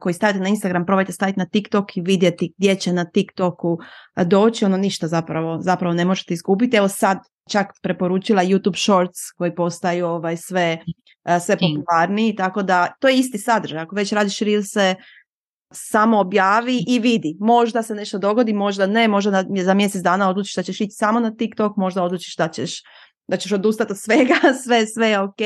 koji 0.00 0.12
stavite 0.12 0.40
na 0.40 0.48
Instagram, 0.48 0.86
probajte 0.86 1.12
staviti 1.12 1.38
na 1.38 1.46
TikTok 1.46 1.96
i 1.96 2.00
vidjeti 2.00 2.52
gdje 2.58 2.74
će 2.74 2.92
na 2.92 3.04
TikToku 3.04 3.78
eh, 4.16 4.24
doći, 4.24 4.64
ono 4.64 4.76
ništa 4.76 5.08
zapravo, 5.08 5.58
zapravo 5.60 5.94
ne 5.94 6.04
možete 6.04 6.34
izgubiti. 6.34 6.76
Evo 6.76 6.88
sad 6.88 7.18
čak 7.50 7.66
preporučila 7.82 8.42
YouTube 8.42 8.84
Shorts 8.84 9.18
koji 9.36 9.54
postaju 9.54 10.06
ovaj 10.06 10.36
sve 10.36 10.78
E, 10.82 10.82
sve 11.40 11.56
popularniji, 11.56 12.36
tako 12.36 12.62
da 12.62 12.92
to 13.00 13.08
je 13.08 13.18
isti 13.18 13.38
sadržaj. 13.38 13.78
Ako 13.78 13.96
već 13.96 14.12
radiš 14.12 14.38
se 14.72 14.94
samo 15.72 16.20
objavi 16.20 16.84
i 16.88 16.98
vidi. 16.98 17.36
Možda 17.40 17.82
se 17.82 17.94
nešto 17.94 18.18
dogodi, 18.18 18.52
možda 18.52 18.86
ne, 18.86 19.08
možda 19.08 19.44
za 19.64 19.74
mjesec 19.74 20.02
dana 20.02 20.30
odlučiš 20.30 20.54
da 20.54 20.62
ćeš 20.62 20.80
ići 20.80 20.92
samo 20.92 21.20
na 21.20 21.36
TikTok, 21.36 21.76
možda 21.76 22.02
odlučiš 22.02 22.36
da 22.36 22.48
ćeš, 22.48 22.82
da 23.28 23.36
ćeš 23.36 23.52
odustati 23.52 23.92
od 23.92 23.98
svega, 23.98 24.34
sve, 24.64 24.86
sve 24.86 25.08
je 25.08 25.20
ok. 25.20 25.40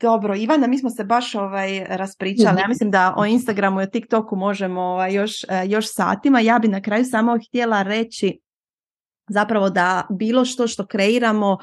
Dobro, 0.00 0.36
Ivana, 0.36 0.66
mi 0.66 0.78
smo 0.78 0.90
se 0.90 1.04
baš 1.04 1.34
ovaj, 1.34 1.86
raspričali. 1.88 2.60
Ja 2.60 2.68
mislim 2.68 2.90
da 2.90 3.14
o 3.16 3.24
Instagramu 3.24 3.80
i 3.80 3.84
o 3.84 3.86
TikToku 3.86 4.36
možemo 4.36 4.80
ovaj, 4.80 5.14
još, 5.14 5.44
e, 5.44 5.62
još 5.66 5.86
satima. 5.92 6.40
Ja 6.40 6.58
bi 6.58 6.68
na 6.68 6.82
kraju 6.82 7.04
samo 7.04 7.38
htjela 7.48 7.82
reći 7.82 8.40
zapravo 9.28 9.70
da 9.70 10.06
bilo 10.10 10.44
što 10.44 10.66
što 10.66 10.86
kreiramo 10.86 11.58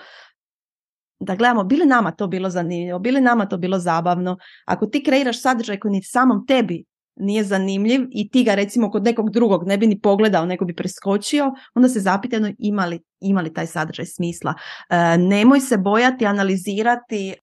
da 1.22 1.36
gledamo 1.36 1.64
bili 1.64 1.86
nama 1.86 2.12
to 2.12 2.28
bilo 2.28 2.50
zanimljivo, 2.50 3.00
bili 3.00 3.22
nama 3.22 3.46
to 3.46 3.58
bilo 3.58 3.80
zabavno. 3.80 4.38
Ako 4.66 4.86
ti 4.86 5.04
kreiraš 5.04 5.42
sadržaj 5.42 5.80
koji 5.80 5.92
ni 5.92 6.04
samom 6.04 6.46
tebi 6.48 6.84
nije 7.16 7.44
zanimljiv 7.44 8.02
i 8.12 8.30
ti 8.30 8.44
ga 8.44 8.56
recimo 8.56 8.92
kod 8.92 9.04
nekog 9.04 9.30
drugog 9.30 9.68
ne 9.68 9.78
bi 9.78 9.88
ni 9.88 10.00
pogledao, 10.00 10.46
nego 10.46 10.66
bi 10.66 10.76
preskočio, 10.76 11.54
onda 11.74 11.90
se 11.90 12.00
zapitajno 12.00 12.52
imali, 12.58 13.00
imali 13.20 13.54
taj 13.54 13.68
sadržaj 13.68 14.06
smisla. 14.06 14.54
E, 14.90 15.18
nemoj 15.18 15.60
se 15.60 15.78
bojati 15.78 16.26
analizirati 16.26 17.36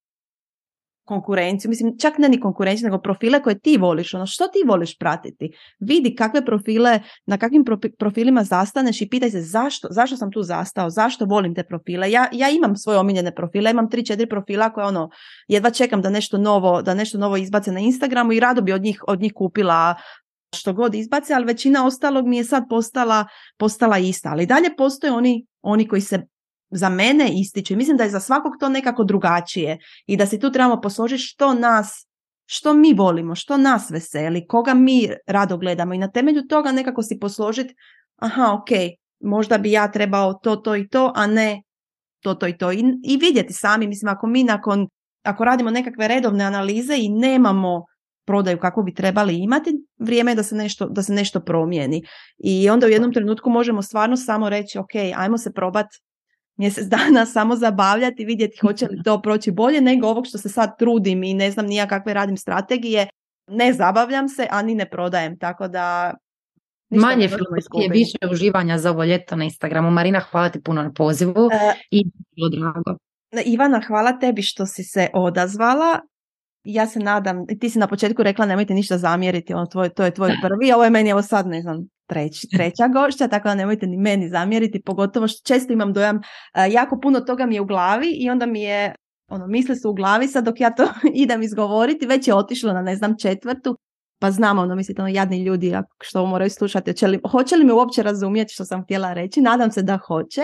konkurenciju, 1.09 1.69
mislim 1.69 1.99
čak 1.99 2.19
ne 2.19 2.29
ni 2.29 2.41
konkurenciju, 2.41 2.85
nego 2.85 2.99
profile 2.99 3.43
koje 3.43 3.59
ti 3.59 3.77
voliš, 3.77 4.15
ono 4.15 4.27
što 4.27 4.49
ti 4.49 4.59
voliš 4.67 4.99
pratiti. 4.99 5.51
Vidi 5.81 6.15
kakve 6.15 6.45
profile, 6.45 7.01
na 7.27 7.39
kakvim 7.39 7.65
profilima 7.99 8.45
zastaneš 8.45 9.01
i 9.03 9.09
pitaj 9.09 9.31
se 9.31 9.41
zašto, 9.41 9.89
zašto 9.91 10.17
sam 10.17 10.33
tu 10.33 10.43
zastao, 10.43 10.91
zašto 10.91 11.25
volim 11.25 11.55
te 11.55 11.63
profile. 11.63 12.11
Ja, 12.11 12.29
ja 12.33 12.51
imam 12.51 12.77
svoje 12.77 12.99
omiljene 12.99 13.35
profile, 13.35 13.71
imam 13.71 13.91
tri, 13.91 14.05
četiri 14.07 14.29
profila 14.29 14.71
koje 14.73 14.87
ono, 14.87 15.11
jedva 15.49 15.71
čekam 15.71 16.03
da 16.03 16.11
nešto 16.11 16.39
novo, 16.39 16.83
da 16.83 16.95
nešto 16.95 17.19
novo 17.19 17.37
izbace 17.37 17.73
na 17.73 17.81
Instagramu 17.81 18.33
i 18.33 18.41
rado 18.41 18.63
bi 18.63 18.73
od 18.73 18.83
njih, 18.83 19.05
od 19.09 19.21
njih 19.21 19.33
kupila 19.35 19.95
što 20.57 20.73
god 20.73 20.95
izbace, 20.95 21.35
ali 21.35 21.45
većina 21.45 21.87
ostalog 21.87 22.27
mi 22.27 22.37
je 22.37 22.45
sad 22.45 22.63
postala, 22.69 23.27
postala 23.59 23.99
ista. 23.99 24.29
Ali 24.33 24.47
dalje 24.47 24.77
postoje 24.77 25.13
oni, 25.13 25.47
oni 25.63 25.89
koji 25.89 26.01
se 26.01 26.27
za 26.71 26.89
mene 26.89 27.29
ističe. 27.41 27.77
Mislim 27.77 27.97
da 27.97 28.05
je 28.05 28.11
za 28.11 28.21
svakog 28.21 28.53
to 28.61 28.69
nekako 28.69 29.05
drugačije 29.05 29.79
i 30.07 30.17
da 30.17 30.27
se 30.27 30.39
tu 30.39 30.53
trebamo 30.53 30.81
posložiti 30.81 31.23
što 31.23 31.55
nas, 31.55 32.07
što 32.47 32.75
mi 32.75 32.95
volimo, 32.95 33.35
što 33.35 33.57
nas 33.57 33.91
veseli, 33.91 34.47
koga 34.47 34.75
mi 34.75 35.09
rado 35.27 35.57
gledamo 35.57 35.95
i 35.95 35.99
na 35.99 36.11
temelju 36.11 36.43
toga 36.49 36.73
nekako 36.73 37.03
si 37.03 37.19
posložiti, 37.19 37.75
aha, 38.17 38.53
ok, 38.53 38.69
možda 39.21 39.59
bi 39.59 39.71
ja 39.71 39.93
trebao 39.93 40.35
to, 40.35 40.57
to 40.57 40.77
i 40.77 40.89
to, 40.89 41.13
a 41.15 41.27
ne 41.27 41.63
to, 42.21 42.35
to 42.35 42.47
i 42.47 42.59
to. 42.59 42.73
I, 42.73 42.85
i 43.05 43.17
vidjeti 43.17 43.53
sami, 43.53 43.87
mislim, 43.87 44.09
ako 44.09 44.27
mi 44.27 44.45
nakon, 44.45 44.89
ako 45.23 45.45
radimo 45.45 45.71
nekakve 45.71 46.09
redovne 46.09 46.45
analize 46.45 46.97
i 46.97 47.09
nemamo 47.09 47.85
prodaju 48.27 48.59
kako 48.59 48.83
bi 48.83 48.95
trebali 48.95 49.39
imati, 49.39 49.71
vrijeme 49.99 50.31
je 50.31 50.35
da 50.35 50.43
se 50.43 50.55
nešto, 50.55 50.89
da 50.89 51.03
se 51.03 51.13
nešto 51.13 51.41
promijeni. 51.41 52.03
I 52.39 52.71
onda 52.71 52.87
u 52.87 52.91
jednom 52.91 53.13
trenutku 53.13 53.51
možemo 53.51 53.83
stvarno 53.83 54.17
samo 54.17 54.49
reći, 54.49 54.79
ok, 54.79 54.95
ajmo 55.17 55.39
se 55.39 55.53
probati 55.53 55.99
mjesec 56.59 56.87
dana 56.87 57.27
samo 57.37 57.57
zabavljati, 57.57 58.25
vidjeti 58.25 58.59
hoće 58.61 58.87
li 58.87 59.03
to 59.05 59.23
proći 59.23 59.51
bolje 59.51 59.81
nego 59.81 60.09
ovog 60.09 60.27
što 60.27 60.39
se 60.39 60.49
sad 60.49 60.79
trudim 60.79 61.23
i 61.23 61.35
ne 61.35 61.51
znam 61.51 61.67
nija 61.67 61.87
kakve 61.87 62.15
radim 62.15 62.37
strategije. 62.37 63.09
Ne 63.51 63.73
zabavljam 63.73 64.29
se, 64.29 64.47
a 64.51 64.63
ni 64.63 64.75
ne 64.75 64.91
prodajem, 64.91 65.39
tako 65.39 65.69
da 65.69 66.15
Manje 66.91 67.29
filozofije, 67.29 67.89
više 67.91 68.19
uživanja 68.33 68.79
za 68.79 68.91
ovo 68.91 69.05
ljeto 69.05 69.37
na 69.37 69.45
Instagramu. 69.45 69.91
Marina, 69.91 70.21
hvala 70.21 70.49
ti 70.49 70.63
puno 70.63 70.83
na 70.83 70.93
pozivu 70.93 71.47
uh, 71.47 71.53
i 71.91 72.05
bilo 72.37 72.49
drago. 72.49 72.99
Ivana, 73.45 73.81
hvala 73.87 74.19
tebi 74.19 74.43
što 74.43 74.67
si 74.67 74.85
se 74.85 75.09
odazvala. 75.15 76.01
Ja 76.65 76.87
se 76.87 77.01
nadam, 77.01 77.47
ti 77.61 77.71
si 77.71 77.79
na 77.79 77.87
početku 77.87 78.23
rekla 78.23 78.47
nemojte 78.47 78.75
ništa 78.75 78.99
zamjeriti, 78.99 79.55
ono, 79.55 79.67
tvoj, 79.67 79.89
to 79.89 80.05
je 80.05 80.11
tvoj 80.11 80.31
prvi, 80.43 80.73
ovo 80.73 80.85
je 80.85 80.91
meni 80.91 81.11
evo 81.11 81.23
sad, 81.23 81.47
ne 81.47 81.63
znam, 81.63 81.89
treć, 82.09 82.47
treća 82.57 82.89
gošća, 82.89 83.29
tako 83.29 83.49
da 83.49 83.55
nemojte 83.55 83.87
ni 83.87 83.97
meni 83.97 84.29
zamjeriti, 84.29 84.83
pogotovo 84.83 85.29
što 85.29 85.55
često 85.55 85.73
imam 85.73 85.93
dojam, 85.93 86.17
uh, 86.17 86.73
jako 86.73 86.99
puno 87.03 87.21
toga 87.21 87.47
mi 87.47 87.55
je 87.55 87.61
u 87.61 87.67
glavi 87.67 88.11
i 88.11 88.31
onda 88.31 88.47
mi 88.47 88.63
je, 88.63 88.95
ono, 89.31 89.47
misle 89.47 89.77
su 89.77 89.91
u 89.91 89.95
glavi, 89.95 90.29
sad 90.29 90.45
dok 90.45 90.61
ja 90.61 90.75
to 90.75 90.89
idem 91.25 91.43
izgovoriti, 91.43 92.07
već 92.07 92.29
je 92.29 92.35
otišlo 92.35 92.73
na, 92.73 92.83
ne 92.83 92.97
znam, 92.97 93.19
četvrtu, 93.19 93.77
pa 94.21 94.31
znam, 94.31 94.59
ono, 94.59 94.75
mislite, 94.75 95.03
ono, 95.03 95.09
jadni 95.09 95.45
ljudi, 95.45 95.75
što 96.03 96.27
moraju 96.27 96.51
slušati, 96.51 96.91
hoće 96.91 97.07
li, 97.07 97.21
hoće 97.31 97.57
li 97.57 97.65
me 97.65 97.73
uopće 97.73 98.03
razumjeti 98.03 98.53
što 98.53 98.65
sam 98.65 98.83
htjela 98.83 99.13
reći, 99.13 99.41
nadam 99.41 99.71
se 99.71 99.83
da 99.83 99.99
hoće. 100.07 100.43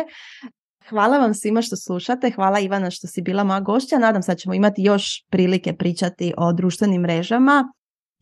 Hvala 0.89 1.19
vam 1.19 1.35
svima 1.35 1.63
što 1.63 1.77
slušate, 1.77 2.31
hvala 2.31 2.61
Ivana 2.61 2.91
što 2.91 3.07
si 3.07 3.23
bila 3.23 3.45
moja 3.45 3.61
gošća, 3.61 3.99
nadam 3.99 4.23
se 4.23 4.33
da 4.33 4.37
ćemo 4.37 4.55
imati 4.55 4.83
još 4.83 5.25
prilike 5.31 5.77
pričati 5.77 6.35
o 6.37 6.53
društvenim 6.53 7.03
mrežama. 7.03 7.73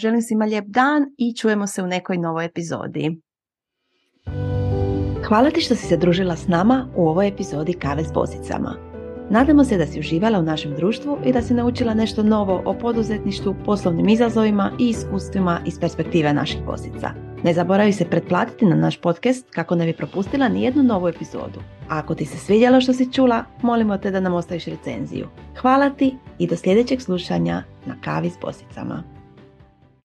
Želim 0.00 0.22
svima 0.22 0.44
lijep 0.44 0.64
dan 0.68 1.02
i 1.18 1.36
čujemo 1.36 1.66
se 1.66 1.82
u 1.82 1.86
nekoj 1.86 2.18
novoj 2.18 2.44
epizodi. 2.44 3.20
Hvala 5.32 5.50
ti 5.50 5.60
što 5.60 5.74
si 5.74 5.86
se 5.86 5.96
družila 5.96 6.36
s 6.36 6.48
nama 6.48 6.86
u 6.96 7.08
ovoj 7.08 7.28
epizodi 7.28 7.72
Kave 7.72 8.04
s 8.04 8.12
bosicama. 8.12 8.76
Nadamo 9.30 9.64
se 9.64 9.78
da 9.78 9.86
si 9.86 10.00
uživala 10.00 10.38
u 10.38 10.42
našem 10.42 10.74
društvu 10.74 11.18
i 11.24 11.32
da 11.32 11.42
si 11.42 11.54
naučila 11.54 11.94
nešto 11.94 12.22
novo 12.22 12.62
o 12.64 12.74
poduzetništvu, 12.74 13.54
poslovnim 13.64 14.08
izazovima 14.08 14.70
i 14.78 14.88
iskustvima 14.88 15.60
iz 15.66 15.78
perspektive 15.80 16.32
naših 16.32 16.64
bosica. 16.66 17.10
Ne 17.44 17.54
zaboravi 17.54 17.92
se 17.92 18.04
pretplatiti 18.04 18.66
na 18.66 18.76
naš 18.76 19.00
podcast 19.00 19.46
kako 19.50 19.74
ne 19.74 19.86
bi 19.86 19.92
propustila 19.92 20.48
ni 20.48 20.62
jednu 20.62 20.82
novu 20.82 21.08
epizodu. 21.08 21.60
A 21.88 21.98
ako 21.98 22.14
ti 22.14 22.26
se 22.26 22.38
svidjelo 22.38 22.80
što 22.80 22.92
si 22.92 23.12
čula, 23.12 23.44
molimo 23.62 23.98
te 23.98 24.10
da 24.10 24.20
nam 24.20 24.34
ostaviš 24.34 24.64
recenziju. 24.64 25.28
Hvala 25.60 25.90
ti 25.90 26.16
i 26.38 26.46
do 26.46 26.56
sljedećeg 26.56 27.00
slušanja 27.00 27.62
na 27.86 27.94
kavi 28.04 28.30
s 28.30 28.38
bosicama. 28.42 29.02